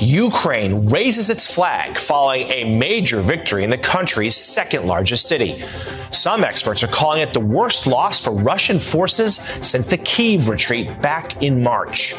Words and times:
Ukraine 0.00 0.88
raises 0.88 1.28
its 1.28 1.52
flag 1.52 1.98
following 1.98 2.48
a 2.50 2.64
major 2.64 3.20
victory 3.20 3.64
in 3.64 3.70
the 3.70 3.78
country's 3.78 4.36
second 4.36 4.86
largest 4.86 5.26
city. 5.26 5.62
Some 6.10 6.44
experts 6.44 6.82
are 6.82 6.88
calling 6.88 7.20
it 7.20 7.32
the 7.32 7.40
worst 7.40 7.86
loss 7.86 8.20
for 8.20 8.32
Russian 8.32 8.78
forces 8.78 9.36
since 9.36 9.86
the 9.86 9.98
Kiev 9.98 10.48
retreat 10.48 11.00
back 11.02 11.42
in 11.42 11.62
March. 11.62 12.14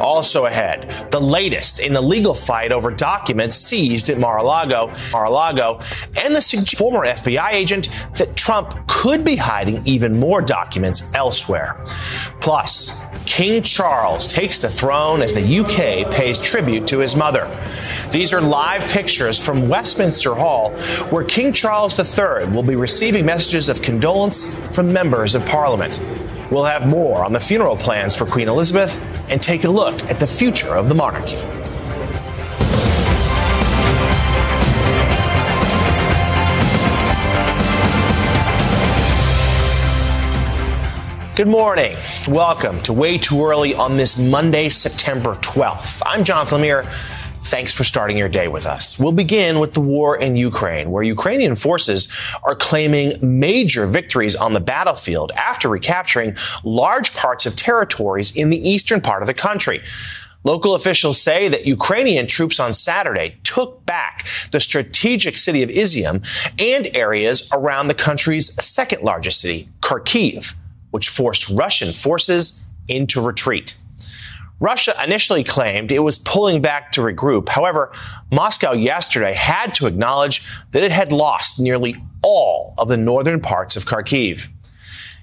Also 0.00 0.46
ahead, 0.46 1.10
the 1.10 1.20
latest 1.20 1.80
in 1.80 1.92
the 1.92 2.00
legal 2.00 2.34
fight 2.34 2.72
over 2.72 2.90
documents 2.90 3.56
seized 3.56 4.10
at 4.10 4.18
Mar-a-Lago, 4.18 4.92
Mar-a-Lago, 5.10 5.80
and 6.16 6.36
the 6.36 6.74
former 6.76 7.06
FBI 7.06 7.52
agent 7.52 7.88
that 8.16 8.36
Trump 8.36 8.86
could 8.86 9.24
be 9.24 9.36
hiding 9.36 9.82
even 9.86 10.18
more 10.18 10.42
documents 10.42 11.14
elsewhere. 11.14 11.82
Plus, 12.40 13.06
King 13.26 13.62
Charles 13.62 14.26
takes 14.26 14.58
the 14.58 14.68
throne 14.68 15.22
as 15.22 15.34
the 15.34 15.58
UK 15.60 16.10
pays 16.10 16.40
tribute 16.40 16.86
to 16.88 16.98
his 16.98 17.16
mother. 17.16 17.48
These 18.10 18.32
are 18.32 18.40
live 18.40 18.86
pictures 18.88 19.44
from 19.44 19.68
Westminster 19.68 20.34
Hall, 20.34 20.70
where 21.10 21.24
King 21.24 21.52
Charles 21.52 21.98
III 21.98 22.46
will 22.48 22.62
be 22.62 22.76
receiving 22.76 23.26
messages 23.26 23.68
of 23.68 23.82
condolence 23.82 24.66
from 24.68 24.92
members 24.92 25.34
of 25.34 25.44
Parliament. 25.46 26.00
We'll 26.50 26.64
have 26.64 26.86
more 26.86 27.24
on 27.24 27.32
the 27.32 27.40
funeral 27.40 27.76
plans 27.76 28.14
for 28.14 28.26
Queen 28.26 28.48
Elizabeth 28.48 29.02
and 29.28 29.40
take 29.40 29.64
a 29.64 29.70
look 29.70 30.00
at 30.04 30.20
the 30.20 30.26
future 30.26 30.76
of 30.76 30.88
the 30.88 30.94
monarchy. 30.94 31.38
Good 41.36 41.48
morning. 41.48 41.96
Welcome 42.28 42.80
to 42.82 42.92
Way 42.92 43.18
Too 43.18 43.44
Early 43.44 43.74
on 43.74 43.96
this 43.96 44.16
Monday, 44.20 44.68
September 44.68 45.34
12th. 45.34 46.00
I'm 46.06 46.22
John 46.22 46.46
Lemire. 46.46 46.86
Thanks 47.42 47.72
for 47.74 47.82
starting 47.82 48.16
your 48.16 48.28
day 48.28 48.46
with 48.46 48.66
us. 48.66 49.00
We'll 49.00 49.10
begin 49.10 49.58
with 49.58 49.74
the 49.74 49.80
war 49.80 50.16
in 50.16 50.36
Ukraine, 50.36 50.92
where 50.92 51.02
Ukrainian 51.02 51.56
forces 51.56 52.16
are 52.44 52.54
claiming 52.54 53.14
major 53.20 53.84
victories 53.88 54.36
on 54.36 54.52
the 54.52 54.60
battlefield 54.60 55.32
after 55.32 55.68
recapturing 55.68 56.36
large 56.62 57.12
parts 57.16 57.46
of 57.46 57.56
territories 57.56 58.36
in 58.36 58.50
the 58.50 58.68
eastern 58.68 59.00
part 59.00 59.20
of 59.20 59.26
the 59.26 59.34
country. 59.34 59.80
Local 60.44 60.76
officials 60.76 61.20
say 61.20 61.48
that 61.48 61.66
Ukrainian 61.66 62.28
troops 62.28 62.60
on 62.60 62.72
Saturday 62.74 63.38
took 63.42 63.84
back 63.84 64.24
the 64.52 64.60
strategic 64.60 65.36
city 65.36 65.64
of 65.64 65.68
Izium 65.68 66.24
and 66.60 66.94
areas 66.94 67.50
around 67.52 67.88
the 67.88 67.94
country's 67.94 68.54
second 68.64 69.02
largest 69.02 69.40
city, 69.40 69.68
Kharkiv 69.80 70.54
which 70.94 71.08
forced 71.08 71.50
Russian 71.50 71.92
forces 71.92 72.70
into 72.88 73.20
retreat. 73.20 73.74
Russia 74.60 74.94
initially 75.04 75.42
claimed 75.42 75.90
it 75.90 75.98
was 75.98 76.18
pulling 76.18 76.62
back 76.62 76.92
to 76.92 77.00
regroup. 77.00 77.48
However, 77.48 77.92
Moscow 78.30 78.70
yesterday 78.70 79.32
had 79.32 79.74
to 79.74 79.88
acknowledge 79.88 80.48
that 80.70 80.84
it 80.84 80.92
had 80.92 81.10
lost 81.10 81.58
nearly 81.58 81.96
all 82.22 82.74
of 82.78 82.86
the 82.86 82.96
northern 82.96 83.40
parts 83.40 83.74
of 83.74 83.86
Kharkiv. 83.86 84.46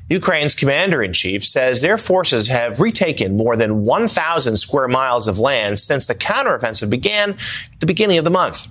Ukraine's 0.10 0.54
commander 0.54 1.02
in 1.02 1.14
chief 1.14 1.46
says 1.46 1.82
their 1.82 1.98
forces 1.98 2.50
have 2.50 2.82
retaken 2.82 3.38
more 3.38 3.56
than 3.56 3.86
1,000 3.86 4.58
square 4.58 4.90
miles 4.90 5.30
of 5.30 5.40
land 5.40 5.80
since 5.80 6.06
the 6.06 6.16
counteroffensive 6.16 6.90
began 6.90 7.30
at 7.32 7.80
the 7.80 7.86
beginning 7.86 8.18
of 8.18 8.26
the 8.26 8.30
month. 8.30 8.68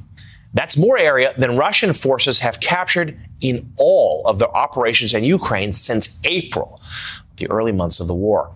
That's 0.53 0.77
more 0.77 0.99
area 0.99 1.33
than 1.39 1.57
Russian 1.57 1.93
forces 1.93 2.41
have 2.41 2.61
captured 2.61 3.17
in 3.41 3.73
all 3.79 4.23
of 4.27 4.39
their 4.39 4.55
operations 4.55 5.15
in 5.15 5.25
Ukraine 5.25 5.73
since 5.73 6.25
April, 6.27 6.81
the 7.37 7.49
early 7.51 7.73
months 7.73 8.01
of 8.01 8.09
the 8.09 8.15
war. 8.15 8.51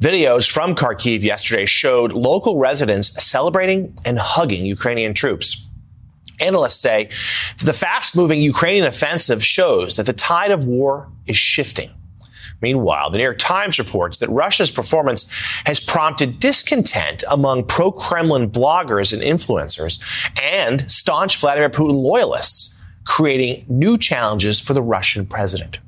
Videos 0.00 0.50
from 0.50 0.74
Kharkiv 0.74 1.22
yesterday 1.22 1.66
showed 1.66 2.12
local 2.12 2.58
residents 2.58 3.22
celebrating 3.22 3.96
and 4.04 4.18
hugging 4.18 4.64
Ukrainian 4.64 5.14
troops. 5.14 5.68
Analysts 6.40 6.80
say 6.80 7.08
the 7.58 7.72
fast 7.72 8.16
moving 8.16 8.40
Ukrainian 8.42 8.84
offensive 8.84 9.44
shows 9.44 9.96
that 9.96 10.06
the 10.06 10.12
tide 10.12 10.50
of 10.50 10.64
war 10.64 11.08
is 11.26 11.36
shifting. 11.36 11.90
Meanwhile, 12.62 13.10
the 13.10 13.18
New 13.18 13.24
York 13.24 13.38
Times 13.38 13.78
reports 13.78 14.18
that 14.18 14.28
Russia's 14.30 14.70
performance 14.70 15.30
has 15.66 15.80
prompted 15.80 16.38
discontent 16.38 17.24
among 17.30 17.64
pro 17.64 17.92
Kremlin 17.92 18.50
bloggers 18.50 19.12
and 19.12 19.20
influencers 19.20 20.00
and 20.40 20.90
staunch 20.90 21.38
Vladimir 21.38 21.68
Putin 21.68 22.02
loyalists, 22.02 22.84
creating 23.04 23.64
new 23.68 23.98
challenges 23.98 24.60
for 24.60 24.74
the 24.74 24.82
Russian 24.82 25.26
president. 25.26 25.78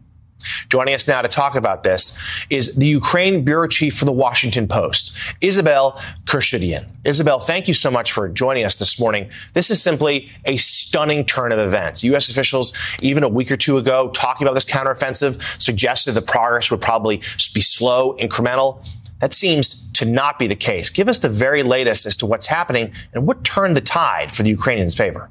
Joining 0.69 0.95
us 0.95 1.07
now 1.09 1.23
to 1.23 1.29
talk 1.29 1.55
about 1.55 1.83
this 1.83 2.21
is 2.51 2.77
the 2.77 2.87
Ukraine 2.87 3.45
bureau 3.45 3.67
chief 3.67 3.97
for 3.97 4.05
the 4.05 4.13
Washington 4.13 4.69
Post, 4.69 5.17
Isabel 5.41 5.93
Khurshudyan. 6.25 6.91
Isabel, 7.05 7.39
thank 7.39 7.69
you 7.69 7.75
so 7.75 7.91
much 7.91 8.13
for 8.13 8.29
joining 8.29 8.65
us 8.65 8.77
this 8.77 8.99
morning. 8.99 9.31
This 9.53 9.71
is 9.71 9.83
simply 9.83 10.31
a 10.45 10.57
stunning 10.57 11.25
turn 11.25 11.53
of 11.53 11.59
events. 11.59 12.03
U.S. 12.05 12.29
officials, 12.29 12.73
even 13.01 13.23
a 13.23 13.29
week 13.29 13.51
or 13.51 13.57
two 13.57 13.79
ago, 13.79 14.11
talking 14.11 14.47
about 14.47 14.55
this 14.55 14.65
counteroffensive, 14.65 15.61
suggested 15.61 16.13
the 16.13 16.23
progress 16.23 16.71
would 16.71 16.81
probably 16.81 17.19
be 17.55 17.61
slow, 17.61 18.17
incremental. 18.17 18.85
That 19.21 19.33
seems 19.33 19.91
to 19.93 20.05
not 20.05 20.39
be 20.39 20.47
the 20.47 20.57
case. 20.57 20.91
Give 20.91 21.09
us 21.09 21.21
the 21.21 21.29
very 21.29 21.63
latest 21.63 22.05
as 22.05 22.17
to 22.19 22.27
what's 22.27 22.47
happening 22.47 22.93
and 23.13 23.27
what 23.27 23.45
turned 23.45 23.77
the 23.77 23.81
tide 23.81 24.31
for 24.31 24.43
the 24.43 24.51
Ukrainians' 24.51 24.95
favor. 24.95 25.31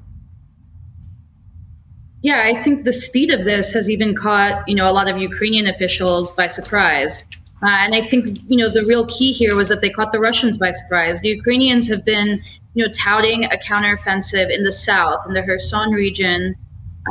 Yeah, 2.23 2.41
I 2.45 2.55
think 2.63 2.85
the 2.85 2.93
speed 2.93 3.31
of 3.31 3.43
this 3.43 3.73
has 3.73 3.89
even 3.89 4.15
caught 4.15 4.63
you 4.65 4.75
know 4.75 4.89
a 4.89 4.93
lot 4.93 5.11
of 5.11 5.17
Ukrainian 5.17 5.67
officials 5.67 6.31
by 6.31 6.47
surprise. 6.47 7.25
Uh, 7.61 7.67
and 7.83 7.93
I 7.93 7.99
think 7.99 8.39
you 8.47 8.57
know 8.59 8.69
the 8.69 8.85
real 8.87 9.05
key 9.07 9.33
here 9.33 9.57
was 9.57 9.67
that 9.67 9.81
they 9.81 9.89
caught 9.89 10.13
the 10.13 10.21
Russians 10.21 10.57
by 10.57 10.71
surprise. 10.71 11.19
The 11.19 11.27
Ukrainians 11.27 11.89
have 11.89 12.05
been 12.05 12.39
you 12.75 12.85
know 12.85 12.91
touting 12.93 13.43
a 13.43 13.57
counteroffensive 13.69 14.49
in 14.49 14.63
the 14.63 14.71
south, 14.71 15.19
in 15.27 15.33
the 15.33 15.43
Kherson 15.43 15.91
region, 15.91 16.55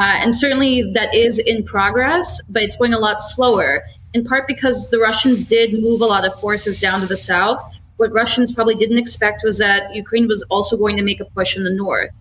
uh, 0.01 0.17
and 0.23 0.35
certainly 0.35 0.91
that 0.95 1.15
is 1.15 1.39
in 1.39 1.63
progress, 1.63 2.41
but 2.49 2.63
it's 2.63 2.79
going 2.79 2.95
a 2.95 2.99
lot 2.99 3.23
slower. 3.23 3.83
In 4.15 4.25
part 4.25 4.49
because 4.49 4.89
the 4.89 4.99
Russians 4.99 5.45
did 5.45 5.83
move 5.83 6.01
a 6.01 6.07
lot 6.07 6.25
of 6.25 6.41
forces 6.41 6.79
down 6.79 7.03
to 7.03 7.07
the 7.07 7.19
south. 7.19 7.63
What 7.99 8.13
Russians 8.15 8.51
probably 8.53 8.77
didn't 8.77 8.99
expect 8.99 9.43
was 9.45 9.59
that 9.59 9.95
Ukraine 9.95 10.27
was 10.27 10.43
also 10.49 10.79
going 10.79 10.97
to 10.97 11.03
make 11.03 11.21
a 11.21 11.27
push 11.27 11.55
in 11.55 11.65
the 11.65 11.77
north 11.85 12.13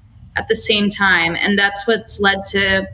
at 0.42 0.48
the 0.48 0.56
same 0.56 0.90
time. 0.90 1.36
And 1.40 1.58
that's 1.58 1.88
what's 1.88 2.20
led 2.20 2.46
to, 2.48 2.90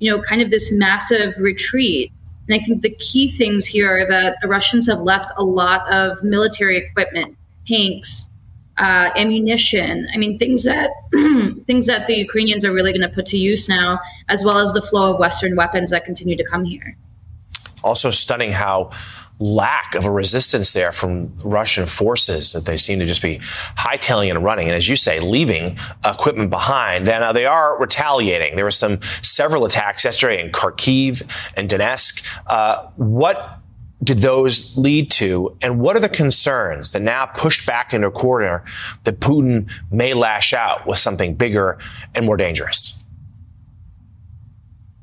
you 0.00 0.10
know, 0.10 0.22
kind 0.22 0.42
of 0.42 0.50
this 0.50 0.70
massive 0.72 1.34
retreat. 1.38 2.12
And 2.46 2.60
I 2.60 2.62
think 2.62 2.82
the 2.82 2.94
key 2.96 3.30
things 3.30 3.66
here 3.66 3.90
are 3.96 4.06
that 4.08 4.36
the 4.42 4.48
Russians 4.48 4.86
have 4.88 5.00
left 5.00 5.30
a 5.36 5.42
lot 5.42 5.90
of 5.92 6.22
military 6.22 6.76
equipment, 6.76 7.38
tanks, 7.66 8.28
uh, 8.76 9.10
ammunition. 9.16 10.08
I 10.12 10.18
mean, 10.18 10.38
things 10.38 10.64
that 10.64 10.90
things 11.66 11.86
that 11.86 12.06
the 12.06 12.16
Ukrainians 12.16 12.64
are 12.64 12.72
really 12.72 12.92
going 12.92 13.08
to 13.08 13.14
put 13.14 13.26
to 13.26 13.38
use 13.38 13.68
now, 13.68 13.98
as 14.28 14.44
well 14.44 14.58
as 14.58 14.72
the 14.72 14.82
flow 14.82 15.14
of 15.14 15.18
Western 15.18 15.56
weapons 15.56 15.90
that 15.90 16.04
continue 16.04 16.36
to 16.36 16.44
come 16.44 16.64
here. 16.64 16.96
Also, 17.82 18.10
stunning 18.10 18.52
how 18.52 18.90
lack 19.40 19.94
of 19.94 20.04
a 20.04 20.10
resistance 20.10 20.74
there 20.74 20.92
from 20.92 21.32
Russian 21.42 21.86
forces 21.86 22.52
that 22.52 22.66
they 22.66 22.76
seem 22.76 22.98
to 22.98 23.06
just 23.06 23.22
be 23.22 23.38
hightailing 23.78 24.30
and 24.30 24.44
running. 24.44 24.68
And 24.68 24.76
as 24.76 24.88
you 24.88 24.96
say, 24.96 25.18
leaving 25.18 25.78
equipment 26.04 26.50
behind. 26.50 27.06
Then 27.06 27.22
uh, 27.22 27.32
they 27.32 27.46
are 27.46 27.80
retaliating. 27.80 28.56
There 28.56 28.66
were 28.66 28.70
some 28.70 29.00
several 29.22 29.64
attacks 29.64 30.04
yesterday 30.04 30.44
in 30.44 30.52
Kharkiv 30.52 31.22
and 31.56 31.70
Donetsk. 31.70 32.40
Uh, 32.46 32.90
what 32.96 33.58
did 34.04 34.18
those 34.18 34.76
lead 34.76 35.10
to? 35.12 35.56
And 35.62 35.80
what 35.80 35.96
are 35.96 36.00
the 36.00 36.08
concerns 36.08 36.90
that 36.92 37.00
now 37.00 37.26
pushed 37.26 37.66
back 37.66 37.94
into 37.94 38.08
a 38.08 38.10
corner 38.10 38.62
that 39.04 39.20
Putin 39.20 39.70
may 39.90 40.12
lash 40.12 40.52
out 40.52 40.86
with 40.86 40.98
something 40.98 41.34
bigger 41.34 41.78
and 42.14 42.26
more 42.26 42.36
dangerous? 42.36 42.99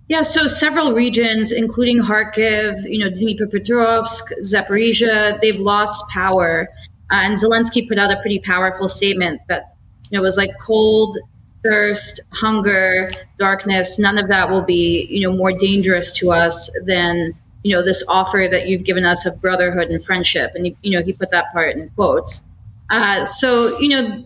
Yeah, 0.09 0.21
so 0.21 0.47
several 0.47 0.93
regions, 0.93 1.51
including 1.51 1.99
Kharkiv, 1.99 2.89
you 2.89 2.99
know, 2.99 3.09
Dnipropetrovsk, 3.09 4.21
Zaporizhia, 4.41 5.39
they've 5.41 5.59
lost 5.59 6.07
power. 6.07 6.69
Uh, 7.11 7.21
and 7.23 7.37
Zelensky 7.37 7.87
put 7.87 7.99
out 7.99 8.11
a 8.11 8.19
pretty 8.21 8.39
powerful 8.39 8.87
statement 8.87 9.41
that 9.49 9.75
you 10.09 10.17
know 10.17 10.21
was 10.21 10.37
like 10.37 10.51
cold, 10.61 11.17
thirst, 11.61 12.21
hunger, 12.31 13.09
darkness. 13.37 13.99
None 13.99 14.17
of 14.17 14.29
that 14.29 14.49
will 14.49 14.61
be 14.61 15.07
you 15.09 15.27
know 15.27 15.35
more 15.35 15.51
dangerous 15.51 16.13
to 16.13 16.31
us 16.31 16.69
than 16.85 17.33
you 17.63 17.75
know 17.75 17.81
this 17.83 18.03
offer 18.07 18.47
that 18.49 18.67
you've 18.67 18.83
given 18.83 19.03
us 19.03 19.25
of 19.25 19.39
brotherhood 19.41 19.89
and 19.89 20.03
friendship. 20.03 20.51
And 20.55 20.73
you 20.81 20.91
know 20.91 21.03
he 21.03 21.11
put 21.11 21.31
that 21.31 21.51
part 21.51 21.75
in 21.75 21.89
quotes. 21.91 22.41
Uh, 22.89 23.25
so 23.25 23.77
you 23.79 23.89
know 23.89 24.23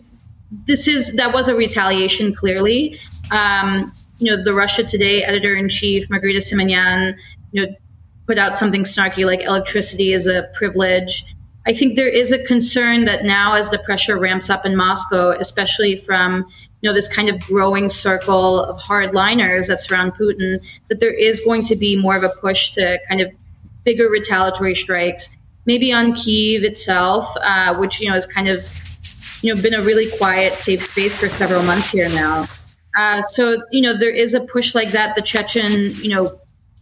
this 0.66 0.86
is 0.86 1.12
that 1.14 1.32
was 1.32 1.48
a 1.48 1.54
retaliation 1.54 2.34
clearly. 2.34 2.98
Um, 3.32 3.90
you 4.22 4.30
know, 4.30 4.42
the 4.42 4.54
Russia 4.54 4.84
Today 4.84 5.24
editor 5.24 5.56
in 5.56 5.68
chief, 5.68 6.08
Margarita 6.08 6.38
Simonyan, 6.38 7.18
you 7.50 7.66
know, 7.66 7.74
put 8.28 8.38
out 8.38 8.56
something 8.56 8.84
snarky 8.84 9.26
like 9.26 9.42
electricity 9.42 10.12
is 10.12 10.28
a 10.28 10.48
privilege. 10.54 11.24
I 11.66 11.72
think 11.72 11.96
there 11.96 12.08
is 12.08 12.30
a 12.30 12.42
concern 12.44 13.04
that 13.06 13.24
now, 13.24 13.54
as 13.54 13.70
the 13.70 13.80
pressure 13.80 14.18
ramps 14.18 14.48
up 14.48 14.64
in 14.64 14.76
Moscow, 14.76 15.30
especially 15.30 15.96
from 15.96 16.46
you 16.82 16.88
know 16.88 16.94
this 16.94 17.08
kind 17.08 17.28
of 17.28 17.40
growing 17.40 17.88
circle 17.88 18.60
of 18.62 18.80
hardliners 18.80 19.66
that 19.66 19.82
surround 19.82 20.14
Putin, 20.14 20.64
that 20.88 21.00
there 21.00 21.14
is 21.14 21.40
going 21.40 21.64
to 21.64 21.74
be 21.74 21.96
more 21.96 22.16
of 22.16 22.22
a 22.22 22.30
push 22.40 22.70
to 22.72 23.00
kind 23.08 23.20
of 23.20 23.28
bigger 23.82 24.08
retaliatory 24.08 24.76
strikes, 24.76 25.36
maybe 25.66 25.92
on 25.92 26.14
Kiev 26.14 26.62
itself, 26.62 27.28
uh, 27.40 27.74
which 27.76 28.00
you 28.00 28.08
know 28.08 28.14
is 28.14 28.26
kind 28.26 28.48
of 28.48 28.64
you 29.42 29.52
know, 29.52 29.60
been 29.60 29.74
a 29.74 29.82
really 29.82 30.08
quiet, 30.16 30.52
safe 30.52 30.80
space 30.80 31.18
for 31.18 31.28
several 31.28 31.64
months 31.64 31.90
here 31.90 32.08
now. 32.10 32.46
Uh, 32.96 33.22
so, 33.22 33.56
you 33.70 33.80
know, 33.80 33.96
there 33.96 34.10
is 34.10 34.34
a 34.34 34.40
push 34.40 34.74
like 34.74 34.90
that. 34.90 35.16
The 35.16 35.22
Chechen, 35.22 35.94
you 36.02 36.10
know, 36.10 36.38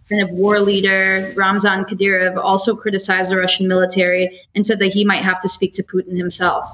kind 0.08 0.22
of 0.22 0.30
war 0.30 0.58
leader, 0.58 1.32
Ramzan 1.36 1.84
Kadyrov, 1.84 2.36
also 2.36 2.74
criticized 2.74 3.30
the 3.30 3.36
Russian 3.36 3.68
military 3.68 4.40
and 4.54 4.66
said 4.66 4.80
that 4.80 4.88
he 4.92 5.04
might 5.04 5.22
have 5.22 5.40
to 5.40 5.48
speak 5.48 5.72
to 5.74 5.82
Putin 5.82 6.16
himself. 6.16 6.66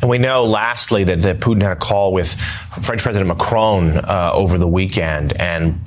And 0.00 0.08
we 0.08 0.18
know, 0.18 0.44
lastly, 0.44 1.04
that, 1.04 1.20
that 1.20 1.40
Putin 1.40 1.62
had 1.62 1.72
a 1.72 1.76
call 1.76 2.12
with 2.12 2.34
French 2.34 3.02
President 3.02 3.26
Macron 3.26 3.98
uh, 3.98 4.30
over 4.32 4.58
the 4.58 4.68
weekend 4.68 5.34
and 5.40 5.80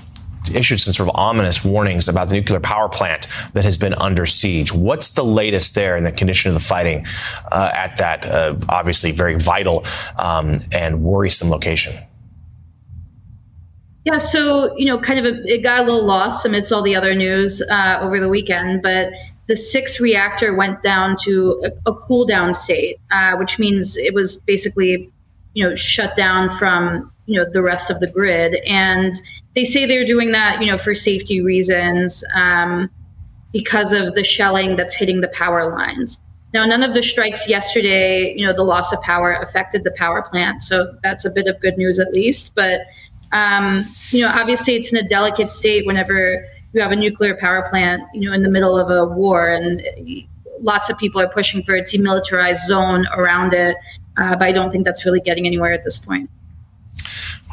issued 0.53 0.79
some 0.81 0.91
sort 0.91 1.07
of 1.07 1.15
ominous 1.15 1.63
warnings 1.63 2.09
about 2.09 2.29
the 2.29 2.35
nuclear 2.35 2.59
power 2.59 2.89
plant 2.89 3.27
that 3.53 3.63
has 3.63 3.77
been 3.77 3.93
under 3.93 4.25
siege. 4.25 4.73
What's 4.73 5.11
the 5.11 5.23
latest 5.23 5.75
there 5.75 5.95
in 5.95 6.03
the 6.03 6.11
condition 6.11 6.49
of 6.49 6.55
the 6.55 6.63
fighting 6.63 7.05
uh, 7.51 7.71
at 7.73 7.97
that 7.97 8.25
uh, 8.25 8.55
obviously 8.67 9.11
very 9.11 9.37
vital 9.37 9.85
um, 10.17 10.61
and 10.71 11.03
worrisome 11.03 11.49
location? 11.49 11.93
Yeah, 14.03 14.17
so 14.17 14.75
you 14.77 14.85
know, 14.87 14.97
kind 14.97 15.19
of 15.19 15.25
a, 15.25 15.43
it 15.45 15.61
got 15.61 15.81
a 15.81 15.83
little 15.83 16.05
lost 16.05 16.45
amidst 16.45 16.73
all 16.73 16.81
the 16.81 16.95
other 16.95 17.13
news 17.13 17.61
uh, 17.69 17.99
over 18.01 18.19
the 18.19 18.29
weekend, 18.29 18.81
but 18.81 19.13
the 19.47 19.55
sixth 19.55 19.99
reactor 19.99 20.55
went 20.55 20.81
down 20.81 21.15
to 21.17 21.61
a, 21.85 21.91
a 21.91 21.95
cool 21.95 22.25
down 22.25 22.53
state, 22.53 22.97
uh, 23.11 23.35
which 23.37 23.59
means 23.59 23.97
it 23.97 24.13
was 24.13 24.37
basically, 24.37 25.11
you 25.53 25.63
know, 25.63 25.75
shut 25.75 26.15
down 26.15 26.49
from 26.49 27.11
you 27.27 27.37
know 27.37 27.45
the 27.51 27.61
rest 27.61 27.91
of 27.91 27.99
the 27.99 28.07
grid, 28.07 28.55
and 28.67 29.21
they 29.55 29.63
say 29.63 29.85
they're 29.85 30.05
doing 30.05 30.31
that, 30.31 30.59
you 30.61 30.71
know, 30.71 30.79
for 30.79 30.95
safety 30.95 31.41
reasons, 31.41 32.23
um, 32.33 32.89
because 33.53 33.93
of 33.93 34.15
the 34.15 34.23
shelling 34.23 34.75
that's 34.77 34.95
hitting 34.95 35.21
the 35.21 35.27
power 35.27 35.69
lines. 35.69 36.19
Now, 36.53 36.65
none 36.65 36.83
of 36.83 36.95
the 36.95 37.03
strikes 37.03 37.47
yesterday, 37.47 38.33
you 38.35 38.45
know, 38.45 38.51
the 38.51 38.63
loss 38.63 38.91
of 38.91 39.01
power 39.03 39.33
affected 39.33 39.83
the 39.83 39.91
power 39.91 40.23
plant, 40.23 40.63
so 40.63 40.91
that's 41.03 41.23
a 41.23 41.29
bit 41.29 41.47
of 41.47 41.59
good 41.61 41.77
news 41.77 41.99
at 41.99 42.13
least, 42.13 42.55
but 42.55 42.81
um, 43.31 43.93
you 44.09 44.21
know, 44.21 44.31
obviously 44.33 44.75
it's 44.75 44.91
in 44.91 45.03
a 45.03 45.07
delicate 45.07 45.51
state 45.51 45.85
whenever 45.85 46.45
you 46.73 46.81
have 46.81 46.91
a 46.91 46.95
nuclear 46.95 47.35
power 47.35 47.67
plant, 47.69 48.03
you 48.13 48.27
know, 48.27 48.33
in 48.33 48.43
the 48.43 48.49
middle 48.49 48.77
of 48.77 48.89
a 48.89 49.13
war, 49.13 49.49
and 49.49 49.81
lots 50.61 50.89
of 50.89 50.97
people 50.97 51.21
are 51.21 51.29
pushing 51.29 51.63
for 51.63 51.75
a 51.75 51.81
demilitarized 51.81 52.65
zone 52.65 53.05
around 53.15 53.53
it. 53.53 53.75
Uh, 54.17 54.35
but 54.35 54.43
I 54.43 54.51
don't 54.51 54.71
think 54.71 54.85
that's 54.85 55.05
really 55.05 55.21
getting 55.21 55.45
anywhere 55.45 55.71
at 55.71 55.83
this 55.83 55.97
point. 55.97 56.29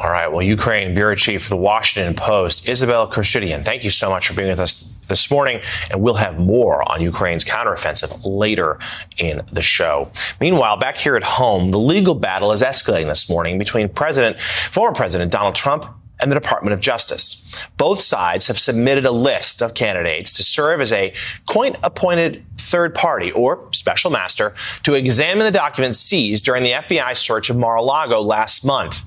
All 0.01 0.11
right. 0.11 0.31
Well, 0.31 0.43
Ukraine 0.43 0.95
Bureau 0.95 1.17
Chief 1.17 1.43
for 1.43 1.49
the 1.49 1.57
Washington 1.57 2.15
Post, 2.15 2.69
Isabel 2.69 3.11
Khurshudyan, 3.11 3.65
thank 3.65 3.83
you 3.83 3.91
so 3.91 4.11
much 4.11 4.29
for 4.29 4.35
being 4.35 4.49
with 4.49 4.61
us 4.61 5.05
this 5.09 5.29
morning. 5.29 5.61
And 5.91 6.01
we'll 6.01 6.15
have 6.15 6.39
more 6.39 6.89
on 6.89 7.01
Ukraine's 7.01 7.45
counteroffensive 7.45 8.21
later 8.25 8.79
in 9.17 9.43
the 9.51 9.63
show. 9.63 10.13
Meanwhile, 10.41 10.77
back 10.77 10.99
here 10.99 11.17
at 11.17 11.25
home, 11.25 11.73
the 11.73 11.81
legal 11.81 12.15
battle 12.15 12.53
is 12.53 12.63
escalating 12.63 13.07
this 13.07 13.29
morning 13.29 13.59
between 13.59 13.89
President, 13.89 14.41
former 14.41 14.95
President 14.95 15.33
Donald 15.33 15.57
Trump 15.57 15.85
and 16.21 16.31
the 16.31 16.35
Department 16.39 16.75
of 16.75 16.81
Justice. 16.81 17.45
Both 17.77 18.01
sides 18.01 18.47
have 18.47 18.59
submitted 18.59 19.05
a 19.05 19.11
list 19.11 19.63
of 19.63 19.75
candidates 19.75 20.33
to 20.35 20.43
serve 20.45 20.81
as 20.81 20.93
a 20.93 21.13
court 21.47 21.77
appointed 21.83 22.45
third 22.57 22.95
party 22.95 23.33
or 23.33 23.69
special 23.73 24.11
master 24.11 24.55
to 24.83 24.95
examine 24.95 25.45
the 25.45 25.51
documents 25.51 25.99
seized 25.99 26.45
during 26.45 26.63
the 26.63 26.73
FBI 26.73 27.17
search 27.17 27.51
of 27.51 27.57
Mar-a-Lago 27.57 28.21
last 28.21 28.65
month. 28.65 29.05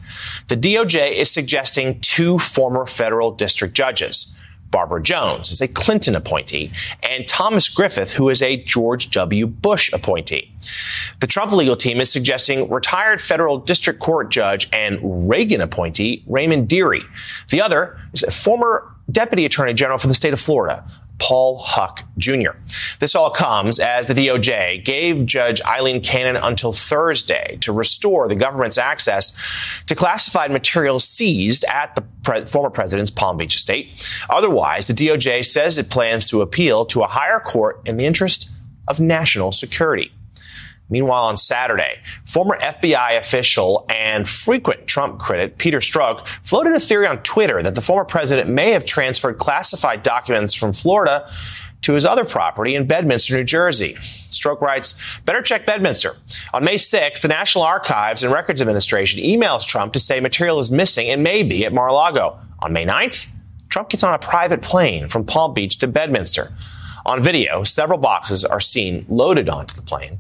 The 0.52 0.58
DOJ 0.58 1.14
is 1.14 1.32
suggesting 1.32 2.02
two 2.02 2.38
former 2.38 2.86
federal 2.86 3.32
district 3.32 3.74
judges. 3.74 4.38
Barbara 4.70 5.02
Jones 5.02 5.50
is 5.50 5.62
a 5.62 5.68
Clinton 5.70 6.14
appointee, 6.14 6.74
and 7.02 7.26
Thomas 7.26 7.74
Griffith, 7.74 8.12
who 8.12 8.28
is 8.28 8.42
a 8.42 8.58
George 8.58 9.12
W. 9.12 9.48
Bush 9.48 9.94
appointee. 9.94 10.52
The 11.22 11.28
Trump 11.28 11.54
legal 11.54 11.78
team 11.78 12.02
is 12.02 12.12
suggesting 12.12 12.70
retired 12.70 13.22
federal 13.22 13.60
district 13.60 14.02
court 14.02 14.30
judge 14.30 14.68
and 14.74 15.00
Reagan 15.02 15.62
appointee 15.62 16.22
Raymond 16.28 16.68
Dearie. 16.68 17.04
The 17.50 17.62
other 17.62 17.98
is 18.12 18.24
a 18.24 18.32
former 18.32 18.94
deputy 19.10 19.46
attorney 19.46 19.74
general 19.74 20.00
for 20.00 20.08
the 20.08 20.14
state 20.14 20.34
of 20.34 20.40
Florida, 20.42 20.84
Paul 21.22 21.60
Huck 21.60 22.02
Jr. 22.18 22.52
This 23.00 23.14
all 23.14 23.30
comes 23.30 23.80
as 23.80 24.08
the 24.08 24.14
DOJ 24.16 24.84
gave 24.84 25.28
Judge 25.28 25.62
Aileen 25.62 26.02
Cannon 26.02 26.36
until 26.36 26.74
Thursday 26.74 27.58
to 27.62 27.72
restore 27.72 28.28
the 28.28 28.36
government's 28.36 28.80
access 28.80 29.40
to 29.86 29.94
classified 29.94 30.50
materials 30.52 31.08
seized 31.08 31.64
at 31.66 31.94
the 31.94 32.04
pre- 32.24 32.46
former 32.46 32.72
president's 32.72 33.12
Palm 33.12 33.38
Beach 33.38 33.56
estate. 33.56 34.08
Otherwise, 34.32 34.88
the 34.88 34.94
DOJ 34.94 35.46
says 35.46 35.78
it 35.78 35.92
plans 35.92 36.28
to 36.30 36.42
appeal 36.42 36.86
to 36.86 37.04
a 37.04 37.08
higher 37.08 37.40
court 37.40 37.82
in 37.86 37.98
the 37.98 38.06
interest 38.06 38.52
of 38.88 39.00
national 39.00 39.52
security. 39.52 40.12
Meanwhile, 40.92 41.24
on 41.24 41.38
Saturday, 41.38 42.00
former 42.26 42.60
FBI 42.60 43.18
official 43.18 43.86
and 43.90 44.28
frequent 44.28 44.86
Trump 44.86 45.20
critic 45.20 45.58
Peter 45.58 45.80
Strzok 45.80 46.28
floated 46.28 46.74
a 46.74 46.80
theory 46.80 47.08
on 47.08 47.24
Twitter 47.24 47.64
that 47.64 47.76
the 47.76 47.82
former 47.82 48.06
president 48.06 48.50
may 48.50 48.72
have 48.74 48.86
transferred 48.86 49.38
classified 49.38 50.04
documents 50.04 50.54
from 50.54 50.74
Florida 50.74 51.28
to 51.84 51.94
his 51.94 52.06
other 52.06 52.26
property 52.26 52.76
in 52.76 52.86
Bedminster, 52.86 53.36
New 53.36 53.44
Jersey. 53.44 53.94
Strzok 53.94 54.62
writes, 54.62 55.20
better 55.22 55.42
check 55.42 55.66
Bedminster. 55.66 56.18
On 56.54 56.64
May 56.64 56.76
6th, 56.76 57.22
the 57.22 57.28
National 57.28 57.64
Archives 57.64 58.22
and 58.22 58.32
Records 58.32 58.62
Administration 58.62 59.24
emails 59.24 59.66
Trump 59.66 59.94
to 59.94 60.00
say 60.00 60.20
material 60.20 60.60
is 60.60 60.70
missing 60.70 61.10
and 61.10 61.24
may 61.24 61.42
be 61.42 61.66
at 61.66 61.74
Mar-a-Lago. 61.74 62.38
On 62.60 62.72
May 62.74 62.86
9th, 62.86 63.32
Trump 63.70 63.90
gets 63.90 64.04
on 64.04 64.14
a 64.14 64.20
private 64.20 64.62
plane 64.62 65.08
from 65.08 65.26
Palm 65.26 65.54
Beach 65.54 65.78
to 65.80 65.88
Bedminster. 65.88 66.52
On 67.06 67.22
video, 67.22 67.64
several 67.64 67.98
boxes 67.98 68.46
are 68.46 68.60
seen 68.60 69.06
loaded 69.10 69.50
onto 69.50 69.76
the 69.76 69.82
plane. 69.82 70.20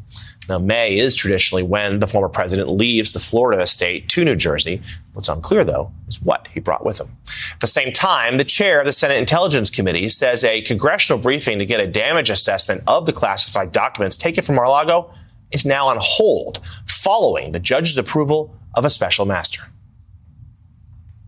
Now, 0.50 0.58
May 0.58 0.98
is 0.98 1.16
traditionally 1.16 1.64
when 1.64 2.00
the 2.00 2.08
former 2.08 2.28
president 2.28 2.70
leaves 2.70 3.12
the 3.12 3.20
Florida 3.20 3.62
estate 3.62 4.10
to 4.10 4.26
New 4.26 4.36
Jersey. 4.36 4.82
What's 5.14 5.30
unclear, 5.30 5.64
though, 5.64 5.92
is 6.08 6.22
what 6.22 6.48
he 6.48 6.60
brought 6.60 6.84
with 6.84 7.00
him. 7.00 7.16
At 7.54 7.60
the 7.60 7.68
same 7.68 7.94
time, 7.94 8.38
the 8.38 8.44
chair 8.44 8.80
of 8.80 8.86
the 8.86 8.94
Senate 8.94 9.18
Intelligence 9.18 9.70
Committee 9.70 10.10
says 10.10 10.44
a 10.44 10.62
congressional 10.62 11.22
briefing 11.22 11.60
to 11.60 11.66
get 11.66 11.80
a 11.80 11.88
damage 11.88 12.30
assessment 12.30 12.82
of 12.88 13.06
the 13.06 13.14
classified 13.14 13.72
documents 13.72 14.18
taken 14.18 14.44
from 14.44 14.56
Mar-a-Lago 14.56 15.14
is 15.52 15.66
now 15.66 15.88
on 15.88 15.98
hold 16.00 16.60
following 16.86 17.52
the 17.52 17.60
judge's 17.60 17.98
approval 17.98 18.56
of 18.76 18.84
a 18.84 18.90
special 18.90 19.26
master. 19.26 19.62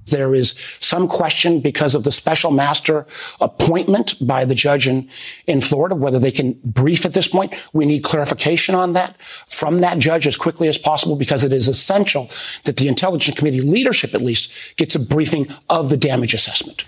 There 0.08 0.36
is 0.36 0.52
some 0.80 1.08
question 1.08 1.60
because 1.60 1.96
of 1.96 2.04
the 2.04 2.12
special 2.12 2.52
master 2.52 3.06
appointment 3.40 4.16
by 4.26 4.46
the 4.46 4.56
judge 4.56 4.88
in, 4.88 5.10
in 5.48 5.62
Florida, 5.62 5.96
whether 5.96 6.20
they 6.20 6.32
can 6.32 6.60
brief 6.64 7.06
at 7.06 7.14
this 7.14 7.28
point. 7.28 7.54
We 7.74 7.86
need 7.86 8.04
clarification 8.04 8.76
on 8.76 8.94
that 8.94 9.20
from 9.48 9.82
that 9.82 10.00
judge 10.00 10.28
as 10.28 10.38
quickly 10.38 10.68
as 10.68 10.78
possible 10.78 11.16
because 11.16 11.44
it 11.44 11.54
is 11.54 11.68
essential 11.68 12.30
that 12.66 12.78
the 12.78 12.88
Intelligence 12.88 13.38
Committee 13.38 13.62
leadership 13.62 14.14
at 14.14 14.22
least 14.22 14.76
gets 14.78 14.96
a 14.96 15.00
briefing 15.00 15.48
of 15.70 15.90
the 15.90 15.98
damage 15.98 16.34
assessment. 16.34 16.84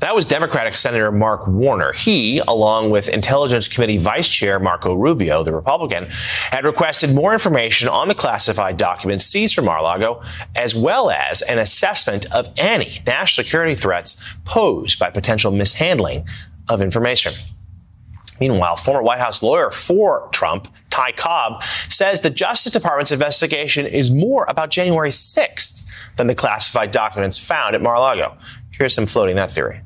That 0.00 0.14
was 0.14 0.24
Democratic 0.24 0.74
Senator 0.74 1.12
Mark 1.12 1.46
Warner. 1.46 1.92
He, 1.92 2.38
along 2.48 2.88
with 2.88 3.10
Intelligence 3.10 3.68
Committee 3.68 3.98
Vice 3.98 4.30
Chair 4.30 4.58
Marco 4.58 4.94
Rubio, 4.94 5.42
the 5.42 5.54
Republican, 5.54 6.06
had 6.50 6.64
requested 6.64 7.14
more 7.14 7.34
information 7.34 7.86
on 7.86 8.08
the 8.08 8.14
classified 8.14 8.78
documents 8.78 9.26
seized 9.26 9.54
from 9.54 9.66
Mar-a-Lago, 9.66 10.22
as 10.56 10.74
well 10.74 11.10
as 11.10 11.42
an 11.42 11.58
assessment 11.58 12.32
of 12.32 12.48
any 12.56 13.02
national 13.06 13.44
security 13.44 13.74
threats 13.74 14.36
posed 14.46 14.98
by 14.98 15.10
potential 15.10 15.52
mishandling 15.52 16.24
of 16.70 16.80
information. 16.80 17.34
Meanwhile, 18.40 18.76
former 18.76 19.02
White 19.02 19.20
House 19.20 19.42
lawyer 19.42 19.70
for 19.70 20.30
Trump, 20.32 20.66
Ty 20.88 21.12
Cobb, 21.12 21.62
says 21.90 22.22
the 22.22 22.30
Justice 22.30 22.72
Department's 22.72 23.12
investigation 23.12 23.84
is 23.84 24.10
more 24.10 24.46
about 24.48 24.70
January 24.70 25.10
6th 25.10 26.16
than 26.16 26.26
the 26.26 26.34
classified 26.34 26.90
documents 26.90 27.36
found 27.36 27.74
at 27.74 27.82
Mar-a-Lago. 27.82 28.34
Here's 28.70 28.94
some 28.94 29.04
floating 29.04 29.36
that 29.36 29.50
theory. 29.50 29.82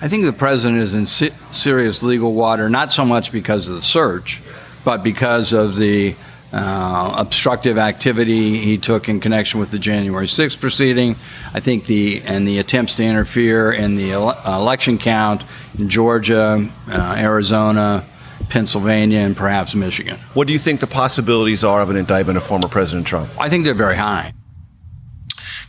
I 0.00 0.06
think 0.06 0.24
the 0.24 0.32
president 0.32 0.80
is 0.80 0.94
in 0.94 1.06
serious 1.06 2.02
legal 2.04 2.32
water, 2.32 2.68
not 2.70 2.92
so 2.92 3.04
much 3.04 3.32
because 3.32 3.68
of 3.68 3.74
the 3.74 3.80
search, 3.80 4.40
but 4.84 5.02
because 5.02 5.52
of 5.52 5.74
the 5.74 6.14
uh, 6.52 7.14
obstructive 7.18 7.76
activity 7.76 8.58
he 8.58 8.78
took 8.78 9.08
in 9.08 9.18
connection 9.20 9.58
with 9.58 9.70
the 9.70 9.78
January 9.78 10.26
6th 10.26 10.60
proceeding. 10.60 11.16
I 11.52 11.60
think 11.60 11.86
the 11.86 12.22
and 12.24 12.46
the 12.46 12.58
attempts 12.58 12.96
to 12.96 13.04
interfere 13.04 13.72
in 13.72 13.96
the 13.96 14.12
ele- 14.12 14.40
election 14.46 14.98
count 14.98 15.42
in 15.76 15.88
Georgia, 15.88 16.66
uh, 16.88 17.14
Arizona, 17.18 18.06
Pennsylvania, 18.48 19.18
and 19.18 19.36
perhaps 19.36 19.74
Michigan. 19.74 20.18
What 20.34 20.46
do 20.46 20.52
you 20.52 20.58
think 20.58 20.80
the 20.80 20.86
possibilities 20.86 21.64
are 21.64 21.82
of 21.82 21.90
an 21.90 21.96
indictment 21.96 22.36
of 22.36 22.44
former 22.44 22.68
President 22.68 23.06
Trump? 23.06 23.30
I 23.38 23.48
think 23.48 23.64
they're 23.64 23.74
very 23.74 23.96
high. 23.96 24.32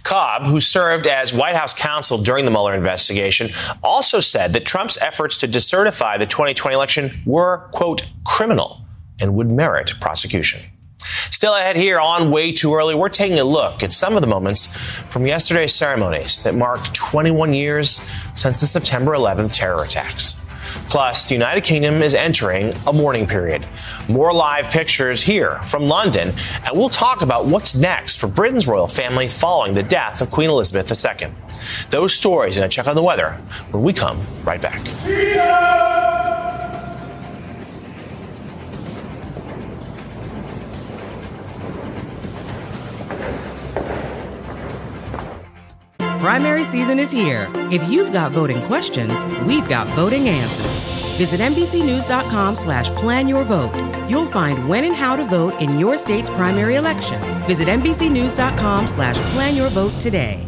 Cobb, 0.09 0.47
who 0.47 0.59
served 0.59 1.05
as 1.05 1.31
White 1.31 1.55
House 1.55 1.79
counsel 1.79 2.17
during 2.17 2.43
the 2.43 2.49
Mueller 2.49 2.73
investigation, 2.73 3.51
also 3.83 4.19
said 4.19 4.53
that 4.53 4.65
Trump's 4.65 4.97
efforts 5.03 5.37
to 5.37 5.47
decertify 5.47 6.17
the 6.17 6.25
2020 6.25 6.73
election 6.73 7.11
were, 7.27 7.69
quote, 7.73 8.09
criminal 8.25 8.81
and 9.21 9.35
would 9.35 9.51
merit 9.51 9.93
prosecution. 10.01 10.61
Still 11.29 11.53
ahead 11.53 11.75
here 11.75 11.99
on 11.99 12.31
Way 12.31 12.53
Too 12.53 12.73
Early, 12.73 12.95
we're 12.95 13.09
taking 13.09 13.37
a 13.37 13.43
look 13.43 13.83
at 13.83 13.91
some 13.91 14.15
of 14.15 14.21
the 14.21 14.27
moments 14.27 14.75
from 15.11 15.27
yesterday's 15.27 15.75
ceremonies 15.75 16.41
that 16.41 16.55
marked 16.55 16.95
21 16.95 17.53
years 17.53 18.11
since 18.33 18.59
the 18.59 18.65
September 18.65 19.11
11th 19.11 19.53
terror 19.53 19.83
attacks. 19.83 20.43
Plus, 20.89 21.27
the 21.27 21.35
United 21.35 21.63
Kingdom 21.63 22.01
is 22.01 22.15
entering 22.15 22.73
a 22.87 22.93
mourning 22.93 23.27
period. 23.27 23.65
More 24.07 24.33
live 24.33 24.71
pictures 24.71 25.21
here 25.21 25.61
from 25.61 25.83
London, 25.83 26.29
and 26.65 26.75
we'll 26.75 26.89
talk 26.89 27.21
about 27.21 27.45
what's 27.45 27.75
next 27.77 28.17
for 28.19 28.27
Britain's 28.27 28.67
royal 28.67 28.87
family 28.87 29.27
following 29.27 29.75
the 29.75 29.83
death 29.83 30.21
of 30.21 30.31
Queen 30.31 30.49
Elizabeth 30.49 30.91
II. 30.91 31.29
Those 31.91 32.13
stories 32.13 32.57
and 32.57 32.65
a 32.65 32.69
check 32.69 32.87
on 32.87 32.95
the 32.95 33.03
weather 33.03 33.31
when 33.71 33.83
we 33.83 33.93
come 33.93 34.19
right 34.43 34.61
back. 34.61 34.81
Primary 46.19 46.65
season 46.65 46.99
is 46.99 47.09
here. 47.09 47.49
If 47.71 47.89
you've 47.89 48.11
got 48.11 48.33
voting 48.33 48.61
questions, 48.63 49.23
we've 49.45 49.69
got 49.69 49.87
voting 49.95 50.27
answers. 50.27 50.87
Visit 51.17 51.39
NBCNews.com 51.39 52.57
slash 52.57 52.89
plan 52.89 53.29
your 53.29 53.45
vote. 53.45 53.73
You'll 54.09 54.27
find 54.27 54.67
when 54.67 54.83
and 54.83 54.93
how 54.93 55.15
to 55.15 55.23
vote 55.23 55.61
in 55.61 55.79
your 55.79 55.97
state's 55.97 56.29
primary 56.29 56.75
election. 56.75 57.21
Visit 57.47 57.69
NBCNews.com 57.69 58.87
slash 58.87 59.15
plan 59.31 59.55
your 59.55 59.69
vote 59.69 59.97
today. 59.97 60.45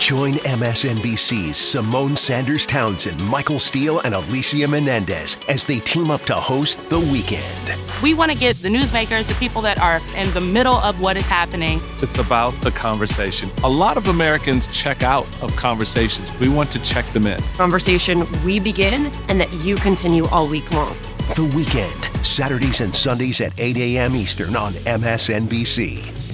Join 0.00 0.32
MSNBC's 0.32 1.56
Symone 1.56 2.16
Sanders 2.16 2.64
Townsend, 2.64 3.22
Michael 3.26 3.58
Steele, 3.58 4.00
and 4.00 4.14
Alicia 4.14 4.66
Menendez 4.66 5.36
as 5.46 5.66
they 5.66 5.78
team 5.80 6.10
up 6.10 6.22
to 6.22 6.34
host 6.34 6.80
The 6.88 6.98
Weekend. 6.98 7.78
We 8.02 8.14
want 8.14 8.32
to 8.32 8.36
get 8.36 8.56
the 8.62 8.70
newsmakers, 8.70 9.28
the 9.28 9.34
people 9.34 9.60
that 9.60 9.78
are 9.78 10.00
in 10.16 10.32
the 10.32 10.40
middle 10.40 10.76
of 10.76 11.02
what 11.02 11.18
is 11.18 11.26
happening. 11.26 11.82
It's 11.98 12.16
about 12.16 12.54
the 12.62 12.70
conversation. 12.70 13.50
A 13.62 13.68
lot 13.68 13.98
of 13.98 14.08
Americans 14.08 14.68
check 14.68 15.02
out 15.02 15.26
of 15.42 15.54
conversations. 15.54 16.36
We 16.40 16.48
want 16.48 16.72
to 16.72 16.82
check 16.82 17.04
them 17.12 17.26
in. 17.26 17.38
Conversation 17.58 18.26
we 18.42 18.58
begin 18.58 19.12
and 19.28 19.38
that 19.38 19.52
you 19.62 19.76
continue 19.76 20.24
all 20.28 20.48
week 20.48 20.72
long. 20.72 20.96
The 21.36 21.44
Weekend, 21.54 22.02
Saturdays 22.24 22.80
and 22.80 22.96
Sundays 22.96 23.42
at 23.42 23.52
8 23.58 23.76
a.m. 23.76 24.16
Eastern 24.16 24.56
on 24.56 24.72
MSNBC. 24.72 26.29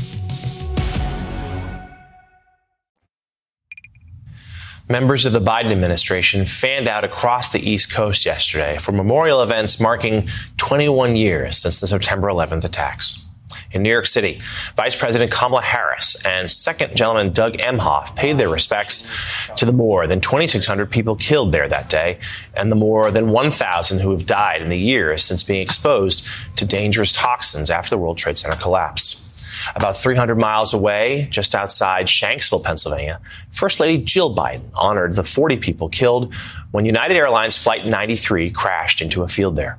Members 4.88 5.26
of 5.26 5.32
the 5.32 5.40
Biden 5.40 5.72
administration 5.72 6.44
fanned 6.44 6.86
out 6.86 7.02
across 7.02 7.50
the 7.50 7.58
East 7.58 7.92
Coast 7.92 8.24
yesterday 8.24 8.76
for 8.78 8.92
memorial 8.92 9.42
events 9.42 9.80
marking 9.80 10.28
21 10.58 11.16
years 11.16 11.58
since 11.58 11.80
the 11.80 11.88
September 11.88 12.28
11th 12.28 12.64
attacks. 12.64 13.26
In 13.72 13.82
New 13.82 13.90
York 13.90 14.06
City, 14.06 14.40
Vice 14.76 14.94
President 14.94 15.32
Kamala 15.32 15.62
Harris 15.62 16.24
and 16.24 16.48
Second 16.48 16.96
Gentleman 16.96 17.32
Doug 17.32 17.54
Emhoff 17.54 18.14
paid 18.14 18.38
their 18.38 18.48
respects 18.48 19.12
to 19.56 19.64
the 19.64 19.72
more 19.72 20.06
than 20.06 20.20
2,600 20.20 20.88
people 20.88 21.16
killed 21.16 21.50
there 21.50 21.68
that 21.68 21.88
day 21.88 22.20
and 22.54 22.70
the 22.70 22.76
more 22.76 23.10
than 23.10 23.30
1,000 23.30 23.98
who 23.98 24.12
have 24.12 24.24
died 24.24 24.62
in 24.62 24.68
the 24.68 24.78
years 24.78 25.24
since 25.24 25.42
being 25.42 25.62
exposed 25.62 26.24
to 26.54 26.64
dangerous 26.64 27.12
toxins 27.12 27.70
after 27.70 27.90
the 27.90 27.98
World 27.98 28.18
Trade 28.18 28.38
Center 28.38 28.56
collapse. 28.56 29.25
About 29.75 29.96
300 29.96 30.37
miles 30.37 30.73
away, 30.73 31.28
just 31.30 31.54
outside 31.54 32.06
Shanksville, 32.06 32.62
Pennsylvania, 32.62 33.20
First 33.50 33.80
Lady 33.80 34.02
Jill 34.02 34.35
Biden 34.35 34.70
honored 34.75 35.14
the 35.14 35.25
40 35.25 35.56
people 35.58 35.88
killed 35.88 36.32
when 36.70 36.85
United 36.85 37.16
Airlines 37.16 37.56
Flight 37.56 37.87
93 37.87 38.50
crashed 38.50 39.00
into 39.00 39.23
a 39.23 39.28
field 39.28 39.56
there. 39.56 39.78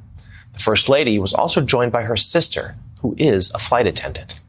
The 0.53 0.60
First 0.60 0.89
Lady 0.89 1.20
was 1.20 1.34
also 1.34 1.62
joined 1.62 1.91
by 1.91 2.03
her 2.03 2.17
sister, 2.17 2.75
who 3.01 3.15
is 3.17 3.53
a 3.53 3.60
flight 3.60 3.88
attendant. 3.88 4.41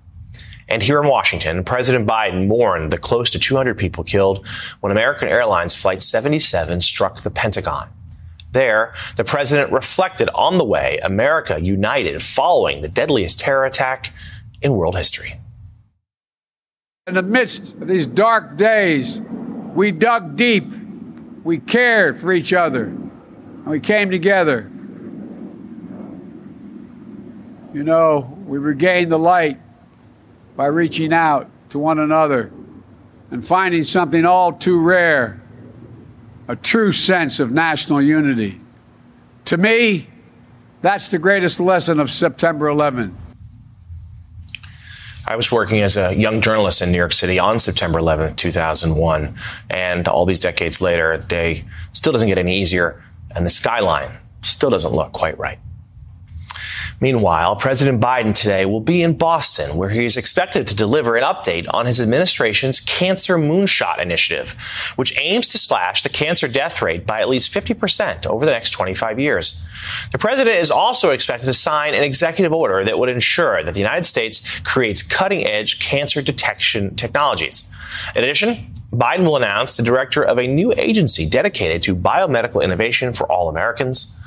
And 0.69 0.83
here 0.83 1.01
in 1.01 1.09
Washington, 1.09 1.65
President 1.65 2.07
Biden 2.07 2.47
mourned 2.47 2.93
the 2.93 2.99
close 2.99 3.31
to 3.31 3.39
200 3.39 3.79
people 3.79 4.05
killed 4.05 4.47
when 4.81 4.93
American 4.93 5.29
Airlines 5.29 5.75
Flight 5.75 6.03
77 6.03 6.81
struck 6.83 7.23
the 7.23 7.31
Pentagon. 7.31 7.89
There, 8.53 8.95
the 9.17 9.25
president 9.25 9.73
reflected 9.73 10.31
on 10.35 10.57
the 10.59 10.65
way 10.65 10.99
America 11.03 11.61
united 11.61 12.23
following 12.23 12.81
the 12.81 12.89
deadliest 12.89 13.41
terror 13.41 13.67
attack 13.67 14.13
in 14.63 14.73
world 14.73 14.97
history. 14.97 15.35
In 17.07 17.15
the 17.15 17.23
midst 17.23 17.75
of 17.75 17.89
these 17.89 18.07
dark 18.07 18.57
days, 18.57 19.21
we 19.75 19.91
dug 19.91 20.37
deep, 20.37 20.67
we 21.45 21.59
cared 21.59 22.19
for 22.19 22.33
each 22.33 22.53
other, 22.53 22.85
and 22.85 23.67
we 23.67 23.81
came 23.81 24.11
together. 24.11 24.71
You 27.73 27.83
know, 27.83 28.39
we 28.47 28.59
regained 28.59 29.13
the 29.13 29.19
light 29.19 29.61
by 30.57 30.67
reaching 30.67 31.13
out 31.13 31.49
to 31.71 31.79
one 31.79 31.99
another 31.99 32.51
and 33.31 33.47
finding 33.47 33.85
something 33.85 34.25
all 34.25 34.53
too 34.53 34.81
rare 34.81 35.41
a 36.49 36.57
true 36.57 36.93
sense 36.93 37.41
of 37.41 37.53
national 37.53 38.01
unity. 38.01 38.59
To 39.47 39.59
me, 39.59 40.09
that's 40.81 41.09
the 41.09 41.19
greatest 41.19 41.61
lesson 41.61 42.01
of 42.01 42.11
September 42.11 42.69
11. 42.69 43.15
I 45.29 45.37
was 45.37 45.53
working 45.53 45.81
as 45.83 45.99
a 45.99 46.15
young 46.15 46.41
journalist 46.41 46.81
in 46.81 46.91
New 46.91 46.97
York 46.97 47.13
City 47.13 47.39
on 47.39 47.59
September 47.59 47.99
11th, 48.01 48.37
2001. 48.37 49.37
And 49.69 50.09
all 50.09 50.25
these 50.25 50.41
decades 50.41 50.81
later, 50.81 51.19
the 51.19 51.27
day 51.27 51.65
still 51.93 52.13
doesn't 52.13 52.29
get 52.29 52.39
any 52.39 52.59
easier, 52.59 53.05
and 53.37 53.45
the 53.45 53.51
skyline 53.51 54.11
still 54.41 54.71
doesn't 54.71 54.93
look 54.93 55.13
quite 55.13 55.39
right. 55.39 55.59
Meanwhile, 57.01 57.57
President 57.57 58.01
Biden 58.01 58.35
today 58.35 58.67
will 58.67 58.81
be 58.81 59.03
in 59.03 59.17
Boston, 59.17 59.77
where 59.77 59.89
he 59.89 60.05
is 60.05 60.17
expected 60.17 60.67
to 60.67 60.75
deliver 60.75 61.17
an 61.17 61.23
update 61.23 61.67
on 61.73 61.87
his 61.87 62.01
administration's 62.01 62.81
Cancer 62.81 63.37
Moonshot 63.37 64.01
Initiative, 64.01 64.51
which 64.97 65.17
aims 65.17 65.47
to 65.49 65.59
slash 65.59 66.03
the 66.03 66.09
cancer 66.09 66.49
death 66.49 66.83
rate 66.83 67.07
by 67.07 67.21
at 67.21 67.29
least 67.29 67.55
50% 67.55 68.27
over 68.27 68.45
the 68.45 68.51
next 68.51 68.73
25 68.73 69.21
years. 69.21 69.65
The 70.11 70.19
president 70.19 70.57
is 70.57 70.73
also 70.73 71.11
expected 71.11 71.47
to 71.47 71.55
sign 71.55 71.95
an 71.95 72.03
executive 72.03 72.53
order 72.53 72.85
that 72.85 72.99
would 72.99 73.09
ensure 73.09 73.63
that 73.63 73.75
the 73.75 73.81
United 73.81 74.05
States 74.05 74.59
creates 74.61 75.03
cutting 75.03 75.47
edge 75.47 75.79
cancer 75.79 76.21
detection 76.21 76.97
technologies. 76.97 77.73
In 78.17 78.25
addition, 78.25 78.57
Biden 78.93 79.25
will 79.25 79.37
announce 79.37 79.77
the 79.77 79.83
director 79.83 80.25
of 80.25 80.39
a 80.39 80.47
new 80.47 80.73
agency 80.77 81.29
dedicated 81.29 81.83
to 81.85 81.95
biomedical 81.95 82.65
innovation 82.65 83.13
for 83.13 83.31
all 83.31 83.49
Americans. 83.49 84.18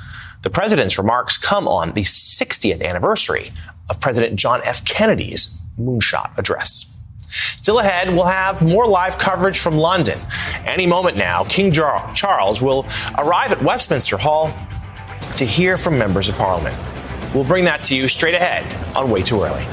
The 0.42 0.50
president's 0.50 0.98
remarks 0.98 1.38
come 1.38 1.68
on 1.68 1.92
the 1.92 2.02
60th 2.02 2.84
anniversary 2.84 3.50
of 3.88 4.00
President 4.00 4.36
John 4.36 4.60
F. 4.64 4.84
Kennedy's 4.84 5.62
moonshot 5.78 6.36
address. 6.36 7.00
Still 7.30 7.78
ahead, 7.78 8.08
we'll 8.08 8.24
have 8.24 8.60
more 8.60 8.86
live 8.86 9.18
coverage 9.18 9.60
from 9.60 9.78
London. 9.78 10.18
Any 10.66 10.86
moment 10.86 11.16
now, 11.16 11.44
King 11.44 11.72
Charles 11.72 12.60
will 12.60 12.84
arrive 13.16 13.52
at 13.52 13.62
Westminster 13.62 14.16
Hall 14.16 14.52
to 15.36 15.46
hear 15.46 15.78
from 15.78 15.96
members 15.96 16.28
of 16.28 16.36
parliament. 16.36 16.76
We'll 17.34 17.44
bring 17.44 17.64
that 17.64 17.82
to 17.84 17.96
you 17.96 18.08
straight 18.08 18.34
ahead 18.34 18.66
on 18.96 19.10
Way 19.10 19.22
Too 19.22 19.42
Early. 19.42 19.64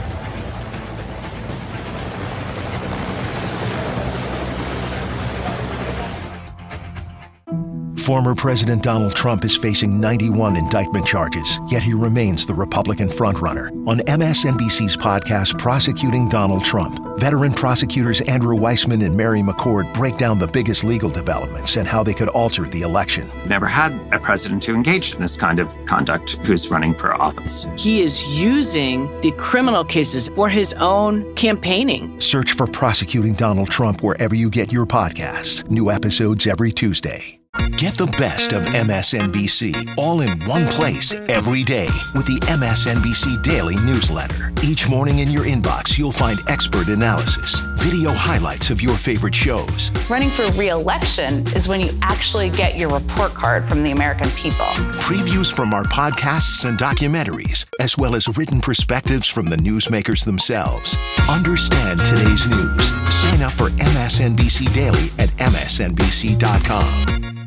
Former 8.10 8.34
President 8.34 8.82
Donald 8.82 9.16
Trump 9.16 9.46
is 9.46 9.56
facing 9.56 10.02
91 10.02 10.56
indictment 10.56 11.06
charges, 11.06 11.60
yet 11.68 11.84
he 11.84 11.94
remains 11.94 12.44
the 12.44 12.56
Republican 12.56 13.08
frontrunner. 13.08 13.70
On 13.88 14.00
MSNBC's 14.00 14.98
podcast, 14.98 15.60
Prosecuting 15.60 16.28
Donald 16.28 16.66
Trump, 16.66 17.20
veteran 17.20 17.54
prosecutors 17.54 18.22
Andrew 18.22 18.58
Weissmann 18.58 19.06
and 19.06 19.16
Mary 19.16 19.42
McCord 19.42 19.94
break 19.94 20.18
down 20.18 20.40
the 20.40 20.48
biggest 20.48 20.84
legal 20.84 21.12
developments 21.12 21.76
and 21.76 21.88
how 21.88 22.02
they 22.02 22.16
could 22.16 22.30
alter 22.30 22.64
the 22.64 22.82
election. 22.82 23.30
Never 23.46 23.68
had 23.68 23.92
a 24.12 24.18
president 24.18 24.66
who 24.66 24.74
engaged 24.74 25.14
in 25.14 25.22
this 25.22 25.38
kind 25.38 25.60
of 25.60 25.78
conduct 25.86 26.38
who's 26.48 26.72
running 26.72 26.96
for 26.96 27.14
office. 27.14 27.68
He 27.78 28.02
is 28.02 28.26
using 28.26 29.06
the 29.22 29.34
criminal 29.34 29.86
cases 29.86 30.30
for 30.30 30.50
his 30.50 30.74
own 30.80 31.32
campaigning. 31.36 32.20
Search 32.20 32.54
for 32.54 32.66
Prosecuting 32.66 33.36
Donald 33.36 33.70
Trump 33.70 34.02
wherever 34.02 34.34
you 34.34 34.50
get 34.50 34.72
your 34.72 34.88
podcasts. 34.88 35.70
New 35.70 35.92
episodes 35.92 36.48
every 36.48 36.72
Tuesday. 36.72 37.39
Get 37.80 37.94
the 37.94 38.08
best 38.18 38.52
of 38.52 38.64
MSNBC 38.64 39.96
all 39.98 40.20
in 40.20 40.38
one 40.46 40.68
place 40.68 41.14
every 41.30 41.64
day 41.64 41.88
with 42.14 42.26
the 42.26 42.38
MSNBC 42.42 43.42
Daily 43.42 43.78
Newsletter. 43.78 44.52
Each 44.62 44.90
morning 44.90 45.20
in 45.20 45.30
your 45.30 45.46
inbox, 45.46 45.98
you'll 45.98 46.12
find 46.12 46.38
expert 46.50 46.90
analysis, 46.90 47.58
video 47.78 48.12
highlights 48.12 48.70
of 48.70 48.82
your 48.82 48.96
favorite 48.96 49.34
shows. 49.34 49.92
Running 50.10 50.30
for 50.30 50.50
re 50.52 50.68
election 50.68 51.48
is 51.56 51.70
when 51.70 51.80
you 51.80 51.92
actually 52.02 52.50
get 52.50 52.78
your 52.78 52.90
report 52.90 53.34
card 53.34 53.66
from 53.66 53.84
the 53.84 53.92
American 53.92 54.30
people. 54.32 54.66
Previews 55.00 55.50
from 55.52 55.74
our 55.74 55.86
podcasts 55.86 56.66
and 56.66 56.78
documentaries, 56.78 57.66
as 57.80 57.98
well 57.98 58.14
as 58.14 58.38
written 58.38 58.60
perspectives 58.60 59.26
from 59.26 59.48
the 59.48 59.56
newsmakers 59.56 60.26
themselves. 60.26 60.98
Understand 61.30 62.02
today's 62.02 62.46
news. 62.46 62.90
Sign 63.10 63.42
up 63.42 63.54
for 63.54 63.70
MSNBC 63.70 64.74
Daily 64.74 65.06
at 65.18 65.30
MSNBC.com. 65.40 67.39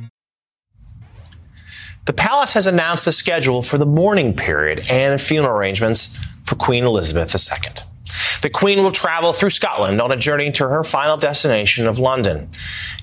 The 2.05 2.13
palace 2.13 2.55
has 2.55 2.67
announced 2.67 3.07
a 3.07 3.13
schedule 3.13 3.63
for 3.63 3.79
the 3.79 3.87
mourning 3.87 4.35
period 4.35 4.85
and 4.91 5.21
funeral 5.21 5.57
arrangements 5.57 6.21
for 6.45 6.57
Queen 6.57 6.83
Elizabeth 6.83 7.33
II. 7.33 7.73
The 8.43 8.51
Queen 8.51 8.83
will 8.83 8.91
travel 8.91 9.33
through 9.33 9.51
Scotland 9.51 10.01
on 10.01 10.11
a 10.11 10.17
journey 10.17 10.51
to 10.53 10.69
her 10.69 10.83
final 10.83 11.17
destination 11.17 11.87
of 11.87 12.01
London. 12.01 12.49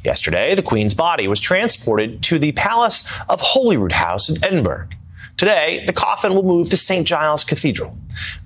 Yesterday, 0.04 0.54
the 0.54 0.62
Queen's 0.62 0.94
body 0.94 1.30
was 1.30 1.40
transported 1.40 2.22
to 2.24 2.40
the 2.40 2.52
Palace 2.52 3.10
of 3.30 3.40
Holyrood 3.40 3.94
House 3.94 4.28
in 4.28 4.44
Edinburgh. 4.44 4.90
Today, 5.38 5.86
the 5.88 5.94
coffin 5.94 6.34
will 6.34 6.44
move 6.44 6.70
to 6.70 6.76
St. 6.76 7.08
Giles 7.08 7.46
Cathedral. 7.46 7.98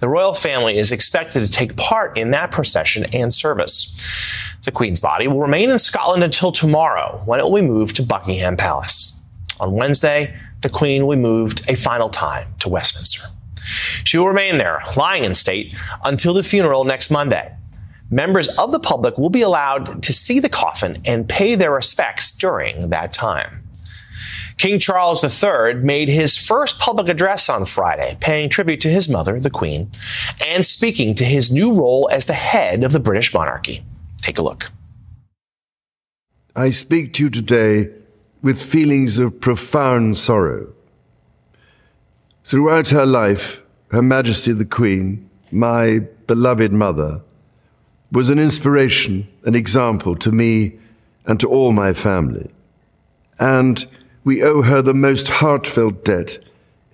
The 0.01 0.07
royal 0.07 0.35
family 0.35 0.77
is 0.77 0.91
expected 0.91 1.43
to 1.43 1.51
take 1.51 1.75
part 1.77 2.15
in 2.15 2.29
that 2.29 2.51
procession 2.51 3.07
and 3.11 3.33
service. 3.33 3.99
The 4.65 4.71
Queen's 4.71 4.99
body 4.99 5.27
will 5.27 5.41
remain 5.41 5.71
in 5.71 5.79
Scotland 5.79 6.23
until 6.23 6.51
tomorrow, 6.51 7.23
when 7.25 7.39
it 7.39 7.43
will 7.43 7.55
be 7.55 7.67
moved 7.67 7.95
to 7.95 8.03
Buckingham 8.03 8.55
Palace. 8.55 9.19
On 9.59 9.71
Wednesday, 9.71 10.35
the 10.63 10.69
Queen 10.69 11.05
will 11.05 11.15
be 11.15 11.21
moved 11.21 11.69
a 11.69 11.75
final 11.75 12.09
time 12.09 12.47
to 12.59 12.69
Westminster. 12.69 13.27
She 14.03 14.17
will 14.17 14.27
remain 14.27 14.57
there, 14.57 14.81
lying 14.97 15.23
in 15.23 15.33
state, 15.33 15.77
until 16.03 16.33
the 16.33 16.43
funeral 16.43 16.83
next 16.83 17.11
Monday. 17.11 17.55
Members 18.09 18.47
of 18.57 18.71
the 18.71 18.79
public 18.79 19.17
will 19.17 19.29
be 19.29 19.41
allowed 19.41 20.03
to 20.03 20.13
see 20.13 20.39
the 20.39 20.49
coffin 20.49 21.01
and 21.05 21.29
pay 21.29 21.55
their 21.55 21.71
respects 21.71 22.35
during 22.35 22.89
that 22.89 23.13
time. 23.13 23.63
King 24.57 24.79
Charles 24.79 25.23
III 25.23 25.75
made 25.75 26.09
his 26.09 26.37
first 26.37 26.79
public 26.79 27.07
address 27.07 27.49
on 27.49 27.65
Friday, 27.65 28.17
paying 28.19 28.49
tribute 28.49 28.81
to 28.81 28.89
his 28.89 29.09
mother, 29.09 29.39
the 29.39 29.49
Queen, 29.49 29.89
and 30.45 30.65
speaking 30.65 31.15
to 31.15 31.25
his 31.25 31.51
new 31.51 31.73
role 31.73 32.07
as 32.11 32.25
the 32.25 32.33
head 32.33 32.83
of 32.83 32.91
the 32.91 32.99
British 32.99 33.33
monarchy. 33.33 33.83
Take 34.21 34.37
a 34.37 34.43
look. 34.43 34.71
I 36.55 36.69
speak 36.69 37.13
to 37.13 37.23
you 37.23 37.29
today 37.31 37.89
with 38.43 38.61
feelings 38.61 39.17
of 39.17 39.39
profound 39.39 40.17
sorrow. 40.17 40.67
Throughout 42.43 42.89
her 42.89 43.05
life, 43.05 43.61
Her 43.91 44.01
Majesty 44.01 44.51
the 44.51 44.65
Queen, 44.65 45.29
my 45.49 45.99
beloved 46.27 46.73
mother, 46.73 47.21
was 48.11 48.29
an 48.29 48.37
inspiration, 48.37 49.27
an 49.45 49.55
example 49.55 50.15
to 50.17 50.31
me 50.31 50.77
and 51.25 51.39
to 51.39 51.47
all 51.47 51.71
my 51.71 51.93
family. 51.93 52.51
And 53.39 53.85
we 54.25 54.43
owe 54.43 54.61
her 54.61 54.81
the 54.81 54.93
most 54.93 55.29
heartfelt 55.29 56.03
debt 56.03 56.37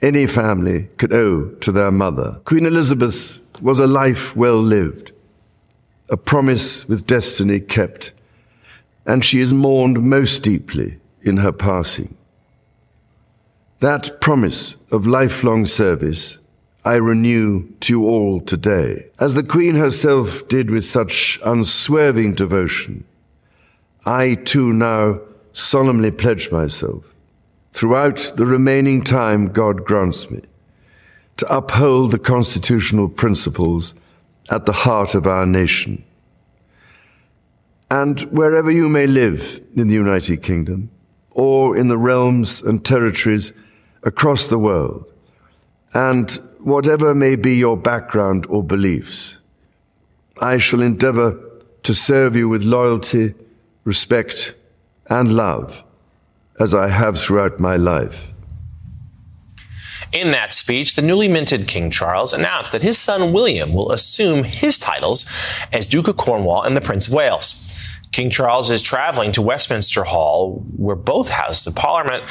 any 0.02 0.28
family 0.28 0.88
could 0.98 1.12
owe 1.12 1.50
to 1.50 1.72
their 1.72 1.92
mother. 1.92 2.40
Queen 2.46 2.66
Elizabeth 2.66 3.40
was 3.62 3.80
a 3.80 3.88
life 3.88 4.36
well 4.36 4.62
lived 4.62 5.12
a 6.12 6.18
promise 6.18 6.88
with 6.90 7.06
destiny 7.06 7.60
kept, 7.60 8.12
and 9.06 9.24
she 9.24 9.40
is 9.40 9.54
mourned 9.54 10.02
most 10.02 10.42
deeply 10.42 10.98
in 11.30 11.38
her 11.38 11.54
passing. 11.54 12.18
That 13.80 14.20
promise 14.20 14.76
of 14.92 15.08
lifelong 15.08 15.66
service 15.66 16.40
I 16.84 16.96
renew 16.96 17.70
to 17.82 17.94
you 17.94 18.08
all 18.08 18.42
today, 18.42 19.08
as 19.20 19.36
the 19.36 19.44
Queen 19.44 19.76
herself 19.76 20.48
did 20.48 20.72
with 20.72 20.86
such 20.86 21.40
unswerving 21.46 22.36
devotion. 22.36 23.06
I 24.06 24.36
too 24.36 24.74
now 24.74 25.20
solemnly 25.52 26.12
pledge 26.12 26.52
myself, 26.52 27.14
throughout 27.74 28.34
the 28.38 28.46
remaining 28.46 29.04
time 29.04 29.52
God 29.52 29.86
grants 29.86 30.32
me, 30.32 30.42
to 31.38 31.56
uphold 31.56 32.12
the 32.12 32.20
constitutional 32.20 33.10
principles 33.10 33.94
at 34.50 34.66
the 34.66 34.72
heart 34.72 35.16
of 35.16 35.28
our 35.28 35.46
nation. 35.46 36.04
And 37.92 38.22
wherever 38.32 38.72
you 38.72 38.88
may 38.88 39.06
live 39.08 39.66
in 39.76 39.88
the 39.90 39.96
United 39.96 40.44
Kingdom, 40.44 40.92
or 41.40 41.78
in 41.78 41.88
the 41.88 41.98
realms 41.98 42.62
and 42.62 42.84
territories 42.84 43.54
across 44.04 44.50
the 44.50 44.60
world, 44.60 45.10
and 45.94 46.32
whatever 46.60 47.16
may 47.16 47.38
be 47.38 47.56
your 47.56 47.78
background 47.78 48.46
or 48.50 48.62
beliefs, 48.62 49.40
I 50.42 50.58
shall 50.58 50.82
endeavor 50.82 51.40
to 51.84 51.94
serve 51.94 52.36
you 52.36 52.50
with 52.50 52.62
loyalty, 52.62 53.36
respect, 53.86 54.54
and 55.10 55.34
love, 55.34 55.82
as 56.60 56.74
I 56.74 56.90
have 56.90 57.18
throughout 57.18 57.58
my 57.58 57.78
life. 57.78 58.34
In 60.12 60.32
that 60.32 60.54
speech, 60.54 60.96
the 60.96 61.02
newly 61.02 61.30
minted 61.30 61.70
King 61.70 61.90
Charles 61.90 62.34
announced 62.34 62.74
that 62.74 62.82
his 62.82 62.98
son 62.98 63.32
William 63.32 63.74
will 63.74 63.94
assume 63.94 64.44
his 64.44 64.78
titles 64.78 65.24
as 65.72 65.86
Duke 65.86 66.10
of 66.10 66.18
Cornwall 66.18 66.64
and 66.64 66.76
the 66.76 66.82
Prince 66.82 67.08
of 67.08 67.14
Wales. 67.14 67.69
King 68.12 68.30
Charles 68.30 68.72
is 68.72 68.82
traveling 68.82 69.32
to 69.34 69.42
Westminster 69.42 70.04
Hall, 70.04 70.64
where 70.76 70.96
both 70.96 71.30
houses 71.30 71.68
of 71.68 71.76
Parliament 71.76 72.24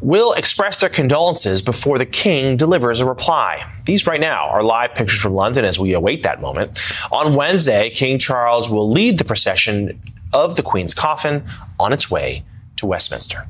will 0.00 0.34
express 0.34 0.80
their 0.80 0.90
condolences 0.90 1.62
before 1.62 1.96
the 1.96 2.06
King 2.06 2.56
delivers 2.56 3.00
a 3.00 3.06
reply. 3.06 3.66
These 3.86 4.06
right 4.06 4.20
now 4.20 4.48
are 4.48 4.62
live 4.62 4.94
pictures 4.94 5.20
from 5.20 5.32
London 5.32 5.64
as 5.64 5.78
we 5.78 5.94
await 5.94 6.22
that 6.24 6.40
moment. 6.40 6.78
On 7.10 7.34
Wednesday, 7.34 7.88
King 7.90 8.18
Charles 8.18 8.70
will 8.70 8.90
lead 8.90 9.18
the 9.18 9.24
procession 9.24 10.02
of 10.34 10.56
the 10.56 10.62
Queen's 10.62 10.94
coffin 10.94 11.44
on 11.80 11.92
its 11.92 12.10
way 12.10 12.42
to 12.76 12.86
Westminster. 12.86 13.46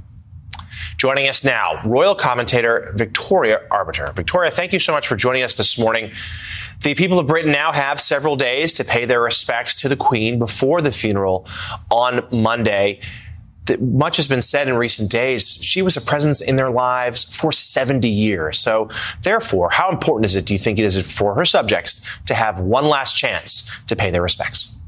Joining 0.97 1.27
us 1.27 1.45
now, 1.45 1.83
royal 1.85 2.14
commentator 2.14 2.92
Victoria 2.95 3.61
Arbiter. 3.73 4.12
Victoria, 4.14 4.53
thank 4.53 4.73
you 4.73 4.79
so 4.79 4.92
much 4.92 5.09
for 5.09 5.16
joining 5.16 5.42
us 5.42 5.57
this 5.57 5.77
morning. 5.77 6.12
The 6.83 6.95
people 6.97 7.21
of 7.21 7.29
Britain 7.29 7.53
now 7.53 7.71
have 7.71 8.01
several 8.01 8.35
days 8.35 8.75
to 8.75 8.85
pay 8.85 9.05
their 9.05 9.23
respects 9.23 9.77
to 9.83 9.88
the 9.88 9.95
Queen 9.95 10.40
before 10.40 10.81
the 10.81 10.90
funeral 10.90 11.47
on 11.90 12.27
Monday. 12.33 13.01
Much 13.79 14.16
has 14.16 14.27
been 14.27 14.42
said 14.42 14.66
in 14.66 14.75
recent 14.75 15.09
days. 15.09 15.62
She 15.62 15.81
was 15.81 15.97
a 15.97 16.01
presence 16.01 16.40
in 16.40 16.57
their 16.57 16.71
lives 16.71 17.23
for 17.23 17.53
70 17.53 18.09
years. 18.09 18.59
So, 18.59 18.90
therefore, 19.23 19.71
how 19.71 19.90
important 19.90 20.25
is 20.25 20.35
it, 20.35 20.45
do 20.45 20.55
you 20.55 20.59
think 20.59 20.81
it 20.81 20.85
is 20.85 21.01
for 21.01 21.37
her 21.37 21.45
subjects 21.45 22.05
to 22.27 22.35
have 22.35 22.59
one 22.59 22.87
last 22.87 23.16
chance 23.16 23.71
to 23.87 23.95
pay 23.95 24.11
their 24.11 24.23
respects? 24.23 24.82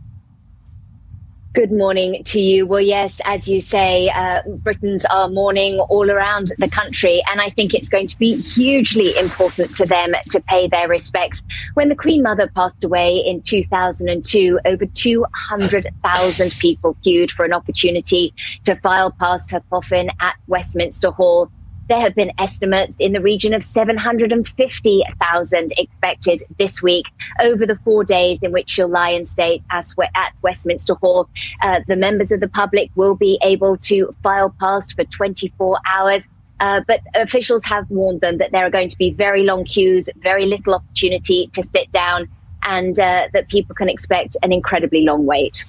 Good 1.54 1.70
morning 1.70 2.24
to 2.24 2.40
you. 2.40 2.66
Well, 2.66 2.80
yes, 2.80 3.20
as 3.24 3.46
you 3.46 3.60
say, 3.60 4.08
uh, 4.08 4.42
Britons 4.44 5.04
are 5.04 5.28
mourning 5.28 5.78
all 5.78 6.10
around 6.10 6.50
the 6.58 6.68
country, 6.68 7.22
and 7.30 7.40
I 7.40 7.50
think 7.50 7.74
it's 7.74 7.88
going 7.88 8.08
to 8.08 8.18
be 8.18 8.40
hugely 8.40 9.16
important 9.16 9.72
to 9.76 9.86
them 9.86 10.14
to 10.30 10.40
pay 10.40 10.66
their 10.66 10.88
respects. 10.88 11.44
When 11.74 11.90
the 11.90 11.94
Queen 11.94 12.24
Mother 12.24 12.50
passed 12.56 12.82
away 12.82 13.18
in 13.18 13.40
2002, 13.40 14.58
over 14.64 14.84
200,000 14.84 16.50
people 16.58 16.96
queued 17.04 17.30
for 17.30 17.44
an 17.44 17.52
opportunity 17.52 18.34
to 18.64 18.74
file 18.74 19.12
past 19.12 19.52
her 19.52 19.62
coffin 19.70 20.10
at 20.18 20.34
Westminster 20.48 21.12
Hall. 21.12 21.52
There 21.88 22.00
have 22.00 22.14
been 22.14 22.32
estimates 22.38 22.96
in 22.98 23.12
the 23.12 23.20
region 23.20 23.52
of 23.52 23.62
750,000 23.62 25.72
expected 25.76 26.42
this 26.58 26.82
week 26.82 27.06
over 27.42 27.66
the 27.66 27.76
four 27.76 28.04
days 28.04 28.38
in 28.40 28.52
which 28.52 28.70
she'll 28.70 28.88
lie 28.88 29.10
in 29.10 29.26
state 29.26 29.62
as 29.70 29.94
at 30.14 30.32
Westminster 30.40 30.94
Hall. 30.94 31.28
Uh, 31.60 31.80
the 31.86 31.96
members 31.96 32.32
of 32.32 32.40
the 32.40 32.48
public 32.48 32.90
will 32.94 33.16
be 33.16 33.38
able 33.42 33.76
to 33.76 34.10
file 34.22 34.54
past 34.58 34.96
for 34.96 35.04
24 35.04 35.78
hours. 35.86 36.26
Uh, 36.60 36.80
but 36.86 37.00
officials 37.14 37.64
have 37.64 37.90
warned 37.90 38.22
them 38.22 38.38
that 38.38 38.52
there 38.52 38.64
are 38.64 38.70
going 38.70 38.88
to 38.88 38.96
be 38.96 39.10
very 39.10 39.42
long 39.42 39.64
queues, 39.64 40.08
very 40.16 40.46
little 40.46 40.74
opportunity 40.74 41.50
to 41.52 41.62
sit 41.62 41.92
down, 41.92 42.28
and 42.62 42.98
uh, 42.98 43.28
that 43.32 43.48
people 43.48 43.74
can 43.74 43.90
expect 43.90 44.36
an 44.42 44.52
incredibly 44.52 45.02
long 45.02 45.26
wait. 45.26 45.66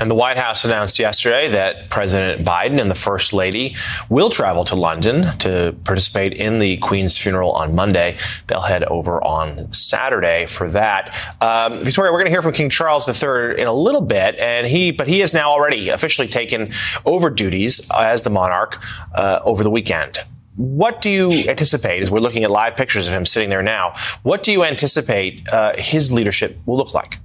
And 0.00 0.10
the 0.10 0.14
White 0.14 0.36
House 0.36 0.64
announced 0.64 0.98
yesterday 0.98 1.48
that 1.48 1.90
President 1.90 2.46
Biden 2.46 2.80
and 2.80 2.90
the 2.90 2.94
First 2.94 3.32
Lady 3.32 3.74
will 4.08 4.30
travel 4.30 4.64
to 4.64 4.76
London 4.76 5.36
to 5.38 5.74
participate 5.84 6.32
in 6.32 6.60
the 6.60 6.76
Queen's 6.78 7.18
funeral 7.18 7.52
on 7.52 7.74
Monday. 7.74 8.16
They'll 8.46 8.60
head 8.60 8.84
over 8.84 9.22
on 9.24 9.72
Saturday 9.72 10.46
for 10.46 10.68
that. 10.70 11.14
Um, 11.40 11.84
Victoria, 11.84 12.12
we're 12.12 12.18
going 12.18 12.26
to 12.26 12.30
hear 12.30 12.42
from 12.42 12.52
King 12.52 12.70
Charles 12.70 13.08
III 13.08 13.60
in 13.60 13.66
a 13.66 13.72
little 13.72 14.00
bit, 14.00 14.36
and 14.36 14.66
he, 14.66 14.92
but 14.92 15.08
he 15.08 15.20
has 15.20 15.34
now 15.34 15.50
already 15.50 15.88
officially 15.88 16.28
taken 16.28 16.70
over 17.04 17.30
duties 17.30 17.90
as 17.96 18.22
the 18.22 18.30
monarch 18.30 18.80
uh, 19.14 19.40
over 19.44 19.64
the 19.64 19.70
weekend. 19.70 20.18
What 20.56 21.00
do 21.00 21.10
you 21.10 21.30
anticipate, 21.48 22.02
as 22.02 22.10
we're 22.10 22.18
looking 22.18 22.42
at 22.42 22.50
live 22.50 22.76
pictures 22.76 23.06
of 23.06 23.14
him 23.14 23.24
sitting 23.24 23.48
there 23.48 23.62
now, 23.62 23.94
what 24.24 24.42
do 24.42 24.50
you 24.50 24.64
anticipate 24.64 25.48
uh, 25.52 25.74
his 25.76 26.12
leadership 26.12 26.56
will 26.66 26.76
look 26.76 26.94
like? 26.94 27.18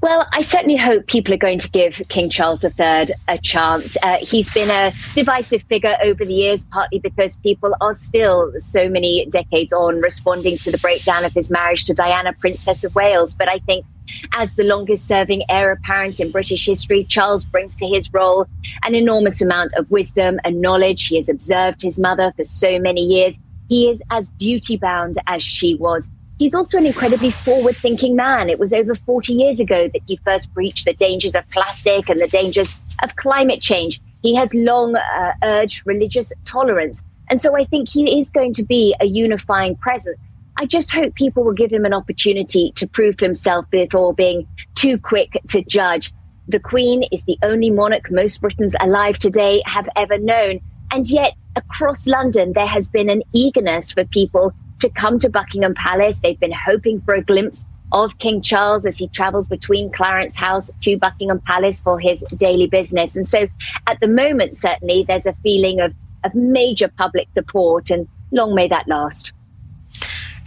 Well, 0.00 0.28
I 0.32 0.42
certainly 0.42 0.76
hope 0.76 1.08
people 1.08 1.34
are 1.34 1.38
going 1.38 1.58
to 1.58 1.70
give 1.70 2.00
King 2.08 2.30
Charles 2.30 2.62
III 2.62 3.08
a 3.26 3.36
chance. 3.42 3.96
Uh, 4.00 4.18
he's 4.20 4.52
been 4.54 4.70
a 4.70 4.92
divisive 5.16 5.64
figure 5.64 5.96
over 6.04 6.24
the 6.24 6.34
years, 6.34 6.64
partly 6.64 7.00
because 7.00 7.36
people 7.38 7.74
are 7.80 7.94
still 7.94 8.52
so 8.58 8.88
many 8.88 9.26
decades 9.26 9.72
on 9.72 10.00
responding 10.00 10.56
to 10.58 10.70
the 10.70 10.78
breakdown 10.78 11.24
of 11.24 11.32
his 11.32 11.50
marriage 11.50 11.82
to 11.86 11.94
Diana, 11.94 12.32
Princess 12.32 12.84
of 12.84 12.94
Wales. 12.94 13.34
But 13.34 13.48
I 13.48 13.58
think 13.58 13.86
as 14.34 14.54
the 14.54 14.62
longest 14.62 15.08
serving 15.08 15.42
heir 15.48 15.72
apparent 15.72 16.20
in 16.20 16.30
British 16.30 16.64
history, 16.64 17.02
Charles 17.02 17.44
brings 17.44 17.76
to 17.78 17.86
his 17.88 18.12
role 18.14 18.46
an 18.84 18.94
enormous 18.94 19.42
amount 19.42 19.72
of 19.74 19.90
wisdom 19.90 20.38
and 20.44 20.60
knowledge. 20.60 21.08
He 21.08 21.16
has 21.16 21.28
observed 21.28 21.82
his 21.82 21.98
mother 21.98 22.32
for 22.36 22.44
so 22.44 22.78
many 22.78 23.00
years. 23.00 23.40
He 23.68 23.90
is 23.90 24.00
as 24.10 24.30
duty 24.30 24.76
bound 24.76 25.16
as 25.26 25.42
she 25.42 25.74
was. 25.74 26.08
He's 26.38 26.54
also 26.54 26.78
an 26.78 26.86
incredibly 26.86 27.30
forward 27.30 27.76
thinking 27.76 28.14
man. 28.14 28.48
It 28.48 28.60
was 28.60 28.72
over 28.72 28.94
40 28.94 29.32
years 29.32 29.58
ago 29.58 29.88
that 29.88 30.02
he 30.06 30.16
first 30.24 30.54
preached 30.54 30.84
the 30.84 30.94
dangers 30.94 31.34
of 31.34 31.48
plastic 31.50 32.08
and 32.08 32.20
the 32.20 32.28
dangers 32.28 32.80
of 33.02 33.16
climate 33.16 33.60
change. 33.60 34.00
He 34.22 34.36
has 34.36 34.54
long 34.54 34.94
uh, 34.94 35.32
urged 35.42 35.84
religious 35.84 36.32
tolerance. 36.44 37.02
And 37.28 37.40
so 37.40 37.56
I 37.56 37.64
think 37.64 37.88
he 37.88 38.20
is 38.20 38.30
going 38.30 38.54
to 38.54 38.64
be 38.64 38.94
a 39.00 39.06
unifying 39.06 39.74
presence. 39.76 40.18
I 40.60 40.66
just 40.66 40.92
hope 40.92 41.14
people 41.14 41.44
will 41.44 41.54
give 41.54 41.72
him 41.72 41.84
an 41.84 41.92
opportunity 41.92 42.72
to 42.76 42.86
prove 42.88 43.18
himself 43.18 43.68
before 43.70 44.14
being 44.14 44.46
too 44.74 44.98
quick 44.98 45.40
to 45.48 45.62
judge. 45.62 46.12
The 46.46 46.60
Queen 46.60 47.04
is 47.12 47.24
the 47.24 47.38
only 47.42 47.70
monarch 47.70 48.10
most 48.10 48.40
Britons 48.40 48.74
alive 48.80 49.18
today 49.18 49.62
have 49.66 49.88
ever 49.96 50.18
known. 50.18 50.60
And 50.90 51.08
yet, 51.08 51.34
across 51.56 52.06
London, 52.06 52.52
there 52.54 52.66
has 52.66 52.88
been 52.88 53.10
an 53.10 53.22
eagerness 53.32 53.92
for 53.92 54.04
people 54.04 54.52
to 54.80 54.88
come 54.90 55.18
to 55.20 55.28
Buckingham 55.28 55.74
Palace. 55.74 56.20
They've 56.20 56.38
been 56.38 56.52
hoping 56.52 57.00
for 57.00 57.14
a 57.14 57.22
glimpse 57.22 57.64
of 57.92 58.18
King 58.18 58.42
Charles 58.42 58.84
as 58.84 58.98
he 58.98 59.08
travels 59.08 59.48
between 59.48 59.90
Clarence 59.90 60.36
House 60.36 60.70
to 60.80 60.98
Buckingham 60.98 61.40
Palace 61.40 61.80
for 61.80 61.98
his 61.98 62.22
daily 62.36 62.66
business. 62.66 63.16
And 63.16 63.26
so 63.26 63.48
at 63.86 63.98
the 64.00 64.08
moment, 64.08 64.56
certainly, 64.56 65.04
there's 65.04 65.26
a 65.26 65.32
feeling 65.42 65.80
of, 65.80 65.94
of 66.24 66.34
major 66.34 66.88
public 66.88 67.28
support, 67.34 67.90
and 67.90 68.06
long 68.30 68.54
may 68.54 68.68
that 68.68 68.88
last. 68.88 69.32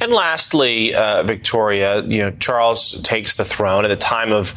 And 0.01 0.11
lastly, 0.11 0.95
uh, 0.95 1.21
Victoria, 1.21 2.01
you 2.01 2.17
know, 2.17 2.31
Charles 2.31 2.99
takes 3.03 3.35
the 3.35 3.45
throne 3.45 3.85
at 3.85 3.91
a 3.91 3.95
time 3.95 4.31
of, 4.31 4.55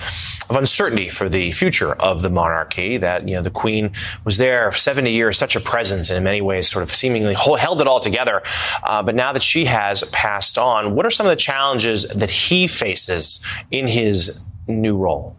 of 0.48 0.56
uncertainty 0.56 1.10
for 1.10 1.28
the 1.28 1.52
future 1.52 1.92
of 1.92 2.22
the 2.22 2.30
monarchy. 2.30 2.96
That 2.96 3.28
you 3.28 3.36
know, 3.36 3.42
the 3.42 3.50
Queen 3.50 3.92
was 4.24 4.38
there 4.38 4.72
for 4.72 4.78
70 4.78 5.12
years, 5.12 5.36
such 5.36 5.54
a 5.54 5.60
presence, 5.60 6.08
and 6.08 6.16
in 6.16 6.24
many 6.24 6.40
ways, 6.40 6.70
sort 6.70 6.82
of 6.82 6.90
seemingly 6.90 7.34
held 7.34 7.82
it 7.82 7.86
all 7.86 8.00
together. 8.00 8.42
Uh, 8.82 9.02
but 9.02 9.14
now 9.14 9.34
that 9.34 9.42
she 9.42 9.66
has 9.66 10.02
passed 10.04 10.56
on, 10.56 10.94
what 10.94 11.04
are 11.04 11.10
some 11.10 11.26
of 11.26 11.30
the 11.30 11.36
challenges 11.36 12.08
that 12.08 12.30
he 12.30 12.66
faces 12.66 13.46
in 13.70 13.86
his 13.86 14.42
new 14.66 14.96
role? 14.96 15.36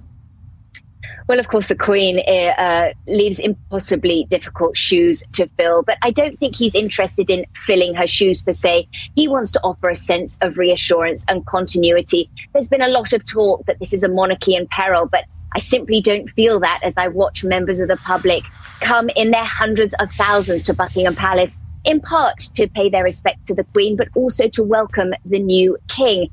Well, 1.27 1.39
of 1.39 1.47
course, 1.47 1.69
the 1.69 1.75
Queen 1.75 2.19
eh, 2.19 2.49
uh, 2.51 2.93
leaves 3.07 3.39
impossibly 3.39 4.27
difficult 4.29 4.77
shoes 4.77 5.23
to 5.31 5.47
fill, 5.57 5.81
but 5.81 5.97
I 6.03 6.11
don't 6.11 6.39
think 6.39 6.55
he's 6.55 6.75
interested 6.75 7.31
in 7.31 7.47
filling 7.55 7.95
her 7.95 8.05
shoes 8.05 8.43
per 8.43 8.51
se. 8.51 8.87
He 9.15 9.27
wants 9.27 9.49
to 9.53 9.61
offer 9.63 9.89
a 9.89 9.95
sense 9.95 10.37
of 10.41 10.59
reassurance 10.59 11.25
and 11.27 11.43
continuity. 11.47 12.29
There's 12.53 12.67
been 12.67 12.83
a 12.83 12.89
lot 12.89 13.11
of 13.13 13.25
talk 13.25 13.65
that 13.65 13.79
this 13.79 13.91
is 13.91 14.03
a 14.03 14.07
monarchy 14.07 14.55
in 14.55 14.67
peril, 14.67 15.07
but 15.07 15.25
I 15.53 15.59
simply 15.59 15.99
don't 15.99 16.29
feel 16.29 16.59
that 16.59 16.81
as 16.83 16.93
I 16.95 17.07
watch 17.07 17.43
members 17.43 17.79
of 17.79 17.87
the 17.87 17.97
public 17.97 18.43
come 18.81 19.09
in 19.15 19.31
their 19.31 19.45
hundreds 19.45 19.95
of 19.95 20.11
thousands 20.11 20.63
to 20.65 20.75
Buckingham 20.75 21.15
Palace 21.15 21.57
in 21.85 22.01
part 22.01 22.37
to 22.53 22.67
pay 22.67 22.89
their 22.89 23.03
respect 23.03 23.47
to 23.47 23.55
the 23.55 23.63
Queen, 23.63 23.95
but 23.95 24.09
also 24.15 24.47
to 24.49 24.63
welcome 24.63 25.13
the 25.25 25.39
new 25.39 25.75
King. 25.87 26.29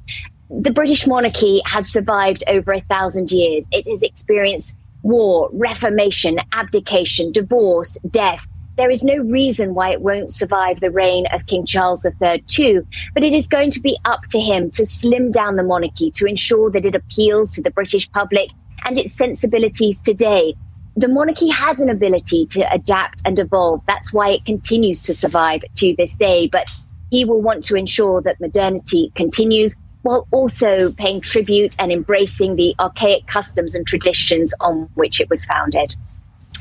The 0.51 0.71
British 0.71 1.07
monarchy 1.07 1.63
has 1.65 1.89
survived 1.89 2.45
over 2.47 2.73
a 2.73 2.83
thousand 2.83 3.31
years. 3.31 3.65
It 3.73 3.89
has 3.89 4.03
experienced 4.03 4.77
war, 5.03 5.51
reformation, 5.53 6.39
abdication, 6.53 7.33
divorce, 7.33 7.99
death. 8.11 8.47
There 8.77 8.91
is 8.91 9.05
no 9.05 9.17
reason 9.17 9.75
why 9.75 9.91
it 9.91 10.01
won't 10.01 10.33
survive 10.33 10.81
the 10.81 10.91
reign 10.91 11.27
of 11.33 11.47
King 11.47 11.67
Charles 11.67 12.07
III, 12.07 12.43
too. 12.47 12.87
But 13.13 13.23
it 13.23 13.35
is 13.35 13.47
going 13.47 13.71
to 13.73 13.81
be 13.81 13.99
up 14.05 14.23
to 14.31 14.41
him 14.41 14.71
to 14.73 14.87
slim 14.87 15.31
down 15.31 15.57
the 15.57 15.63
monarchy 15.63 16.11
to 16.13 16.27
ensure 16.27 16.71
that 16.71 16.87
it 16.87 16.95
appeals 16.95 17.53
to 17.53 17.63
the 17.63 17.71
British 17.71 18.11
public 18.11 18.51
and 18.87 18.97
its 18.97 19.13
sensibilities 19.13 20.01
today. 20.01 20.55
The 20.97 21.09
monarchy 21.09 21.49
has 21.49 21.81
an 21.81 21.91
ability 21.91 22.47
to 22.47 22.73
adapt 22.73 23.23
and 23.25 23.39
evolve. 23.39 23.83
That's 23.87 24.13
why 24.13 24.31
it 24.31 24.45
continues 24.45 25.03
to 25.05 25.15
survive 25.15 25.63
to 25.77 25.95
this 25.97 26.17
day. 26.17 26.49
But 26.51 26.67
he 27.11 27.27
will 27.27 27.43
want 27.43 27.65
to 27.65 27.77
ensure 27.77 28.23
that 28.23 28.41
modernity 28.41 29.13
continues 29.15 29.77
while 30.03 30.27
also 30.31 30.93
paying 30.93 31.21
tribute 31.21 31.75
and 31.79 31.91
embracing 31.91 32.57
the 32.57 32.75
archaic 32.79 33.27
customs 33.27 33.75
and 33.75 33.87
traditions 33.87 34.53
on 34.61 34.89
which 34.95 35.21
it 35.21 35.31
was 35.31 35.45
founded. 35.45 35.95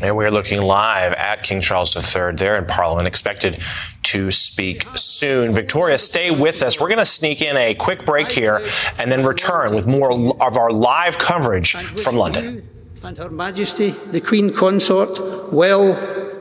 And 0.01 0.15
we're 0.15 0.31
looking 0.31 0.61
live 0.61 1.13
at 1.13 1.43
King 1.43 1.61
Charles 1.61 1.95
III 1.95 2.33
there 2.33 2.57
in 2.57 2.65
Parliament, 2.65 3.07
expected 3.07 3.61
to 4.03 4.31
speak 4.31 4.87
soon. 4.95 5.53
Victoria, 5.53 5.97
stay 5.97 6.31
with 6.31 6.63
us. 6.63 6.79
We're 6.79 6.87
going 6.87 6.99
to 6.99 7.05
sneak 7.05 7.41
in 7.41 7.55
a 7.57 7.75
quick 7.75 8.05
break 8.05 8.31
here 8.31 8.65
and 8.97 9.11
then 9.11 9.23
return 9.23 9.75
with 9.75 9.87
more 9.87 10.11
of 10.41 10.57
our 10.57 10.71
live 10.71 11.17
coverage 11.17 11.75
from 11.75 12.15
London. 12.15 12.67
And 13.03 13.17
Her 13.17 13.29
Majesty, 13.29 13.95
the 14.11 14.21
Queen 14.21 14.53
Consort, 14.53 15.51
well 15.51 15.93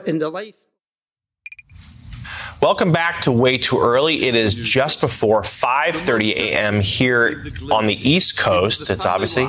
in 0.05 0.19
the 0.19 0.31
life. 0.31 0.60
Welcome 2.61 2.93
back 2.93 3.23
to 3.23 3.33
Way 3.33 3.57
Too 3.57 3.81
Early. 3.81 4.27
It 4.27 4.35
is 4.35 4.55
just 4.55 5.01
before 5.01 5.41
5:30 5.43 6.35
a.m. 6.35 6.83
here 6.83 7.47
on 7.73 7.87
the 7.87 7.95
East 8.07 8.39
Coast. 8.39 8.91
It's 8.91 9.07
obviously 9.07 9.49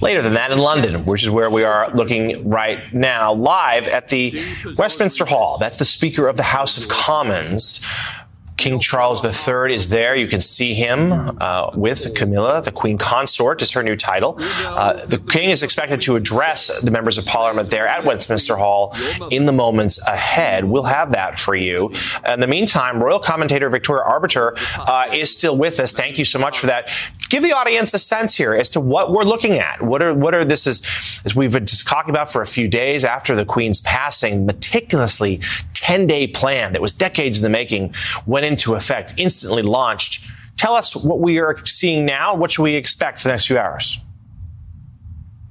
later 0.00 0.22
than 0.22 0.34
that 0.34 0.52
in 0.52 0.58
London, 0.58 1.04
which 1.04 1.24
is 1.24 1.30
where 1.30 1.50
we 1.50 1.64
are 1.64 1.90
looking 1.94 2.48
right 2.48 2.94
now, 2.94 3.32
live 3.32 3.88
at 3.88 4.06
the 4.06 4.40
Westminster 4.78 5.24
Hall. 5.24 5.58
That's 5.58 5.78
the 5.78 5.84
Speaker 5.84 6.28
of 6.28 6.36
the 6.36 6.44
House 6.44 6.80
of 6.80 6.88
Commons. 6.88 7.84
King 8.56 8.78
Charles 8.78 9.24
III 9.24 9.74
is 9.74 9.88
there. 9.88 10.14
You 10.14 10.28
can 10.28 10.40
see 10.40 10.74
him 10.74 11.12
uh, 11.40 11.70
with 11.74 12.14
Camilla, 12.14 12.62
the 12.62 12.72
Queen 12.72 12.98
Consort, 12.98 13.60
is 13.62 13.72
her 13.72 13.82
new 13.82 13.96
title. 13.96 14.36
Uh, 14.40 15.04
the 15.06 15.18
King 15.18 15.50
is 15.50 15.62
expected 15.62 16.00
to 16.02 16.16
address 16.16 16.80
the 16.82 16.90
members 16.90 17.18
of 17.18 17.26
Parliament 17.26 17.70
there 17.70 17.86
at 17.86 18.04
Westminster 18.04 18.56
Hall 18.56 18.94
in 19.30 19.46
the 19.46 19.52
moments 19.52 20.06
ahead. 20.06 20.64
We'll 20.64 20.84
have 20.84 21.10
that 21.12 21.38
for 21.38 21.54
you. 21.54 21.92
In 22.26 22.40
the 22.40 22.46
meantime, 22.46 23.02
royal 23.02 23.18
commentator 23.18 23.68
Victoria 23.68 24.04
Arbiter 24.04 24.56
uh, 24.78 25.06
is 25.12 25.36
still 25.36 25.58
with 25.58 25.80
us. 25.80 25.92
Thank 25.92 26.18
you 26.18 26.24
so 26.24 26.38
much 26.38 26.58
for 26.58 26.66
that. 26.66 26.90
Give 27.30 27.42
the 27.42 27.52
audience 27.52 27.92
a 27.94 27.98
sense 27.98 28.36
here 28.36 28.54
as 28.54 28.68
to 28.70 28.80
what 28.80 29.10
we're 29.10 29.24
looking 29.24 29.58
at. 29.58 29.82
What 29.82 30.02
are 30.02 30.14
what 30.14 30.34
are 30.34 30.44
this 30.44 30.66
is 30.66 30.84
as 31.24 31.34
we've 31.34 31.52
been 31.52 31.66
just 31.66 31.88
talking 31.88 32.10
about 32.10 32.30
for 32.30 32.42
a 32.42 32.46
few 32.46 32.68
days 32.68 33.04
after 33.04 33.34
the 33.34 33.44
Queen's 33.44 33.80
passing, 33.80 34.46
meticulously 34.46 35.40
10 35.74 36.06
day 36.06 36.26
plan 36.26 36.72
that 36.72 36.80
was 36.80 36.92
decades 36.92 37.38
in 37.38 37.42
the 37.42 37.50
making 37.50 37.92
went 38.44 38.60
into 38.60 38.74
effect, 38.74 39.14
instantly 39.16 39.62
launched. 39.62 40.30
Tell 40.56 40.74
us 40.74 40.94
what 41.04 41.20
we 41.20 41.40
are 41.40 41.56
seeing 41.64 42.04
now. 42.04 42.34
What 42.34 42.50
should 42.50 42.62
we 42.62 42.74
expect 42.74 43.18
for 43.18 43.28
the 43.28 43.32
next 43.32 43.46
few 43.46 43.58
hours? 43.58 43.98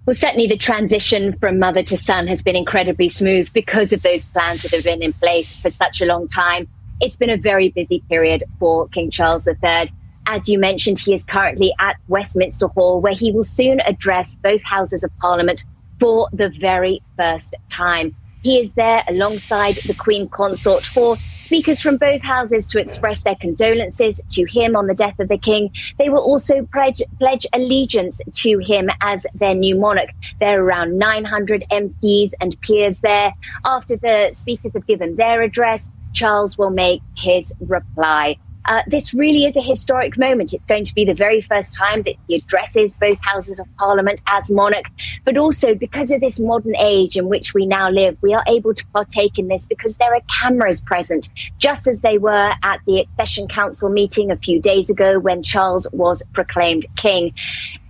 Well, 0.06 0.16
certainly 0.16 0.48
the 0.48 0.58
transition 0.58 1.38
from 1.40 1.60
mother 1.60 1.82
to 1.84 1.98
son 1.98 2.28
has 2.28 2.42
been 2.42 2.56
incredibly 2.56 3.10
smooth 3.10 3.52
because 3.54 3.94
of 3.94 4.02
those 4.02 4.26
plans 4.26 4.62
that 4.64 4.72
have 4.72 4.84
been 4.84 5.02
in 5.02 5.14
place 5.14 5.54
for 5.54 5.70
such 5.70 6.02
a 6.02 6.06
long 6.06 6.28
time. 6.28 6.68
It's 7.02 7.16
been 7.16 7.30
a 7.30 7.38
very 7.38 7.70
busy 7.70 8.04
period 8.10 8.44
for 8.60 8.88
King 8.90 9.10
Charles 9.10 9.48
III. 9.48 9.90
As 10.26 10.48
you 10.48 10.60
mentioned, 10.60 11.00
he 11.00 11.14
is 11.14 11.26
currently 11.26 11.74
at 11.80 11.96
Westminster 12.08 12.68
Hall, 12.68 13.02
where 13.02 13.14
he 13.14 13.32
will 13.32 13.44
soon 13.44 13.80
address 13.82 14.36
both 14.36 14.64
houses 14.64 15.04
of 15.04 15.12
Parliament 15.20 15.66
for 16.00 16.30
the 16.34 16.50
very 16.50 17.02
first 17.18 17.56
time. 17.70 18.16
He 18.44 18.60
is 18.60 18.74
there 18.74 19.04
alongside 19.08 19.76
the 19.88 19.94
Queen 19.94 20.28
Consort 20.28 20.84
for 20.84 21.16
speakers 21.40 21.80
from 21.80 21.96
both 21.96 22.22
houses 22.22 22.68
to 22.68 22.80
express 22.80 23.24
their 23.24 23.36
condolences 23.36 24.20
to 24.32 24.44
him 24.44 24.76
on 24.76 24.88
the 24.88 24.94
death 24.94 25.18
of 25.20 25.30
the 25.30 25.38
King. 25.38 25.72
They 25.98 26.10
will 26.10 26.22
also 26.22 26.68
pledge, 26.74 27.02
pledge 27.20 27.46
allegiance 27.54 28.20
to 28.34 28.58
him 28.60 28.90
as 29.00 29.26
their 29.34 29.56
new 29.56 29.80
monarch. 29.80 30.10
There 30.42 30.60
are 30.60 30.64
around 30.64 30.98
900 30.98 31.66
MPs 31.72 32.32
and 32.42 32.60
peers 32.60 33.00
there. 33.00 33.34
After 33.64 33.96
the 33.96 34.32
speakers 34.34 34.74
have 34.74 34.88
given 34.88 35.16
their 35.16 35.42
address, 35.42 35.90
Charles 36.14 36.58
will 36.58 36.70
make 36.70 37.02
his 37.16 37.54
reply. 37.62 38.38
Uh, 38.66 38.82
this 38.88 39.14
really 39.14 39.46
is 39.46 39.58
a 39.58 39.62
historic 39.62 40.18
moment. 40.18 40.54
It's 40.54 40.66
going 40.66 40.86
to 40.86 40.94
be 40.94 41.06
the 41.06 41.14
very 41.14 41.42
first 41.42 41.74
time 41.74 42.04
that 42.04 42.16
he 42.28 42.36
addresses 42.36 42.96
both 42.96 43.20
houses 43.22 43.60
of 43.60 43.68
parliament 43.78 44.22
as 44.28 44.50
monarch, 44.50 44.86
but 45.26 45.38
also 45.38 45.76
because 45.76 46.12
of 46.12 46.22
this 46.22 46.40
modern 46.40 46.76
age 46.78 47.18
in 47.18 47.28
which 47.28 47.54
we 47.54 47.66
now 47.66 47.90
live, 47.90 48.18
we 48.22 48.34
are 48.34 48.44
able 48.48 48.74
to 48.74 48.86
partake 48.88 49.38
in 49.38 49.48
this 49.48 49.66
because 49.66 49.98
there 49.98 50.14
are 50.14 50.22
cameras 50.42 50.82
present, 50.82 51.30
just 51.58 51.88
as 51.88 52.02
they 52.02 52.18
were 52.18 52.54
at 52.64 52.80
the 52.86 53.02
Accession 53.02 53.48
Council 53.48 53.90
meeting 53.90 54.32
a 54.32 54.38
few 54.38 54.62
days 54.62 54.90
ago 54.90 55.20
when 55.20 55.44
Charles 55.44 55.88
was 55.92 56.24
proclaimed 56.34 56.86
king. 56.96 57.34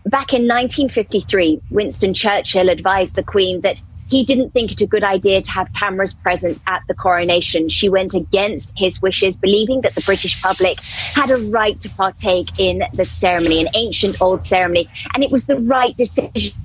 Back 0.05 0.33
in 0.33 0.43
1953, 0.43 1.61
Winston 1.69 2.13
Churchill 2.13 2.67
advised 2.69 3.15
the 3.15 3.23
Queen 3.23 3.61
that 3.61 3.81
he 4.09 4.23
didn't 4.23 4.51
think 4.51 4.71
it 4.71 4.81
a 4.81 4.87
good 4.87 5.03
idea 5.03 5.41
to 5.41 5.51
have 5.51 5.71
cameras 5.73 6.13
present 6.13 6.61
at 6.67 6.83
the 6.87 6.93
coronation. 6.93 7.69
She 7.69 7.89
went 7.89 8.13
against 8.13 8.73
his 8.77 9.01
wishes, 9.01 9.37
believing 9.37 9.81
that 9.81 9.95
the 9.95 10.01
British 10.01 10.41
public 10.41 10.79
had 10.81 11.31
a 11.31 11.37
right 11.37 11.79
to 11.81 11.89
partake 11.89 12.59
in 12.59 12.83
the 12.93 13.05
ceremony, 13.05 13.61
an 13.61 13.69
ancient 13.75 14.21
old 14.21 14.43
ceremony, 14.43 14.89
and 15.13 15.23
it 15.23 15.31
was 15.31 15.47
the 15.47 15.57
right 15.57 15.95
decision. 15.97 16.55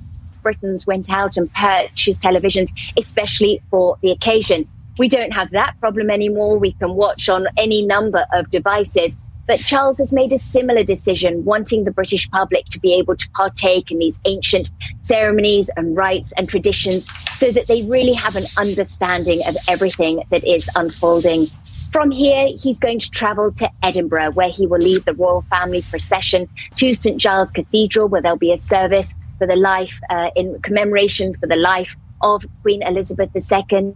Britons 0.41 0.87
went 0.87 1.11
out 1.11 1.37
and 1.37 1.51
purchased 1.53 2.21
televisions, 2.21 2.71
especially 2.97 3.61
for 3.69 3.97
the 4.01 4.11
occasion. 4.11 4.67
We 4.97 5.07
don't 5.07 5.31
have 5.31 5.51
that 5.51 5.79
problem 5.79 6.09
anymore. 6.09 6.59
We 6.59 6.73
can 6.73 6.93
watch 6.93 7.29
on 7.29 7.47
any 7.57 7.85
number 7.85 8.25
of 8.33 8.49
devices. 8.49 9.17
But 9.49 9.61
Charles 9.61 9.97
has 9.97 10.13
made 10.13 10.31
a 10.31 10.37
similar 10.37 10.83
decision, 10.83 11.43
wanting 11.43 11.83
the 11.83 11.89
British 11.89 12.29
public 12.29 12.65
to 12.65 12.79
be 12.79 12.93
able 12.93 13.15
to 13.15 13.29
partake 13.31 13.89
in 13.89 13.97
these 13.97 14.19
ancient 14.25 14.69
ceremonies 15.01 15.71
and 15.75 15.97
rites 15.97 16.31
and 16.33 16.47
traditions 16.47 17.07
so 17.35 17.49
that 17.53 17.65
they 17.65 17.81
really 17.81 18.13
have 18.13 18.35
an 18.35 18.43
understanding 18.59 19.39
of 19.47 19.55
everything 19.67 20.21
that 20.29 20.45
is 20.45 20.69
unfolding. 20.75 21.47
From 21.91 22.11
here, 22.11 22.49
he's 22.59 22.77
going 22.77 22.99
to 22.99 23.09
travel 23.09 23.51
to 23.53 23.67
Edinburgh, 23.81 24.33
where 24.33 24.49
he 24.51 24.67
will 24.67 24.81
lead 24.81 25.05
the 25.05 25.15
royal 25.15 25.41
family 25.41 25.81
procession 25.81 26.47
to 26.75 26.93
St. 26.93 27.17
Giles 27.17 27.49
Cathedral, 27.49 28.07
where 28.07 28.21
there'll 28.21 28.37
be 28.37 28.53
a 28.53 28.59
service 28.59 29.15
for 29.39 29.47
the 29.47 29.55
life, 29.55 29.99
uh, 30.11 30.29
in 30.35 30.61
commemoration 30.61 31.33
for 31.33 31.47
the 31.47 31.55
life 31.55 31.95
of 32.21 32.45
Queen 32.61 32.83
Elizabeth 32.83 33.31
II. 33.35 33.95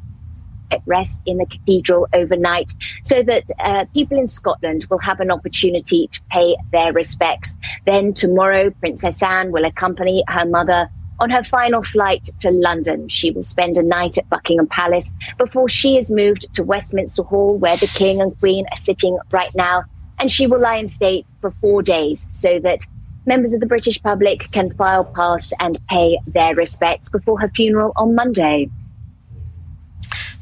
At 0.71 0.81
rest 0.85 1.19
in 1.25 1.37
the 1.37 1.45
cathedral 1.45 2.07
overnight 2.13 2.73
so 3.03 3.23
that 3.23 3.43
uh, 3.59 3.85
people 3.93 4.17
in 4.17 4.27
Scotland 4.27 4.85
will 4.89 4.99
have 4.99 5.19
an 5.19 5.31
opportunity 5.31 6.07
to 6.07 6.21
pay 6.31 6.55
their 6.71 6.93
respects. 6.93 7.55
Then 7.85 8.13
tomorrow, 8.13 8.69
Princess 8.71 9.21
Anne 9.21 9.51
will 9.51 9.65
accompany 9.65 10.23
her 10.27 10.45
mother 10.45 10.89
on 11.19 11.29
her 11.29 11.43
final 11.43 11.83
flight 11.83 12.29
to 12.39 12.51
London. 12.51 13.07
She 13.07 13.31
will 13.31 13.43
spend 13.43 13.77
a 13.77 13.83
night 13.83 14.17
at 14.17 14.29
Buckingham 14.29 14.67
Palace 14.67 15.13
before 15.37 15.69
she 15.69 15.97
is 15.97 16.09
moved 16.09 16.53
to 16.55 16.63
Westminster 16.63 17.23
Hall, 17.23 17.57
where 17.57 17.77
the 17.77 17.87
King 17.87 18.21
and 18.21 18.37
Queen 18.39 18.65
are 18.71 18.77
sitting 18.77 19.17
right 19.31 19.53
now. 19.55 19.83
And 20.19 20.31
she 20.31 20.47
will 20.47 20.59
lie 20.59 20.77
in 20.77 20.89
state 20.89 21.25
for 21.41 21.51
four 21.61 21.81
days 21.81 22.27
so 22.33 22.59
that 22.59 22.85
members 23.25 23.53
of 23.53 23.61
the 23.61 23.67
British 23.67 24.01
public 24.01 24.51
can 24.51 24.73
file 24.73 25.05
past 25.05 25.53
and 25.59 25.79
pay 25.87 26.17
their 26.27 26.55
respects 26.55 27.09
before 27.09 27.39
her 27.39 27.49
funeral 27.55 27.93
on 27.95 28.15
Monday. 28.15 28.69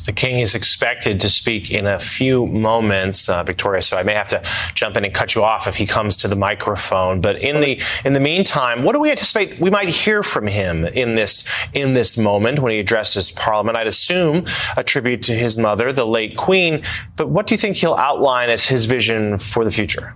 The 0.06 0.14
king 0.14 0.40
is 0.40 0.56
expected 0.56 1.20
to 1.22 1.30
speak 1.30 1.72
in 1.72 1.86
a 1.86 2.00
few 2.00 2.48
moments, 2.48 3.30
uh, 3.30 3.44
Victoria. 3.44 3.82
So 3.82 3.98
I 3.98 4.04
may 4.04 4.14
have 4.14 4.28
to 4.30 4.42
jump 4.74 4.98
in 4.98 5.06
and 5.06 5.14
cut 5.14 5.36
you 5.36 5.44
off 5.44 5.68
if 5.68 5.76
he 5.76 5.86
comes 5.86 6.18
to 6.18 6.28
the 6.28 6.36
microphone. 6.36 7.22
But 7.22 7.40
in 7.40 7.60
the 7.60 7.82
in 8.04 8.14
the 8.14 8.20
meantime, 8.20 8.84
what 8.84 8.94
do 8.94 9.00
we 9.00 9.12
anticipate 9.12 9.60
we 9.60 9.70
might 9.70 9.90
hear 9.90 10.24
from 10.24 10.48
him 10.48 10.86
in 10.86 11.16
this 11.16 11.50
in 11.74 11.94
this 11.94 12.18
moment 12.18 12.60
when 12.60 12.72
he 12.72 12.80
addresses 12.80 13.32
Parliament? 13.32 13.78
I'd 13.78 13.88
assume 13.88 14.46
a 14.78 14.84
tribute 14.84 15.22
to 15.24 15.34
his 15.34 15.58
mother, 15.58 15.92
the 15.92 16.06
late 16.06 16.36
Queen. 16.38 16.84
But 17.16 17.30
what 17.30 17.48
do 17.48 17.54
you 17.54 17.58
think 17.58 17.78
he'll 17.78 17.94
outline 17.94 18.50
as 18.50 18.66
his 18.66 18.86
vision 18.86 19.38
for 19.38 19.64
the 19.64 19.72
future? 19.72 20.16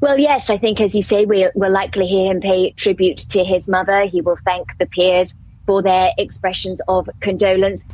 Well, 0.00 0.18
yes, 0.18 0.48
I 0.48 0.56
think, 0.56 0.80
as 0.80 0.94
you 0.94 1.02
say, 1.02 1.26
we'll, 1.26 1.50
we'll 1.54 1.70
likely 1.70 2.06
hear 2.06 2.32
him 2.32 2.40
pay 2.40 2.70
tribute 2.72 3.18
to 3.18 3.44
his 3.44 3.68
mother. 3.68 4.06
He 4.06 4.22
will 4.22 4.38
thank 4.46 4.78
the 4.78 4.86
peers 4.86 5.34
for 5.66 5.82
their 5.82 6.10
expressions 6.16 6.80
of 6.88 7.08
condolence. 7.20 7.84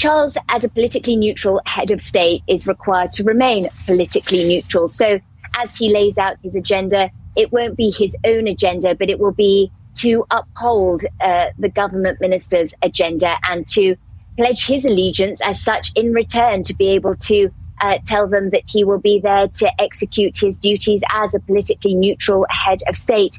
Charles, 0.00 0.38
as 0.48 0.64
a 0.64 0.70
politically 0.70 1.14
neutral 1.14 1.60
head 1.66 1.90
of 1.90 2.00
state, 2.00 2.42
is 2.46 2.66
required 2.66 3.12
to 3.12 3.22
remain 3.22 3.68
politically 3.84 4.48
neutral. 4.48 4.88
So, 4.88 5.20
as 5.58 5.76
he 5.76 5.92
lays 5.92 6.16
out 6.16 6.38
his 6.42 6.56
agenda, 6.56 7.10
it 7.36 7.52
won't 7.52 7.76
be 7.76 7.90
his 7.90 8.16
own 8.24 8.46
agenda, 8.46 8.94
but 8.94 9.10
it 9.10 9.18
will 9.18 9.34
be 9.34 9.70
to 9.96 10.24
uphold 10.30 11.02
uh, 11.20 11.48
the 11.58 11.68
government 11.68 12.18
minister's 12.18 12.72
agenda 12.80 13.36
and 13.46 13.68
to 13.68 13.94
pledge 14.38 14.66
his 14.66 14.86
allegiance 14.86 15.42
as 15.42 15.62
such 15.62 15.92
in 15.94 16.14
return 16.14 16.62
to 16.62 16.74
be 16.74 16.88
able 16.92 17.14
to 17.16 17.50
uh, 17.82 17.98
tell 18.06 18.26
them 18.26 18.48
that 18.50 18.62
he 18.66 18.84
will 18.84 19.00
be 19.00 19.20
there 19.20 19.48
to 19.48 19.70
execute 19.78 20.34
his 20.38 20.58
duties 20.58 21.02
as 21.12 21.34
a 21.34 21.40
politically 21.40 21.94
neutral 21.94 22.46
head 22.48 22.78
of 22.88 22.96
state. 22.96 23.38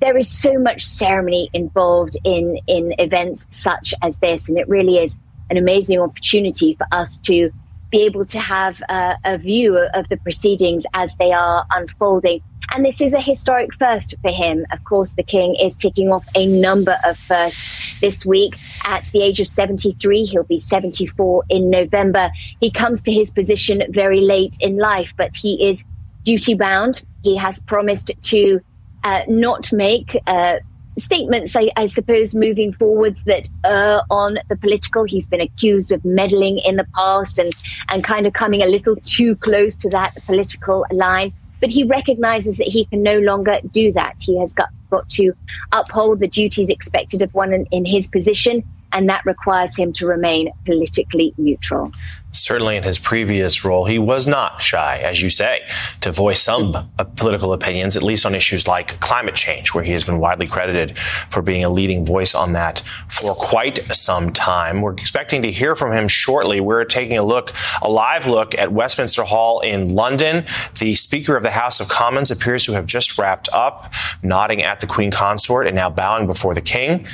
There 0.00 0.16
is 0.16 0.30
so 0.30 0.58
much 0.58 0.86
ceremony 0.86 1.50
involved 1.52 2.16
in 2.24 2.60
in 2.66 2.94
events 2.98 3.46
such 3.50 3.92
as 4.00 4.16
this, 4.16 4.48
and 4.48 4.56
it 4.56 4.70
really 4.70 4.96
is 4.96 5.18
an 5.50 5.56
amazing 5.56 6.00
opportunity 6.00 6.74
for 6.74 6.86
us 6.92 7.18
to 7.18 7.50
be 7.90 8.02
able 8.02 8.24
to 8.26 8.38
have 8.38 8.82
a 8.88 9.38
view 9.38 9.76
of 9.94 10.08
the 10.08 10.16
proceedings 10.18 10.84
as 10.94 11.14
they 11.16 11.32
are 11.32 11.64
unfolding. 11.70 12.42
And 12.74 12.84
this 12.84 13.00
is 13.00 13.14
a 13.14 13.20
historic 13.20 13.72
first 13.74 14.14
for 14.20 14.30
him. 14.30 14.66
Of 14.72 14.84
course, 14.84 15.14
the 15.14 15.22
King 15.22 15.56
is 15.60 15.76
ticking 15.76 16.12
off 16.12 16.28
a 16.34 16.46
number 16.46 16.98
of 17.02 17.16
firsts 17.16 17.98
this 18.00 18.26
week. 18.26 18.56
At 18.84 19.06
the 19.06 19.22
age 19.22 19.40
of 19.40 19.48
73, 19.48 20.24
he'll 20.24 20.44
be 20.44 20.58
74 20.58 21.44
in 21.48 21.70
November. 21.70 22.30
He 22.60 22.70
comes 22.70 23.02
to 23.02 23.12
his 23.12 23.30
position 23.30 23.82
very 23.88 24.20
late 24.20 24.58
in 24.60 24.76
life, 24.76 25.14
but 25.16 25.34
he 25.34 25.68
is 25.70 25.84
duty 26.24 26.54
bound. 26.54 27.02
He 27.22 27.36
has 27.36 27.58
promised 27.60 28.10
to 28.20 28.60
uh, 29.02 29.22
not 29.28 29.72
make 29.72 30.20
uh, 30.26 30.56
statements, 30.98 31.54
I, 31.56 31.70
I, 31.76 31.86
suppose, 31.86 32.34
moving 32.34 32.72
forwards 32.72 33.24
that 33.24 33.48
uh, 33.64 34.02
on 34.10 34.38
the 34.48 34.56
political. 34.56 35.04
He's 35.04 35.26
been 35.26 35.40
accused 35.40 35.92
of 35.92 36.04
meddling 36.04 36.58
in 36.58 36.76
the 36.76 36.86
past 36.94 37.38
and, 37.38 37.52
and 37.88 38.04
kind 38.04 38.26
of 38.26 38.32
coming 38.32 38.62
a 38.62 38.66
little 38.66 38.96
too 38.96 39.36
close 39.36 39.76
to 39.78 39.90
that 39.90 40.14
political 40.26 40.84
line. 40.90 41.32
But 41.60 41.70
he 41.70 41.84
recognizes 41.84 42.58
that 42.58 42.68
he 42.68 42.84
can 42.84 43.02
no 43.02 43.18
longer 43.18 43.58
do 43.70 43.90
that. 43.92 44.16
He 44.20 44.38
has 44.38 44.52
got, 44.52 44.68
got 44.90 45.08
to 45.10 45.32
uphold 45.72 46.20
the 46.20 46.28
duties 46.28 46.70
expected 46.70 47.22
of 47.22 47.34
one 47.34 47.52
in, 47.52 47.66
in 47.70 47.84
his 47.84 48.06
position 48.06 48.62
and 48.92 49.08
that 49.08 49.24
requires 49.24 49.76
him 49.76 49.92
to 49.94 50.06
remain 50.06 50.50
politically 50.64 51.34
neutral. 51.36 51.92
Certainly, 52.30 52.76
in 52.76 52.82
his 52.82 52.98
previous 52.98 53.64
role, 53.64 53.86
he 53.86 53.98
was 53.98 54.28
not 54.28 54.60
shy, 54.62 54.98
as 54.98 55.22
you 55.22 55.30
say, 55.30 55.62
to 56.02 56.12
voice 56.12 56.42
some 56.42 56.74
uh, 56.74 57.04
political 57.16 57.54
opinions, 57.54 57.96
at 57.96 58.02
least 58.02 58.26
on 58.26 58.34
issues 58.34 58.68
like 58.68 59.00
climate 59.00 59.34
change, 59.34 59.72
where 59.72 59.82
he 59.82 59.92
has 59.92 60.04
been 60.04 60.18
widely 60.18 60.46
credited 60.46 60.98
for 60.98 61.40
being 61.40 61.64
a 61.64 61.70
leading 61.70 62.04
voice 62.04 62.34
on 62.34 62.52
that 62.52 62.80
for 63.08 63.34
quite 63.34 63.78
some 63.94 64.30
time. 64.30 64.82
We're 64.82 64.92
expecting 64.92 65.40
to 65.42 65.50
hear 65.50 65.74
from 65.74 65.92
him 65.92 66.06
shortly. 66.06 66.60
We're 66.60 66.84
taking 66.84 67.16
a 67.16 67.22
look, 67.22 67.54
a 67.80 67.90
live 67.90 68.26
look 68.26 68.54
at 68.58 68.72
Westminster 68.72 69.24
Hall 69.24 69.60
in 69.60 69.94
London. 69.94 70.44
The 70.78 70.92
Speaker 70.94 71.34
of 71.34 71.42
the 71.42 71.50
House 71.50 71.80
of 71.80 71.88
Commons 71.88 72.30
appears 72.30 72.64
to 72.66 72.72
have 72.72 72.84
just 72.84 73.16
wrapped 73.16 73.48
up, 73.54 73.92
nodding 74.22 74.62
at 74.62 74.80
the 74.80 74.86
Queen 74.86 75.10
Consort 75.10 75.66
and 75.66 75.74
now 75.74 75.88
bowing 75.88 76.26
before 76.26 76.52
the 76.52 76.60
King, 76.60 77.06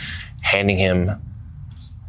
handing 0.43 0.77
him 0.77 1.23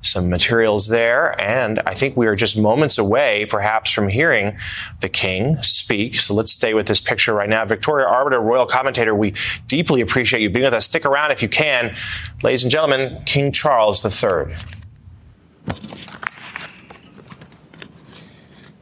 some 0.06 0.30
materials 0.30 0.88
there. 0.88 1.40
And 1.42 1.80
I 1.86 1.94
think 1.94 2.16
we 2.16 2.28
are 2.28 2.36
just 2.36 2.58
moments 2.58 2.98
away, 2.98 3.46
perhaps, 3.46 3.92
from 3.92 4.08
hearing 4.08 4.58
the 5.02 5.10
king 5.10 5.62
speak. 5.64 6.16
So 6.16 6.34
let's 6.34 6.52
stay 6.52 6.74
with 6.74 6.88
this 6.88 7.00
picture 7.00 7.34
right 7.34 7.50
now. 7.50 7.66
Victoria 7.66 8.08
Arbiter, 8.08 8.40
royal 8.40 8.66
commentator, 8.66 9.16
we 9.16 9.34
deeply 9.68 10.02
appreciate 10.02 10.42
you 10.42 10.50
being 10.50 10.66
with 10.66 10.74
us. 10.74 10.86
Stick 10.86 11.06
around 11.06 11.32
if 11.32 11.42
you 11.42 11.50
can. 11.50 11.96
Ladies 12.44 12.64
and 12.64 12.72
gentlemen, 12.72 13.22
King 13.26 13.52
Charles 13.52 14.04
III. 14.06 14.56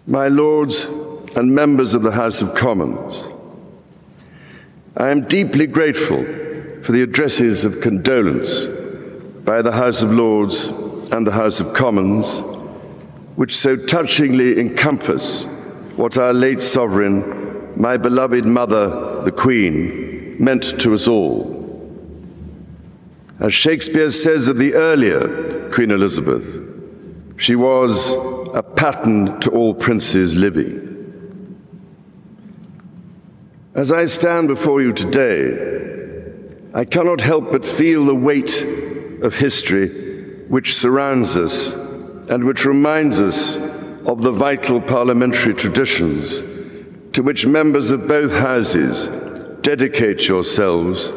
My 0.05 0.27
lords 0.27 0.83
and 1.35 1.55
members 1.55 1.93
of 1.93 2.03
the 2.03 2.11
House 2.11 2.41
of 2.41 2.53
Commons, 2.55 3.25
I 4.97 5.09
am 5.09 5.25
deeply 5.25 5.65
grateful 5.65 6.23
for 6.83 6.91
the 6.91 7.01
addresses 7.01 7.63
of 7.63 7.79
condolence 7.79 8.67
by 9.45 9.61
the 9.61 9.71
House 9.71 10.01
of 10.01 10.11
Lords 10.11 10.71
and 11.13 11.27
the 11.27 11.31
House 11.31 11.59
of 11.59 11.75
Commons, 11.75 12.39
which 13.35 13.55
so 13.55 13.75
touchingly 13.75 14.59
encompass 14.59 15.43
what 15.95 16.17
our 16.17 16.33
late 16.33 16.59
sovereign, 16.59 17.79
my 17.79 17.97
beloved 17.97 18.45
mother, 18.45 19.21
the 19.21 19.31
Queen, 19.31 20.35
meant 20.39 20.79
to 20.79 20.91
us 20.91 21.07
all. 21.07 21.53
As 23.39 23.53
Shakespeare 23.53 24.09
says 24.09 24.47
of 24.47 24.57
the 24.57 24.73
earlier 24.73 25.69
Queen 25.69 25.91
Elizabeth, 25.91 26.59
she 27.37 27.55
was 27.55 28.15
a 28.55 28.63
pattern 28.63 29.39
to 29.41 29.51
all 29.51 29.75
princes 29.75 30.35
living. 30.35 31.59
As 33.75 33.91
I 33.91 34.07
stand 34.07 34.47
before 34.47 34.81
you 34.81 34.93
today, 34.93 36.39
I 36.73 36.85
cannot 36.85 37.21
help 37.21 37.51
but 37.51 37.67
feel 37.67 38.03
the 38.03 38.15
weight 38.15 38.63
of 39.21 39.37
history 39.37 40.12
which 40.47 40.75
surrounds 40.75 41.35
us 41.35 41.73
and 42.29 42.43
which 42.43 42.65
reminds 42.65 43.19
us 43.19 43.57
of 44.05 44.21
the 44.21 44.31
vital 44.31 44.81
parliamentary 44.81 45.53
traditions 45.53 46.41
to 47.13 47.21
which 47.21 47.45
members 47.45 47.91
of 47.91 48.07
both 48.07 48.31
houses 48.31 49.07
dedicate 49.61 50.27
yourselves 50.27 51.11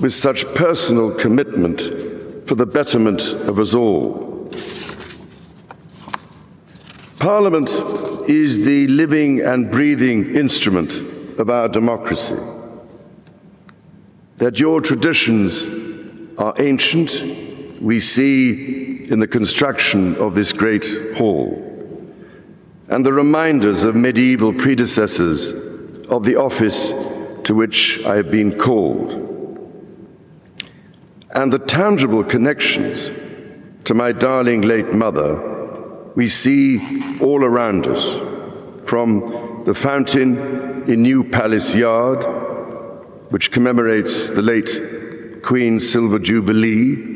with 0.00 0.14
such 0.14 0.44
personal 0.54 1.12
commitment 1.12 1.80
for 2.46 2.54
the 2.54 2.66
betterment 2.66 3.20
of 3.20 3.58
us 3.58 3.74
all. 3.74 4.50
Parliament 7.18 7.70
is 8.28 8.64
the 8.64 8.86
living 8.88 9.40
and 9.40 9.70
breathing 9.70 10.34
instrument 10.34 10.92
of 11.38 11.50
our 11.50 11.68
democracy. 11.68 12.36
That 14.38 14.60
your 14.60 14.80
traditions 14.80 15.66
are 16.38 16.54
ancient 16.58 17.10
we 17.84 18.00
see 18.00 19.04
in 19.10 19.20
the 19.20 19.26
construction 19.26 20.16
of 20.16 20.34
this 20.34 20.54
great 20.54 21.16
hall 21.18 21.60
and 22.88 23.04
the 23.04 23.12
reminders 23.12 23.84
of 23.84 23.94
medieval 23.94 24.54
predecessors 24.54 25.52
of 26.06 26.24
the 26.24 26.34
office 26.34 26.94
to 27.42 27.54
which 27.54 28.02
I 28.06 28.16
have 28.16 28.30
been 28.30 28.56
called, 28.56 29.12
and 31.34 31.52
the 31.52 31.58
tangible 31.58 32.24
connections 32.24 33.12
to 33.84 33.92
my 33.92 34.12
darling 34.12 34.62
late 34.62 34.94
mother 34.94 36.12
we 36.16 36.28
see 36.28 36.80
all 37.20 37.44
around 37.44 37.86
us, 37.86 38.18
from 38.88 39.62
the 39.66 39.74
fountain 39.74 40.90
in 40.90 41.02
New 41.02 41.22
Palace 41.22 41.74
Yard, 41.74 42.24
which 43.30 43.52
commemorates 43.52 44.30
the 44.30 44.40
late 44.40 45.42
Queen's 45.42 45.86
Silver 45.86 46.18
Jubilee 46.18 47.13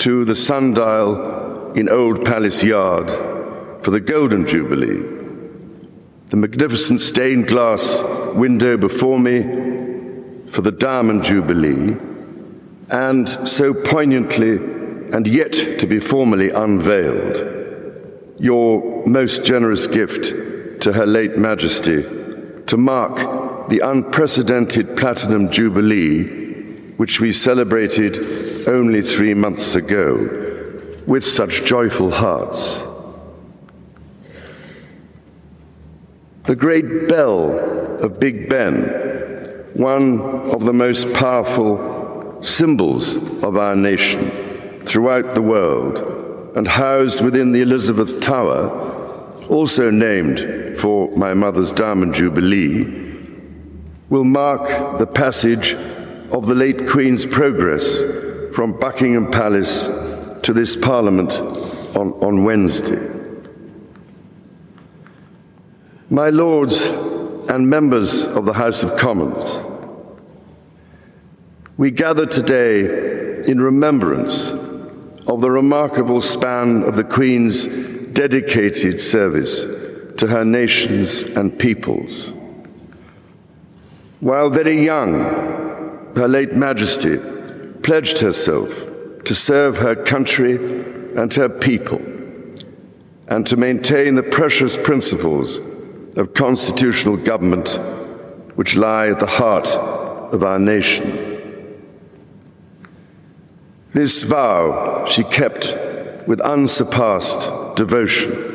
to 0.00 0.24
the 0.24 0.34
sundial 0.34 1.72
in 1.72 1.86
Old 1.90 2.24
Palace 2.24 2.64
Yard 2.64 3.10
for 3.82 3.90
the 3.90 4.00
Golden 4.00 4.46
Jubilee, 4.46 5.02
the 6.30 6.36
magnificent 6.36 7.00
stained 7.00 7.46
glass 7.46 8.02
window 8.34 8.78
before 8.78 9.20
me 9.20 9.42
for 10.50 10.62
the 10.62 10.72
Diamond 10.72 11.22
Jubilee, 11.22 11.98
and 12.88 13.28
so 13.46 13.74
poignantly 13.74 14.56
and 15.14 15.26
yet 15.26 15.52
to 15.80 15.86
be 15.86 16.00
formally 16.00 16.48
unveiled, 16.48 18.36
your 18.38 19.06
most 19.06 19.44
generous 19.44 19.86
gift 19.86 20.80
to 20.80 20.94
Her 20.94 21.06
late 21.06 21.36
Majesty 21.36 22.02
to 22.68 22.76
mark 22.78 23.68
the 23.68 23.80
unprecedented 23.80 24.96
Platinum 24.96 25.50
Jubilee, 25.50 26.24
which 26.96 27.20
we 27.20 27.34
celebrated 27.34 28.49
only 28.66 29.02
three 29.02 29.34
months 29.34 29.74
ago, 29.74 31.02
with 31.06 31.24
such 31.24 31.64
joyful 31.64 32.10
hearts. 32.10 32.84
The 36.44 36.56
great 36.56 37.08
bell 37.08 38.00
of 38.00 38.18
Big 38.18 38.48
Ben, 38.48 38.84
one 39.74 40.20
of 40.50 40.64
the 40.64 40.72
most 40.72 41.12
powerful 41.12 42.42
symbols 42.42 43.16
of 43.42 43.56
our 43.56 43.76
nation 43.76 44.30
throughout 44.84 45.34
the 45.34 45.42
world, 45.42 46.56
and 46.56 46.66
housed 46.66 47.20
within 47.20 47.52
the 47.52 47.60
Elizabeth 47.60 48.20
Tower, 48.20 48.68
also 49.48 49.90
named 49.90 50.78
for 50.78 51.14
my 51.16 51.34
mother's 51.34 51.72
Diamond 51.72 52.14
Jubilee, 52.14 52.84
will 54.08 54.24
mark 54.24 54.98
the 54.98 55.06
passage 55.06 55.74
of 56.32 56.46
the 56.46 56.54
late 56.54 56.88
Queen's 56.88 57.24
progress 57.24 58.02
from 58.52 58.72
Buckingham 58.78 59.30
Palace 59.30 59.86
to 60.42 60.52
this 60.52 60.74
Parliament 60.74 61.32
on, 61.96 62.12
on 62.22 62.44
Wednesday. 62.44 63.08
My 66.08 66.30
Lords 66.30 66.84
and 67.48 67.68
members 67.68 68.24
of 68.24 68.44
the 68.46 68.52
House 68.52 68.82
of 68.82 68.98
Commons, 68.98 69.60
we 71.76 71.90
gather 71.90 72.26
today 72.26 73.44
in 73.48 73.60
remembrance 73.60 74.50
of 75.26 75.40
the 75.40 75.50
remarkable 75.50 76.20
span 76.20 76.82
of 76.82 76.96
the 76.96 77.04
Queen's 77.04 77.66
dedicated 78.12 79.00
service 79.00 79.62
to 80.16 80.26
her 80.26 80.44
nations 80.44 81.22
and 81.22 81.56
peoples. 81.58 82.32
While 84.18 84.50
very 84.50 84.84
young, 84.84 85.50
Her 86.16 86.26
late 86.26 86.54
Majesty 86.54 87.18
pledged 87.82 88.18
herself 88.18 88.70
to 89.24 89.34
serve 89.34 89.78
her 89.78 89.94
country 89.94 90.54
and 91.16 91.32
her 91.34 91.48
people 91.48 92.00
and 93.28 93.46
to 93.46 93.56
maintain 93.56 94.14
the 94.14 94.22
precious 94.22 94.76
principles 94.76 95.58
of 96.16 96.34
constitutional 96.34 97.16
government 97.16 97.78
which 98.56 98.76
lie 98.76 99.08
at 99.08 99.20
the 99.20 99.26
heart 99.26 99.68
of 99.68 100.42
our 100.42 100.58
nation. 100.58 101.26
This 103.92 104.22
vow 104.22 105.04
she 105.06 105.24
kept 105.24 105.74
with 106.26 106.40
unsurpassed 106.40 107.76
devotion. 107.76 108.46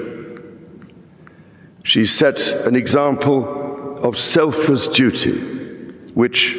She 1.84 2.06
set 2.06 2.40
an 2.66 2.76
example 2.76 3.98
of 4.00 4.18
selfless 4.18 4.88
duty, 4.88 5.40
which, 6.14 6.58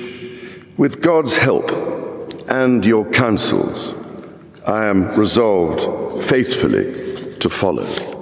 with 0.77 1.01
God's 1.01 1.37
help 1.37 1.71
and 2.49 2.85
your 2.85 3.05
counsels, 3.11 3.95
I 4.67 4.87
am 4.87 5.15
resolved 5.15 6.25
faithfully 6.25 7.37
to 7.39 7.49
follow. 7.49 8.16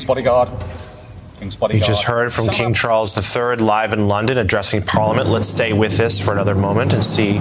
King's 0.00 0.06
bodyguard. 0.06 0.48
King's 1.38 1.56
bodyguard. 1.56 1.82
You 1.82 1.86
just 1.86 2.04
heard 2.04 2.32
from 2.32 2.48
King 2.48 2.72
Charles 2.72 3.14
III 3.14 3.56
live 3.56 3.92
in 3.92 4.08
London 4.08 4.38
addressing 4.38 4.80
Parliament. 4.80 5.28
Let's 5.28 5.46
stay 5.46 5.74
with 5.74 5.98
this 5.98 6.18
for 6.18 6.32
another 6.32 6.54
moment 6.54 6.94
and 6.94 7.04
see 7.04 7.38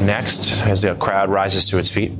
next 0.00 0.62
as 0.62 0.82
the 0.82 0.94
crowd 0.94 1.28
rises 1.28 1.66
to 1.66 1.78
its 1.78 1.90
feet. 1.90 2.12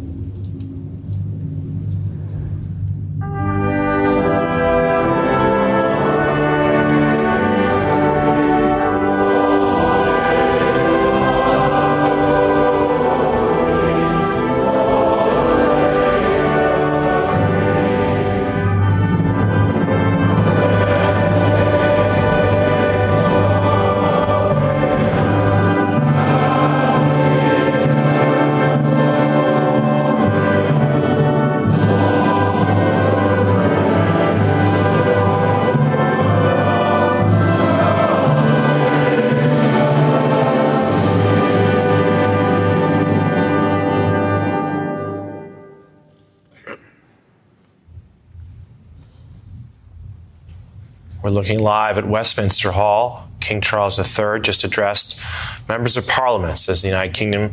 Looking 51.43 51.59
live 51.59 51.99
at 51.99 52.07
Westminster 52.07 52.71
Hall. 52.71 53.27
King 53.41 53.61
Charles 53.61 53.99
III 53.99 54.41
just 54.41 54.63
addressed 54.63 55.21
members 55.69 55.97
of 55.97 56.07
parliament 56.07 56.69
as 56.69 56.83
the 56.83 56.87
United 56.87 57.15
Kingdom 57.15 57.53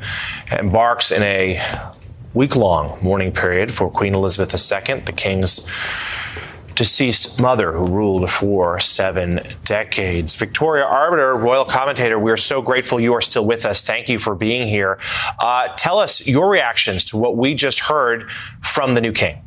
embarks 0.52 1.12
in 1.12 1.23
a 1.23 1.60
week 2.36 2.56
long 2.56 2.99
mourning 3.02 3.32
period 3.32 3.73
for 3.73 3.89
Queen 3.89 4.13
Elizabeth 4.13 4.54
II, 4.54 4.99
the 4.99 5.12
King's 5.12 5.73
deceased 6.75 7.41
mother 7.41 7.71
who 7.71 7.88
ruled 7.88 8.30
for 8.30 8.80
seven 8.80 9.41
decades. 9.63 10.36
Victoria 10.36 10.86
Arbiter, 10.86 11.34
royal 11.34 11.65
commentator, 11.65 12.19
we're 12.19 12.38
so 12.38 12.62
grateful 12.62 12.99
you 12.99 13.15
are 13.15 13.21
still 13.21 13.43
with 13.43 13.65
us. 13.65 13.82
Thank 13.82 14.08
you 14.08 14.19
for 14.19 14.36
being 14.36 14.67
here. 14.67 14.99
Uh, 15.39 15.69
tell 15.78 15.97
us 15.97 16.28
your 16.28 16.47
reactions 16.47 17.06
to 17.06 17.17
what 17.17 17.38
we 17.38 17.56
just 17.56 17.80
heard 17.80 18.30
from 18.62 18.93
the 18.93 19.02
new 19.02 19.13
king. 19.13 19.41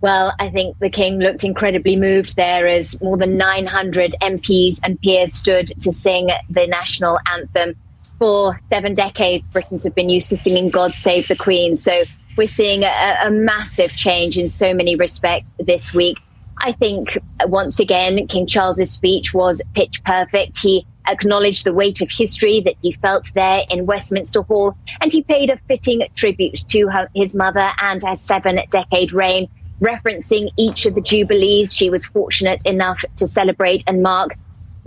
Well, 0.00 0.32
I 0.38 0.48
think 0.48 0.78
the 0.78 0.88
King 0.88 1.18
looked 1.18 1.44
incredibly 1.44 1.96
moved 1.96 2.34
there 2.36 2.66
as 2.66 3.00
more 3.02 3.18
than 3.18 3.36
900 3.36 4.14
MPs 4.22 4.78
and 4.82 5.00
peers 5.00 5.34
stood 5.34 5.66
to 5.80 5.92
sing 5.92 6.28
the 6.48 6.66
national 6.66 7.18
anthem. 7.30 7.76
For 8.18 8.58
seven 8.70 8.94
decades, 8.94 9.44
Britons 9.52 9.84
have 9.84 9.94
been 9.94 10.08
used 10.08 10.30
to 10.30 10.36
singing 10.36 10.70
God 10.70 10.96
Save 10.96 11.28
the 11.28 11.36
Queen. 11.36 11.76
So 11.76 12.04
we're 12.36 12.46
seeing 12.46 12.82
a, 12.84 13.16
a 13.24 13.30
massive 13.30 13.94
change 13.94 14.38
in 14.38 14.48
so 14.48 14.72
many 14.72 14.96
respects 14.96 15.46
this 15.58 15.92
week. 15.92 16.18
I 16.56 16.72
think 16.72 17.18
uh, 17.38 17.48
once 17.48 17.80
again, 17.80 18.26
King 18.26 18.46
Charles's 18.46 18.90
speech 18.90 19.32
was 19.32 19.62
pitch 19.74 20.02
perfect. 20.04 20.58
He 20.58 20.86
acknowledged 21.08 21.64
the 21.64 21.72
weight 21.72 22.02
of 22.02 22.10
history 22.10 22.60
that 22.60 22.74
he 22.82 22.92
felt 22.92 23.32
there 23.34 23.62
in 23.70 23.86
Westminster 23.86 24.42
Hall, 24.42 24.76
and 25.00 25.10
he 25.10 25.22
paid 25.22 25.50
a 25.50 25.58
fitting 25.68 26.06
tribute 26.14 26.62
to 26.68 26.88
her, 26.88 27.08
his 27.14 27.34
mother 27.34 27.68
and 27.80 28.02
her 28.02 28.16
seven 28.16 28.60
decade 28.70 29.12
reign 29.12 29.48
referencing 29.82 30.50
each 30.56 30.86
of 30.86 30.94
the 30.94 31.00
jubilees 31.00 31.74
she 31.74 31.90
was 31.90 32.06
fortunate 32.06 32.62
enough 32.64 33.04
to 33.16 33.26
celebrate 33.26 33.82
and 33.86 34.02
mark. 34.02 34.36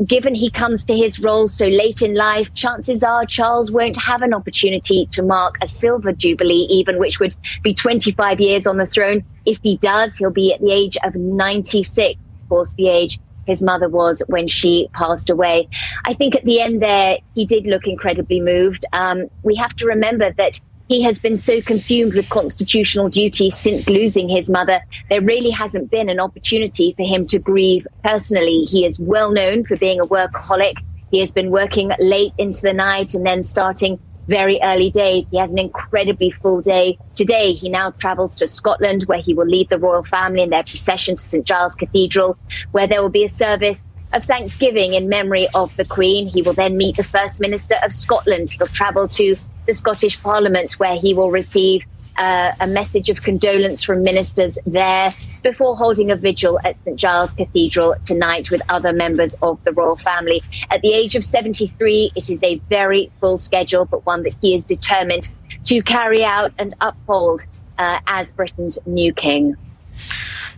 Given 0.05 0.33
he 0.33 0.49
comes 0.49 0.85
to 0.85 0.95
his 0.95 1.19
role 1.19 1.47
so 1.47 1.67
late 1.67 2.01
in 2.01 2.15
life, 2.15 2.53
chances 2.53 3.03
are 3.03 3.25
Charles 3.25 3.71
won't 3.71 3.97
have 3.97 4.21
an 4.21 4.33
opportunity 4.33 5.07
to 5.11 5.21
mark 5.21 5.55
a 5.61 5.67
silver 5.67 6.11
jubilee, 6.11 6.67
even 6.69 6.97
which 6.97 7.19
would 7.19 7.35
be 7.61 7.75
25 7.75 8.39
years 8.39 8.65
on 8.65 8.77
the 8.77 8.87
throne. 8.87 9.23
If 9.45 9.59
he 9.61 9.77
does, 9.77 10.17
he'll 10.17 10.31
be 10.31 10.53
at 10.53 10.61
the 10.61 10.71
age 10.71 10.97
of 11.03 11.15
96, 11.15 12.11
of 12.11 12.49
course, 12.49 12.73
the 12.73 12.89
age 12.89 13.19
his 13.45 13.61
mother 13.61 13.89
was 13.89 14.23
when 14.27 14.47
she 14.47 14.89
passed 14.93 15.29
away. 15.29 15.67
I 16.05 16.13
think 16.13 16.35
at 16.35 16.45
the 16.45 16.61
end 16.61 16.81
there, 16.81 17.17
he 17.35 17.45
did 17.45 17.65
look 17.65 17.87
incredibly 17.87 18.39
moved. 18.39 18.85
Um, 18.93 19.27
we 19.43 19.55
have 19.55 19.75
to 19.75 19.87
remember 19.87 20.33
that 20.37 20.59
he 20.93 21.01
has 21.01 21.17
been 21.17 21.37
so 21.37 21.59
consumed 21.59 22.13
with 22.13 22.29
constitutional 22.29 23.09
duty 23.09 23.49
since 23.49 23.89
losing 23.89 24.29
his 24.29 24.47
mother, 24.47 24.79
there 25.09 25.21
really 25.21 25.49
hasn't 25.49 25.89
been 25.89 26.07
an 26.07 26.19
opportunity 26.19 26.93
for 26.95 27.01
him 27.01 27.25
to 27.25 27.39
grieve 27.39 27.87
personally. 28.03 28.59
He 28.61 28.85
is 28.85 28.99
well 28.99 29.31
known 29.31 29.65
for 29.65 29.75
being 29.75 29.99
a 29.99 30.05
workaholic. 30.05 30.75
He 31.09 31.19
has 31.19 31.31
been 31.31 31.49
working 31.49 31.89
late 31.97 32.33
into 32.37 32.61
the 32.61 32.73
night 32.73 33.15
and 33.15 33.25
then 33.25 33.41
starting 33.41 33.99
very 34.27 34.59
early 34.61 34.91
days. 34.91 35.25
He 35.31 35.37
has 35.37 35.51
an 35.51 35.57
incredibly 35.57 36.29
full 36.29 36.61
day. 36.61 36.99
Today, 37.15 37.53
he 37.53 37.69
now 37.69 37.89
travels 37.89 38.35
to 38.35 38.47
Scotland, 38.47 39.03
where 39.07 39.19
he 39.19 39.33
will 39.33 39.47
lead 39.47 39.69
the 39.69 39.79
royal 39.79 40.03
family 40.03 40.43
in 40.43 40.51
their 40.51 40.63
procession 40.63 41.15
to 41.15 41.23
St. 41.23 41.43
Giles 41.43 41.73
Cathedral, 41.73 42.37
where 42.71 42.85
there 42.85 43.01
will 43.01 43.09
be 43.09 43.25
a 43.25 43.29
service 43.29 43.83
of 44.13 44.23
thanksgiving 44.25 44.93
in 44.93 45.09
memory 45.09 45.47
of 45.55 45.75
the 45.75 45.85
Queen. 45.85 46.27
He 46.27 46.43
will 46.43 46.53
then 46.53 46.77
meet 46.77 46.97
the 46.97 47.03
First 47.03 47.41
Minister 47.41 47.77
of 47.83 47.91
Scotland. 47.91 48.51
He'll 48.51 48.67
travel 48.67 49.07
to 49.07 49.35
the 49.65 49.73
Scottish 49.73 50.21
Parliament, 50.21 50.73
where 50.79 50.95
he 50.95 51.13
will 51.13 51.31
receive 51.31 51.85
uh, 52.17 52.51
a 52.59 52.67
message 52.67 53.09
of 53.09 53.23
condolence 53.23 53.83
from 53.83 54.03
ministers 54.03 54.57
there 54.65 55.13
before 55.41 55.75
holding 55.75 56.11
a 56.11 56.15
vigil 56.15 56.59
at 56.63 56.75
St 56.85 56.97
Giles 56.97 57.33
Cathedral 57.33 57.95
tonight 58.05 58.51
with 58.51 58.61
other 58.69 58.93
members 58.93 59.35
of 59.41 59.63
the 59.63 59.71
royal 59.71 59.97
family. 59.97 60.41
At 60.69 60.81
the 60.81 60.93
age 60.93 61.15
of 61.15 61.23
73, 61.23 62.11
it 62.15 62.29
is 62.29 62.41
a 62.43 62.59
very 62.69 63.11
full 63.19 63.37
schedule, 63.37 63.85
but 63.85 64.05
one 64.05 64.23
that 64.23 64.35
he 64.41 64.55
is 64.55 64.65
determined 64.65 65.31
to 65.65 65.81
carry 65.81 66.23
out 66.23 66.53
and 66.57 66.73
uphold 66.81 67.45
uh, 67.77 67.99
as 68.07 68.31
Britain's 68.31 68.77
new 68.85 69.13
king. 69.13 69.55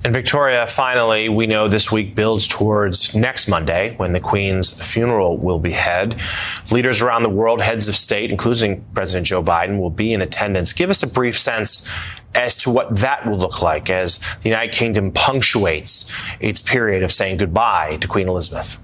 And 0.05 0.13
Victoria, 0.13 0.67
finally, 0.67 1.29
we 1.29 1.47
know 1.47 1.67
this 1.67 1.91
week 1.91 2.13
builds 2.13 2.47
towards 2.47 3.15
next 3.15 3.47
Monday 3.47 3.95
when 3.97 4.13
the 4.13 4.19
Queen's 4.19 4.79
funeral 4.79 5.35
will 5.35 5.57
be 5.57 5.71
held. 5.71 6.15
Leaders 6.71 7.01
around 7.01 7.23
the 7.23 7.29
world, 7.29 7.59
heads 7.59 7.87
of 7.87 7.95
state, 7.95 8.29
including 8.29 8.85
President 8.93 9.25
Joe 9.25 9.41
Biden, 9.41 9.79
will 9.79 9.89
be 9.89 10.13
in 10.13 10.21
attendance. 10.21 10.73
Give 10.73 10.91
us 10.91 11.01
a 11.01 11.07
brief 11.07 11.35
sense 11.35 11.91
as 12.35 12.55
to 12.57 12.69
what 12.69 12.95
that 12.97 13.25
will 13.27 13.39
look 13.39 13.63
like 13.63 13.89
as 13.89 14.19
the 14.43 14.49
United 14.49 14.75
Kingdom 14.75 15.11
punctuates 15.11 16.15
its 16.39 16.61
period 16.61 17.01
of 17.01 17.11
saying 17.11 17.37
goodbye 17.37 17.97
to 17.97 18.07
Queen 18.07 18.29
Elizabeth 18.29 18.77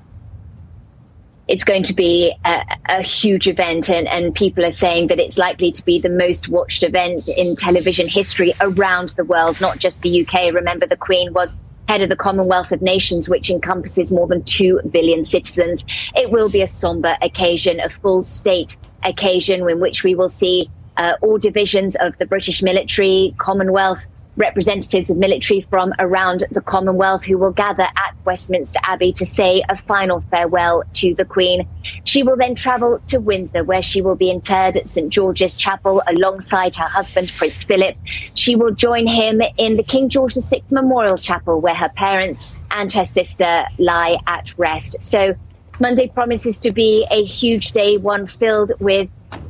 it's 1.51 1.65
going 1.65 1.83
to 1.83 1.93
be 1.93 2.33
a, 2.45 2.63
a, 2.87 3.01
huge 3.01 3.45
event, 3.45 3.89
and, 3.89 4.07
and 4.07 4.33
people 4.33 4.63
are 4.63 4.71
saying 4.71 5.07
that 5.07 5.19
it's 5.19 5.37
likely 5.37 5.69
to 5.69 5.83
be 5.83 5.99
the 5.99 6.09
most 6.09 6.47
watched 6.47 6.81
event 6.81 7.27
in 7.27 7.57
television 7.57 8.07
history 8.07 8.53
around 8.61 9.09
the 9.09 9.25
world, 9.25 9.59
not 9.59 9.77
just 9.77 10.01
the 10.01 10.25
UK. 10.25 10.53
Remember, 10.53 10.87
the 10.87 10.95
Queen 10.95 11.33
was 11.33 11.57
head 11.89 12.01
of 12.01 12.07
the 12.07 12.15
Commonwealth 12.15 12.71
of 12.71 12.81
Nations, 12.81 13.27
which 13.27 13.49
encompasses 13.49 14.13
more 14.13 14.27
than 14.27 14.43
2 14.43 14.79
billion 14.91 15.25
citizens. 15.25 15.83
It 16.15 16.31
will 16.31 16.47
be 16.47 16.61
a 16.61 16.67
somber 16.67 17.17
occasion, 17.21 17.81
a 17.81 17.89
full 17.89 18.21
state 18.21 18.77
occasion 19.03 19.69
in 19.69 19.81
which 19.81 20.05
we 20.05 20.15
will 20.15 20.29
see 20.29 20.69
uh, 20.95 21.15
all 21.21 21.37
divisions 21.37 21.97
of 21.97 22.17
the 22.17 22.25
British 22.25 22.63
military, 22.63 23.35
Commonwealth, 23.37 24.07
representatives 24.37 25.09
of 25.09 25.17
military 25.17 25.61
from 25.61 25.93
around 25.99 26.43
the 26.51 26.61
Commonwealth 26.61 27.23
who 27.25 27.37
will 27.37 27.51
gather 27.51 27.83
at 27.83 28.15
Westminster 28.25 28.79
Abbey 28.83 29.11
to 29.13 29.25
say 29.25 29.63
a 29.69 29.75
final 29.75 30.21
farewell 30.21 30.83
to 30.93 31.13
the 31.15 31.25
Queen. 31.25 31.67
She 32.05 32.23
will 32.23 32.37
then 32.37 32.55
travel 32.55 32.99
to 33.07 33.19
Windsor, 33.19 33.63
where 33.63 33.81
she 33.81 34.01
will 34.01 34.15
be 34.15 34.31
interred 34.31 34.77
at 34.77 34.87
St 34.87 35.09
George's 35.09 35.55
Chapel 35.55 36.01
alongside 36.07 36.75
her 36.75 36.87
husband, 36.87 37.31
Prince 37.35 37.63
Philip. 37.63 37.95
She 38.35 38.55
will 38.55 38.71
join 38.71 39.07
him 39.07 39.41
in 39.57 39.77
the 39.77 39.83
King 39.83 40.09
George 40.09 40.35
VI 40.35 40.61
Memorial 40.69 41.17
Chapel, 41.17 41.59
where 41.59 41.75
her 41.75 41.89
parents 41.89 42.53
and 42.71 42.91
her 42.93 43.05
sister 43.05 43.65
lie 43.77 44.17
at 44.27 44.57
rest. 44.57 45.03
So 45.03 45.35
Monday 45.79 46.07
promises 46.07 46.59
to 46.59 46.71
be 46.71 47.05
a 47.11 47.23
huge 47.23 47.71
day, 47.71 47.97
one 47.97 48.27
filled 48.27 48.71
with 48.79 49.09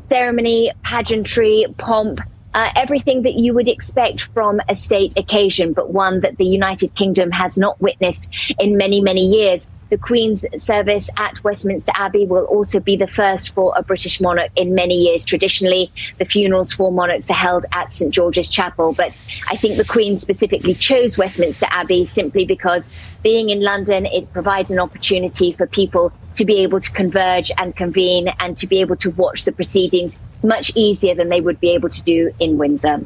ceremony, 0.09 0.71
pageantry, 0.83 1.65
pomp, 1.77 2.19
uh, 2.53 2.71
everything 2.75 3.23
that 3.23 3.35
you 3.35 3.53
would 3.53 3.67
expect 3.67 4.21
from 4.33 4.59
a 4.67 4.75
state 4.75 5.17
occasion, 5.17 5.73
but 5.73 5.91
one 5.91 6.21
that 6.21 6.37
the 6.37 6.45
United 6.45 6.93
Kingdom 6.95 7.31
has 7.31 7.57
not 7.57 7.79
witnessed 7.81 8.29
in 8.59 8.77
many, 8.77 9.01
many 9.01 9.25
years. 9.25 9.67
The 9.89 9.97
Queen's 9.97 10.45
service 10.55 11.09
at 11.17 11.43
Westminster 11.43 11.91
Abbey 11.95 12.25
will 12.25 12.45
also 12.45 12.79
be 12.79 12.95
the 12.95 13.07
first 13.07 13.53
for 13.53 13.73
a 13.75 13.83
British 13.83 14.21
monarch 14.21 14.49
in 14.55 14.73
many 14.73 14.95
years. 14.95 15.25
Traditionally, 15.25 15.91
the 16.17 16.23
funerals 16.23 16.71
for 16.71 16.93
monarchs 16.93 17.29
are 17.29 17.33
held 17.33 17.65
at 17.73 17.91
St 17.91 18.13
George's 18.13 18.49
Chapel, 18.49 18.93
but 18.93 19.17
I 19.49 19.57
think 19.57 19.75
the 19.75 19.83
Queen 19.83 20.15
specifically 20.15 20.75
chose 20.75 21.17
Westminster 21.17 21.67
Abbey 21.69 22.05
simply 22.05 22.45
because 22.45 22.89
being 23.21 23.49
in 23.49 23.59
London, 23.59 24.05
it 24.05 24.31
provides 24.31 24.71
an 24.71 24.79
opportunity 24.79 25.51
for 25.51 25.67
people 25.67 26.13
to 26.35 26.45
be 26.45 26.59
able 26.59 26.79
to 26.79 26.91
converge 26.91 27.51
and 27.57 27.75
convene 27.75 28.29
and 28.39 28.55
to 28.57 28.67
be 28.67 28.79
able 28.79 28.95
to 28.95 29.11
watch 29.11 29.43
the 29.43 29.51
proceedings 29.51 30.17
much 30.43 30.71
easier 30.75 31.15
than 31.15 31.29
they 31.29 31.41
would 31.41 31.59
be 31.59 31.71
able 31.71 31.89
to 31.89 32.01
do 32.03 32.31
in 32.39 32.57
Windsor. 32.57 33.05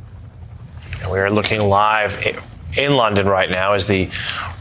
We're 1.10 1.30
looking 1.30 1.62
live 1.62 2.18
in 2.78 2.96
London 2.96 3.28
right 3.28 3.50
now 3.50 3.74
as 3.74 3.88
the 3.88 4.10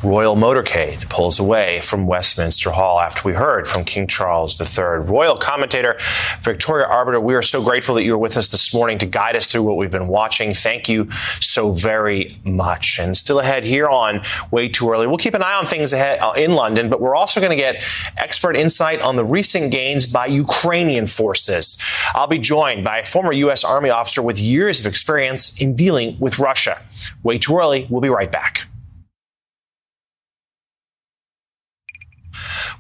royal 0.03 0.37
motorcade 0.37 1.09
pulls 1.09 1.39
away 1.39 1.81
from 1.81 2.07
Westminster 2.07 2.71
Hall 2.71 3.01
after 3.01 3.27
we 3.27 3.35
heard 3.35 3.67
from 3.67 3.85
King 3.85 4.07
Charles 4.07 4.61
III. 4.61 5.09
Royal 5.09 5.37
commentator 5.37 5.97
Victoria 6.41 6.87
Arbiter, 6.87 7.21
we 7.21 7.35
are 7.35 7.43
so 7.43 7.63
grateful 7.63 7.95
that 7.95 8.05
you 8.05 8.13
were 8.13 8.19
with 8.19 8.37
us 8.37 8.49
this 8.49 8.75
morning 8.75 8.99
to 8.99 9.07
guide 9.07 9.35
us 9.35 9.49
through 9.49 9.63
what 9.63 9.77
we've 9.77 9.91
been 9.91 10.09
watching. 10.09 10.53
Thank 10.53 10.89
you 10.89 11.11
so 11.41 11.73
very 11.73 12.37
much. 12.45 12.99
And 12.99 13.17
still 13.17 13.41
ahead 13.41 13.65
here 13.65 13.89
on 13.89 14.23
Way 14.51 14.69
Too 14.69 14.91
Early, 14.91 15.07
we'll 15.07 15.17
keep 15.17 15.35
an 15.35 15.43
eye 15.43 15.55
on 15.55 15.67
things 15.67 15.93
ahead 15.93 16.21
uh, 16.21 16.33
in 16.37 16.53
London, 16.53 16.91
but 16.91 17.01
we're 17.01 17.17
also 17.17 17.41
going 17.41 17.51
to 17.51 17.57
get 17.57 17.83
expert 18.17 18.57
insight 18.57 19.01
on 19.01 19.17
the 19.17 19.25
recent 19.25 19.73
gains 19.73 20.11
by 20.11 20.27
Ukrainian 20.27 21.07
forces. 21.07 21.81
I'll 22.15 22.27
be 22.27 22.39
joined 22.39 22.85
by 22.85 22.99
a 22.99 23.05
former 23.05 23.33
U.S. 23.33 23.65
Army 23.65 23.91
officer 23.91 24.23
with 24.23 24.39
years 24.39 24.81
of 24.81 24.87
experience 24.87 25.61
in 25.61 25.75
dealing 25.75 26.17
with 26.19 26.39
Russia. 26.39 26.79
Way 27.23 27.39
Too 27.39 27.57
Early, 27.57 27.87
we'll 27.91 28.01
be 28.01 28.09
right 28.09 28.31
back. 28.31 28.67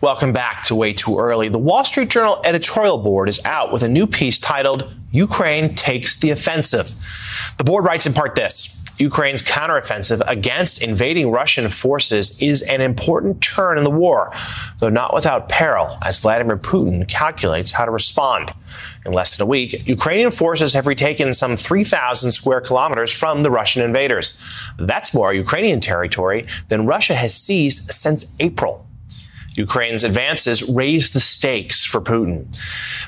Welcome 0.00 0.32
back 0.32 0.64
to 0.64 0.74
Way 0.74 0.92
Too 0.92 1.18
Early. 1.18 1.48
The 1.48 1.58
Wall 1.58 1.84
Street 1.84 2.10
Journal 2.10 2.40
editorial 2.44 2.98
board 2.98 3.28
is 3.28 3.42
out 3.44 3.72
with 3.72 3.82
a 3.82 3.88
new 3.88 4.06
piece 4.06 4.38
titled 4.38 4.92
Ukraine 5.12 5.74
Takes 5.74 6.18
the 6.18 6.30
Offensive. 6.30 6.90
The 7.56 7.64
board 7.64 7.84
writes 7.84 8.04
in 8.04 8.12
part 8.12 8.34
this 8.34 8.84
Ukraine's 8.98 9.42
counteroffensive 9.42 10.22
against 10.26 10.82
invading 10.82 11.30
Russian 11.30 11.68
forces 11.70 12.40
is 12.42 12.62
an 12.62 12.80
important 12.80 13.40
turn 13.40 13.78
in 13.78 13.84
the 13.84 13.90
war, 13.90 14.32
though 14.78 14.90
not 14.90 15.14
without 15.14 15.48
peril, 15.48 15.98
as 16.04 16.20
Vladimir 16.20 16.56
Putin 16.56 17.08
calculates 17.08 17.72
how 17.72 17.84
to 17.84 17.90
respond. 17.90 18.50
In 19.06 19.12
less 19.12 19.36
than 19.36 19.44
a 19.44 19.48
week, 19.48 19.86
Ukrainian 19.86 20.30
forces 20.30 20.72
have 20.72 20.86
retaken 20.86 21.34
some 21.34 21.56
3,000 21.56 22.30
square 22.30 22.60
kilometers 22.60 23.12
from 23.12 23.42
the 23.42 23.50
Russian 23.50 23.82
invaders. 23.82 24.42
That's 24.78 25.14
more 25.14 25.34
Ukrainian 25.34 25.80
territory 25.80 26.46
than 26.68 26.86
Russia 26.86 27.14
has 27.14 27.34
seized 27.34 27.90
since 27.90 28.34
April. 28.40 28.86
Ukraine's 29.56 30.02
advances 30.04 30.68
raise 30.68 31.12
the 31.12 31.20
stakes 31.20 31.84
for 31.84 32.00
Putin. 32.00 32.46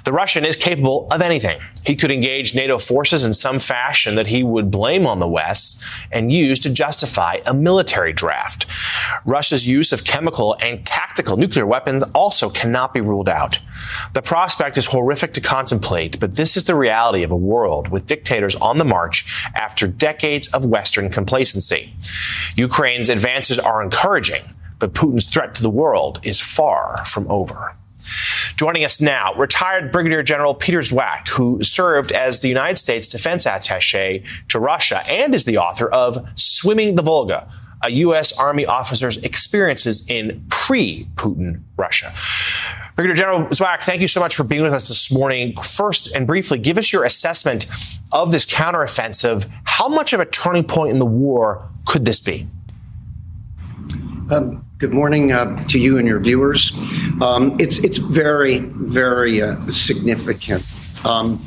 The 0.07 0.13
Russian 0.13 0.45
is 0.45 0.55
capable 0.55 1.09
of 1.11 1.21
anything. 1.21 1.59
He 1.85 1.97
could 1.97 2.13
engage 2.13 2.55
NATO 2.55 2.79
forces 2.79 3.25
in 3.25 3.33
some 3.33 3.59
fashion 3.59 4.15
that 4.15 4.29
he 4.29 4.45
would 4.45 4.71
blame 4.71 5.05
on 5.05 5.19
the 5.19 5.27
West 5.27 5.85
and 6.13 6.33
use 6.33 6.61
to 6.61 6.73
justify 6.73 7.41
a 7.45 7.53
military 7.53 8.13
draft. 8.13 8.67
Russia's 9.25 9.67
use 9.67 9.93
of 9.93 10.05
chemical 10.05 10.57
and 10.63 10.87
tactical 10.87 11.37
nuclear 11.37 11.67
weapons 11.67 12.05
also 12.15 12.49
cannot 12.49 12.95
be 12.95 13.01
ruled 13.01 13.29
out. 13.29 13.59
The 14.13 14.23
prospect 14.23 14.79
is 14.79 14.87
horrific 14.87 15.33
to 15.33 15.41
contemplate, 15.41 16.21
but 16.21 16.37
this 16.37 16.57
is 16.57 16.63
the 16.63 16.77
reality 16.77 17.25
of 17.25 17.33
a 17.33 17.37
world 17.37 17.89
with 17.89 18.07
dictators 18.07 18.55
on 18.55 18.79
the 18.79 18.85
march 18.85 19.27
after 19.57 19.89
decades 19.89 20.47
of 20.55 20.67
Western 20.67 21.11
complacency. 21.11 21.93
Ukraine's 22.55 23.09
advances 23.09 23.59
are 23.59 23.83
encouraging 23.83 24.43
but 24.79 24.93
Putin's 24.93 25.27
threat 25.27 25.55
to 25.55 25.63
the 25.63 25.71
world 25.71 26.21
is 26.23 26.41
far 26.41 27.03
from 27.07 27.27
over. 27.31 27.75
Joining 28.57 28.85
us 28.85 29.03
now, 29.03 29.35
retired 29.35 29.93
Brigadier 29.93 30.23
General 30.23 30.55
Peter 30.55 30.79
Zwack, 30.79 31.29
who 31.29 31.63
served 31.63 32.11
as 32.11 32.41
the 32.41 32.49
United 32.49 32.79
States 32.79 33.07
Defense 33.07 33.45
Attache 33.45 34.25
to 34.49 34.59
Russia 34.59 35.03
and 35.07 35.35
is 35.35 35.45
the 35.45 35.59
author 35.59 35.91
of 35.91 36.27
Swimming 36.37 36.95
the 36.95 37.03
Volga, 37.03 37.51
a 37.85 37.91
U.S. 37.91 38.39
Army 38.39 38.65
officer's 38.65 39.23
experiences 39.23 40.09
in 40.09 40.43
pre 40.49 41.07
Putin 41.17 41.61
Russia. 41.77 42.15
Brigadier 42.95 43.15
General 43.15 43.41
Zwack, 43.49 43.83
thank 43.83 44.01
you 44.01 44.09
so 44.09 44.21
much 44.21 44.35
for 44.35 44.45
being 44.45 44.63
with 44.63 44.73
us 44.73 44.89
this 44.89 45.13
morning. 45.13 45.55
First 45.57 46.17
and 46.17 46.27
briefly, 46.27 46.57
give 46.57 46.79
us 46.79 46.95
your 46.95 47.05
assessment 47.05 47.67
of 48.11 48.33
this 48.33 48.47
counteroffensive. 48.47 49.51
How 49.65 49.89
much 49.89 50.15
of 50.15 50.21
a 50.21 50.25
turning 50.25 50.65
point 50.65 50.93
in 50.93 50.99
the 50.99 51.05
war 51.05 51.69
could 51.85 52.07
this 52.07 52.21
be? 52.21 52.47
Um, 54.31 54.66
good 54.79 54.93
morning 54.93 55.33
uh, 55.33 55.65
to 55.69 55.79
you 55.79 55.97
and 55.97 56.07
your 56.07 56.21
viewers. 56.21 56.73
Um, 57.23 57.57
it's 57.59 57.79
it's 57.79 57.97
very 57.97 58.59
very 58.59 59.41
uh, 59.41 59.59
significant. 59.63 60.65
Um, 61.05 61.39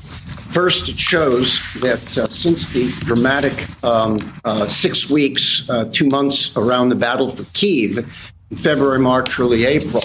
first, 0.52 0.90
it 0.90 1.00
shows 1.00 1.74
that 1.82 2.18
uh, 2.18 2.26
since 2.26 2.70
the 2.70 2.92
dramatic 3.06 3.68
um, 3.84 4.34
uh, 4.46 4.68
six 4.68 5.10
weeks, 5.10 5.70
uh, 5.70 5.90
two 5.92 6.08
months 6.08 6.56
around 6.58 6.90
the 6.90 6.96
battle 6.96 7.30
for 7.30 7.44
Kiev, 7.54 8.32
February, 8.56 9.00
March, 9.00 9.40
early 9.40 9.66
April. 9.66 10.04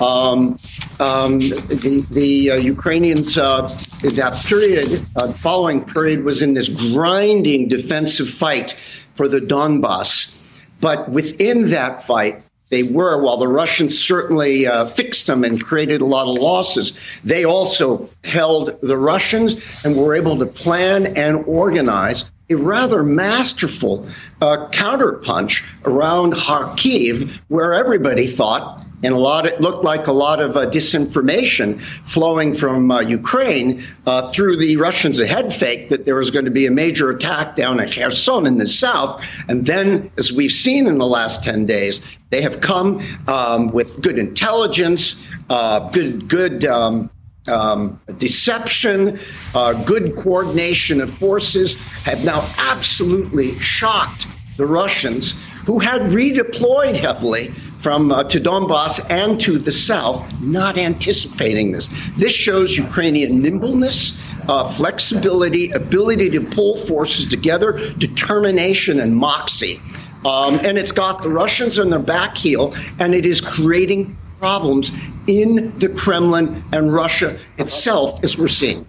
Um, 0.00 0.58
um, 1.00 1.38
the 1.40 2.06
the 2.10 2.50
uh, 2.52 2.56
Ukrainians 2.56 3.34
that 3.34 4.44
period, 4.46 5.00
following 5.36 5.84
period, 5.84 6.22
was 6.22 6.42
in 6.42 6.54
this 6.54 6.68
grinding 6.68 7.68
defensive 7.68 8.28
fight 8.28 8.74
for 9.14 9.26
the 9.26 9.40
Donbass 9.40 10.36
but 10.80 11.08
within 11.10 11.70
that 11.70 12.02
fight, 12.02 12.42
they 12.68 12.82
were, 12.82 13.22
while 13.22 13.36
the 13.36 13.46
Russians 13.48 13.96
certainly 13.96 14.66
uh, 14.66 14.86
fixed 14.86 15.26
them 15.28 15.44
and 15.44 15.62
created 15.62 16.00
a 16.00 16.04
lot 16.04 16.28
of 16.28 16.40
losses, 16.40 17.20
they 17.22 17.44
also 17.44 18.08
held 18.24 18.78
the 18.80 18.96
Russians 18.96 19.64
and 19.84 19.96
were 19.96 20.14
able 20.14 20.36
to 20.38 20.46
plan 20.46 21.06
and 21.16 21.44
organize 21.46 22.30
a 22.50 22.54
rather 22.54 23.02
masterful 23.02 24.04
uh, 24.40 24.68
counterpunch 24.70 25.64
around 25.84 26.32
Kharkiv, 26.34 27.40
where 27.48 27.72
everybody 27.72 28.26
thought 28.26 28.85
and 29.02 29.12
a 29.12 29.18
lot 29.18 29.46
it 29.46 29.60
looked 29.60 29.84
like 29.84 30.06
a 30.06 30.12
lot 30.12 30.40
of 30.40 30.56
uh, 30.56 30.66
disinformation 30.66 31.80
flowing 31.80 32.54
from 32.54 32.90
uh, 32.90 33.00
Ukraine 33.00 33.82
uh, 34.06 34.30
through 34.30 34.56
the 34.56 34.76
Russians 34.76 35.20
a 35.20 35.26
head 35.26 35.52
fake 35.52 35.88
that 35.90 36.06
there 36.06 36.16
was 36.16 36.30
going 36.30 36.44
to 36.44 36.50
be 36.50 36.66
a 36.66 36.70
major 36.70 37.10
attack 37.10 37.54
down 37.54 37.80
at 37.80 37.92
Kherson 37.92 38.46
in 38.46 38.58
the 38.58 38.66
south. 38.66 39.24
And 39.48 39.66
then 39.66 40.10
as 40.16 40.32
we've 40.32 40.52
seen 40.52 40.86
in 40.86 40.98
the 40.98 41.06
last 41.06 41.44
10 41.44 41.66
days 41.66 42.00
they 42.30 42.42
have 42.42 42.60
come 42.60 43.02
um, 43.28 43.70
with 43.70 44.00
good 44.00 44.18
intelligence 44.18 45.26
uh, 45.50 45.88
good 45.90 46.28
good 46.28 46.64
um, 46.64 47.10
um, 47.48 48.00
deception, 48.18 49.18
uh, 49.54 49.84
good 49.84 50.16
coordination 50.16 51.00
of 51.00 51.10
forces 51.10 51.80
have 52.02 52.24
now 52.24 52.48
absolutely 52.58 53.58
shocked 53.58 54.26
the 54.56 54.66
Russians, 54.66 55.40
who 55.64 55.78
had 55.78 56.02
redeployed 56.02 56.96
heavily 56.96 57.52
from 57.86 58.10
uh, 58.10 58.24
to 58.24 58.40
Donbass 58.40 58.98
and 59.10 59.40
to 59.40 59.58
the 59.58 59.70
south, 59.70 60.20
not 60.40 60.76
anticipating 60.76 61.70
this. 61.70 61.86
This 62.16 62.32
shows 62.32 62.76
Ukrainian 62.76 63.40
nimbleness, 63.40 64.20
uh, 64.48 64.68
flexibility, 64.68 65.70
ability 65.70 66.30
to 66.30 66.40
pull 66.40 66.74
forces 66.74 67.28
together, 67.28 67.78
determination, 67.98 68.98
and 68.98 69.14
moxie. 69.14 69.80
Um, 70.24 70.58
and 70.64 70.76
it's 70.78 70.90
got 70.90 71.22
the 71.22 71.28
Russians 71.28 71.78
on 71.78 71.88
their 71.88 72.00
back 72.00 72.36
heel, 72.36 72.74
and 72.98 73.14
it 73.14 73.24
is 73.24 73.40
creating 73.40 74.18
problems 74.40 74.90
in 75.28 75.72
the 75.78 75.88
Kremlin 75.88 76.64
and 76.72 76.92
Russia 76.92 77.38
itself, 77.56 78.18
as 78.24 78.36
we're 78.36 78.48
seeing. 78.48 78.84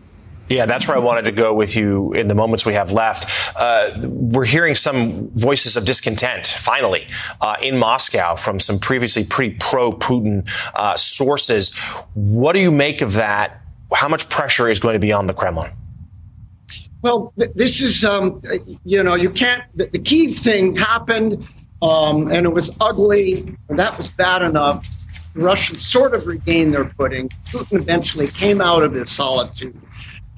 Yeah, 0.50 0.66
that's 0.66 0.88
where 0.88 0.96
I 0.96 1.00
wanted 1.00 1.26
to 1.26 1.32
go 1.32 1.54
with 1.54 1.76
you 1.76 2.14
in 2.14 2.28
the 2.30 2.36
moments 2.36 2.66
we 2.66 2.74
have 2.74 2.92
left. 2.92 3.52
Uh, 3.56 3.90
we're 4.06 4.46
hearing 4.46 4.76
some 4.76 5.30
voices 5.32 5.76
of 5.76 5.86
discontent, 5.86 6.48
finally, 6.48 7.06
uh, 7.42 7.58
in 7.62 7.78
Moscow 7.78 8.36
from 8.36 8.60
some 8.60 8.80
previously 8.80 9.26
pretty 9.26 9.56
pro 9.60 9.92
Putin 9.92 10.50
uh, 10.74 10.96
sources. 10.96 11.78
What 12.14 12.54
do 12.54 12.60
you 12.60 12.72
make 12.72 13.02
of 13.02 13.14
that? 13.14 13.62
How 13.94 14.08
much 14.08 14.30
pressure 14.30 14.70
is 14.70 14.80
going 14.80 14.94
to 14.94 15.00
be 15.00 15.12
on 15.12 15.28
the 15.28 15.34
Kremlin? 15.34 15.72
Well, 17.02 17.34
th- 17.38 17.52
this 17.54 17.82
is, 17.82 18.04
um, 18.06 18.42
you 18.86 19.04
know, 19.04 19.16
you 19.16 19.30
can't, 19.30 19.64
the, 19.76 19.86
the 19.88 20.00
key 20.00 20.32
thing 20.32 20.76
happened 20.76 21.46
um, 21.82 22.32
and 22.32 22.46
it 22.46 22.54
was 22.54 22.76
ugly, 22.82 23.56
and 23.70 23.78
that 23.78 23.98
was 23.98 24.10
bad 24.10 24.42
enough. 24.42 24.86
The 25.34 25.42
Russians 25.42 25.86
sort 25.86 26.16
of 26.16 26.26
regained 26.26 26.74
their 26.74 26.86
footing. 26.86 27.30
Putin 27.50 27.80
eventually 27.80 28.28
came 28.28 28.62
out 28.62 28.84
of 28.84 28.94
his 28.94 29.12
solitude. 29.12 29.80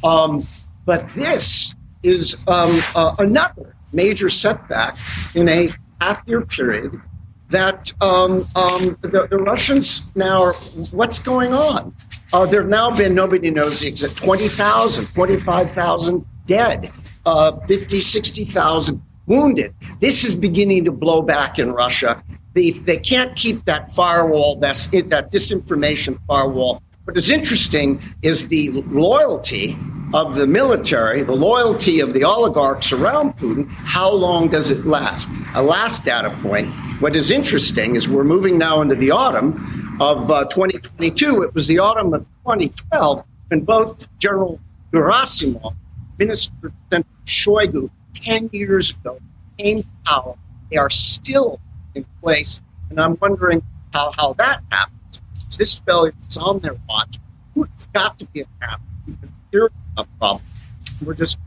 Um, 0.03 0.43
but 0.85 1.09
this 1.09 1.75
is 2.03 2.37
um, 2.47 2.79
uh, 2.95 3.15
another 3.19 3.75
major 3.93 4.29
setback 4.29 4.95
in 5.35 5.49
a 5.49 5.73
half 5.99 6.21
year 6.27 6.41
period 6.41 6.99
that 7.49 7.91
um, 7.99 8.39
um, 8.55 8.97
the, 9.01 9.27
the, 9.29 9.37
Russians 9.37 10.15
now 10.15 10.43
are, 10.43 10.53
what's 10.91 11.17
going 11.17 11.53
on? 11.53 11.95
Uh, 12.31 12.45
there 12.45 12.61
have 12.61 12.69
now 12.69 12.95
been, 12.95 13.15
nobody 13.15 13.49
knows 13.49 13.79
the 13.79 13.87
exact, 13.87 14.17
20,000, 14.17 15.13
25,000 15.13 16.25
dead, 16.45 16.91
uh, 17.25 17.59
50, 17.65 17.99
60,000 17.99 19.01
wounded. 19.25 19.73
This 19.99 20.23
is 20.23 20.35
beginning 20.35 20.85
to 20.85 20.91
blow 20.91 21.23
back 21.23 21.57
in 21.57 21.71
Russia. 21.71 22.23
They, 22.53 22.71
they 22.71 22.97
can't 22.97 23.35
keep 23.35 23.65
that 23.65 23.91
firewall, 23.93 24.57
that's 24.57 24.93
it, 24.93 25.09
that 25.09 25.31
disinformation 25.31 26.19
firewall 26.27 26.83
what 27.09 27.17
is 27.17 27.31
interesting 27.31 27.99
is 28.21 28.49
the 28.49 28.69
loyalty 28.85 29.75
of 30.13 30.35
the 30.35 30.45
military, 30.45 31.23
the 31.23 31.33
loyalty 31.33 32.01
of 32.01 32.13
the 32.13 32.23
oligarchs 32.23 32.91
around 32.91 33.35
Putin. 33.35 33.67
How 33.67 34.11
long 34.11 34.47
does 34.47 34.69
it 34.69 34.85
last? 34.85 35.27
A 35.55 35.63
last 35.63 36.05
data 36.05 36.29
point. 36.43 36.71
What 37.01 37.15
is 37.15 37.31
interesting 37.31 37.95
is 37.95 38.07
we're 38.07 38.23
moving 38.23 38.59
now 38.59 38.81
into 38.83 38.93
the 38.93 39.09
autumn 39.09 39.53
of 39.99 40.29
uh, 40.29 40.45
2022. 40.49 41.41
It 41.41 41.55
was 41.55 41.65
the 41.65 41.79
autumn 41.79 42.13
of 42.13 42.21
2012 42.45 43.25
when 43.47 43.61
both 43.61 44.05
General 44.19 44.59
Gerasimov, 44.93 45.73
Minister 46.19 46.53
Shoigu, 47.25 47.89
10 48.13 48.51
years 48.53 48.91
ago, 48.91 49.17
came 49.57 49.81
to 49.81 49.89
power. 50.05 50.35
They 50.69 50.77
are 50.77 50.91
still 50.91 51.59
in 51.95 52.05
place. 52.21 52.61
And 52.91 53.01
I'm 53.01 53.17
wondering 53.19 53.63
how, 53.93 54.11
how 54.15 54.33
that 54.33 54.61
happened 54.69 54.98
this 55.57 55.75
failure 55.75 56.13
is 56.29 56.37
on 56.37 56.59
their 56.59 56.75
watch. 56.87 57.17
It's 57.55 57.85
got 57.87 58.17
to 58.19 58.25
be 58.25 58.41
a 58.41 58.45
problem. 58.59 60.43
We're 61.03 61.13
just 61.13 61.37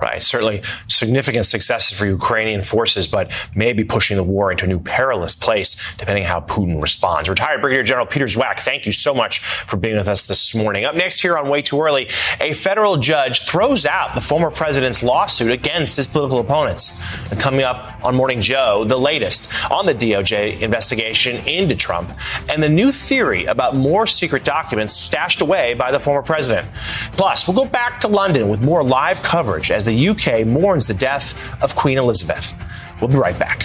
Right. 0.00 0.22
Certainly 0.22 0.62
significant 0.86 1.44
successes 1.46 1.98
for 1.98 2.06
Ukrainian 2.06 2.62
forces, 2.62 3.08
but 3.08 3.32
maybe 3.56 3.82
pushing 3.82 4.16
the 4.16 4.22
war 4.22 4.52
into 4.52 4.64
a 4.64 4.68
new 4.68 4.78
perilous 4.78 5.34
place, 5.34 5.96
depending 5.96 6.22
on 6.24 6.30
how 6.30 6.40
Putin 6.40 6.80
responds. 6.80 7.28
Retired 7.28 7.60
Brigadier 7.60 7.82
General 7.82 8.06
Peter 8.06 8.26
Zwack, 8.26 8.60
thank 8.60 8.86
you 8.86 8.92
so 8.92 9.12
much 9.12 9.40
for 9.40 9.76
being 9.76 9.96
with 9.96 10.06
us 10.06 10.28
this 10.28 10.54
morning. 10.54 10.84
Up 10.84 10.94
next 10.94 11.20
here 11.20 11.36
on 11.36 11.48
Way 11.48 11.62
Too 11.62 11.80
Early, 11.80 12.08
a 12.40 12.52
federal 12.52 12.96
judge 12.96 13.40
throws 13.42 13.86
out 13.86 14.14
the 14.14 14.20
former 14.20 14.52
president's 14.52 15.02
lawsuit 15.02 15.50
against 15.50 15.96
his 15.96 16.06
political 16.06 16.38
opponents. 16.38 17.04
And 17.32 17.40
coming 17.40 17.62
up 17.62 17.98
on 18.04 18.14
Morning 18.14 18.40
Joe, 18.40 18.84
the 18.84 18.96
latest 18.96 19.52
on 19.68 19.84
the 19.84 19.94
DOJ 19.94 20.60
investigation 20.60 21.44
into 21.44 21.74
Trump 21.74 22.12
and 22.48 22.62
the 22.62 22.68
new 22.68 22.92
theory 22.92 23.46
about 23.46 23.74
more 23.74 24.06
secret 24.06 24.44
documents 24.44 24.94
stashed 24.94 25.40
away 25.40 25.74
by 25.74 25.90
the 25.90 25.98
former 25.98 26.22
president. 26.22 26.68
Plus, 27.12 27.48
we'll 27.48 27.56
go 27.56 27.68
back 27.68 27.98
to 28.00 28.08
London 28.08 28.48
with 28.48 28.62
more 28.62 28.84
live 28.84 29.22
coverage 29.24 29.72
as 29.72 29.87
the 29.88 30.08
UK 30.10 30.46
mourns 30.46 30.86
the 30.86 30.92
death 30.92 31.62
of 31.62 31.74
Queen 31.74 31.96
Elizabeth. 31.96 32.54
We'll 33.00 33.08
be 33.08 33.16
right 33.16 33.38
back. 33.38 33.62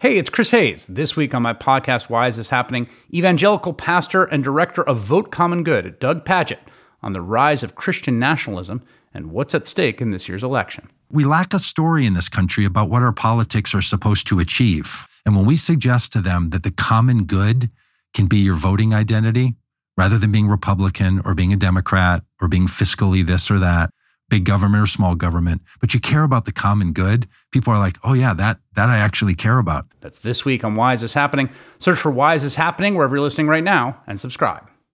Hey, 0.00 0.16
it's 0.16 0.30
Chris 0.30 0.52
Hayes. 0.52 0.86
This 0.88 1.16
week 1.16 1.34
on 1.34 1.42
my 1.42 1.54
podcast, 1.54 2.08
Why 2.08 2.28
Is 2.28 2.36
This 2.36 2.48
Happening? 2.48 2.88
Evangelical 3.12 3.72
pastor 3.72 4.24
and 4.24 4.44
director 4.44 4.84
of 4.84 4.98
Vote 4.98 5.32
Common 5.32 5.64
Good, 5.64 5.98
Doug 5.98 6.24
Pagitt, 6.24 6.60
on 7.02 7.14
the 7.14 7.20
rise 7.20 7.64
of 7.64 7.74
Christian 7.74 8.20
nationalism 8.20 8.80
and 9.12 9.32
what's 9.32 9.56
at 9.56 9.66
stake 9.66 10.00
in 10.00 10.12
this 10.12 10.28
year's 10.28 10.44
election. 10.44 10.88
We 11.10 11.24
lack 11.24 11.52
a 11.52 11.58
story 11.58 12.06
in 12.06 12.14
this 12.14 12.28
country 12.28 12.64
about 12.64 12.90
what 12.90 13.02
our 13.02 13.12
politics 13.12 13.74
are 13.74 13.82
supposed 13.82 14.28
to 14.28 14.38
achieve. 14.38 15.08
And 15.28 15.36
when 15.36 15.44
we 15.44 15.58
suggest 15.58 16.10
to 16.14 16.22
them 16.22 16.48
that 16.50 16.62
the 16.62 16.70
common 16.70 17.24
good 17.24 17.70
can 18.14 18.28
be 18.28 18.38
your 18.38 18.54
voting 18.54 18.94
identity, 18.94 19.56
rather 19.94 20.16
than 20.16 20.32
being 20.32 20.48
Republican 20.48 21.20
or 21.22 21.34
being 21.34 21.52
a 21.52 21.56
Democrat 21.56 22.22
or 22.40 22.48
being 22.48 22.66
fiscally 22.66 23.26
this 23.26 23.50
or 23.50 23.58
that, 23.58 23.90
big 24.30 24.46
government 24.46 24.82
or 24.82 24.86
small 24.86 25.14
government, 25.14 25.60
but 25.82 25.92
you 25.92 26.00
care 26.00 26.22
about 26.22 26.46
the 26.46 26.52
common 26.52 26.94
good, 26.94 27.26
people 27.52 27.74
are 27.74 27.78
like, 27.78 27.98
oh 28.04 28.14
yeah, 28.14 28.32
that 28.32 28.60
that 28.74 28.88
I 28.88 28.96
actually 28.96 29.34
care 29.34 29.58
about. 29.58 29.84
That's 30.00 30.20
this 30.20 30.46
week 30.46 30.64
on 30.64 30.76
Why 30.76 30.94
Is 30.94 31.02
This 31.02 31.12
Happening? 31.12 31.50
Search 31.78 31.98
for 31.98 32.10
Why 32.10 32.34
Is 32.34 32.42
This 32.42 32.54
Happening 32.54 32.94
wherever 32.94 33.16
you're 33.16 33.22
listening 33.22 33.48
right 33.48 33.64
now 33.64 34.00
and 34.06 34.18
subscribe. 34.18 34.67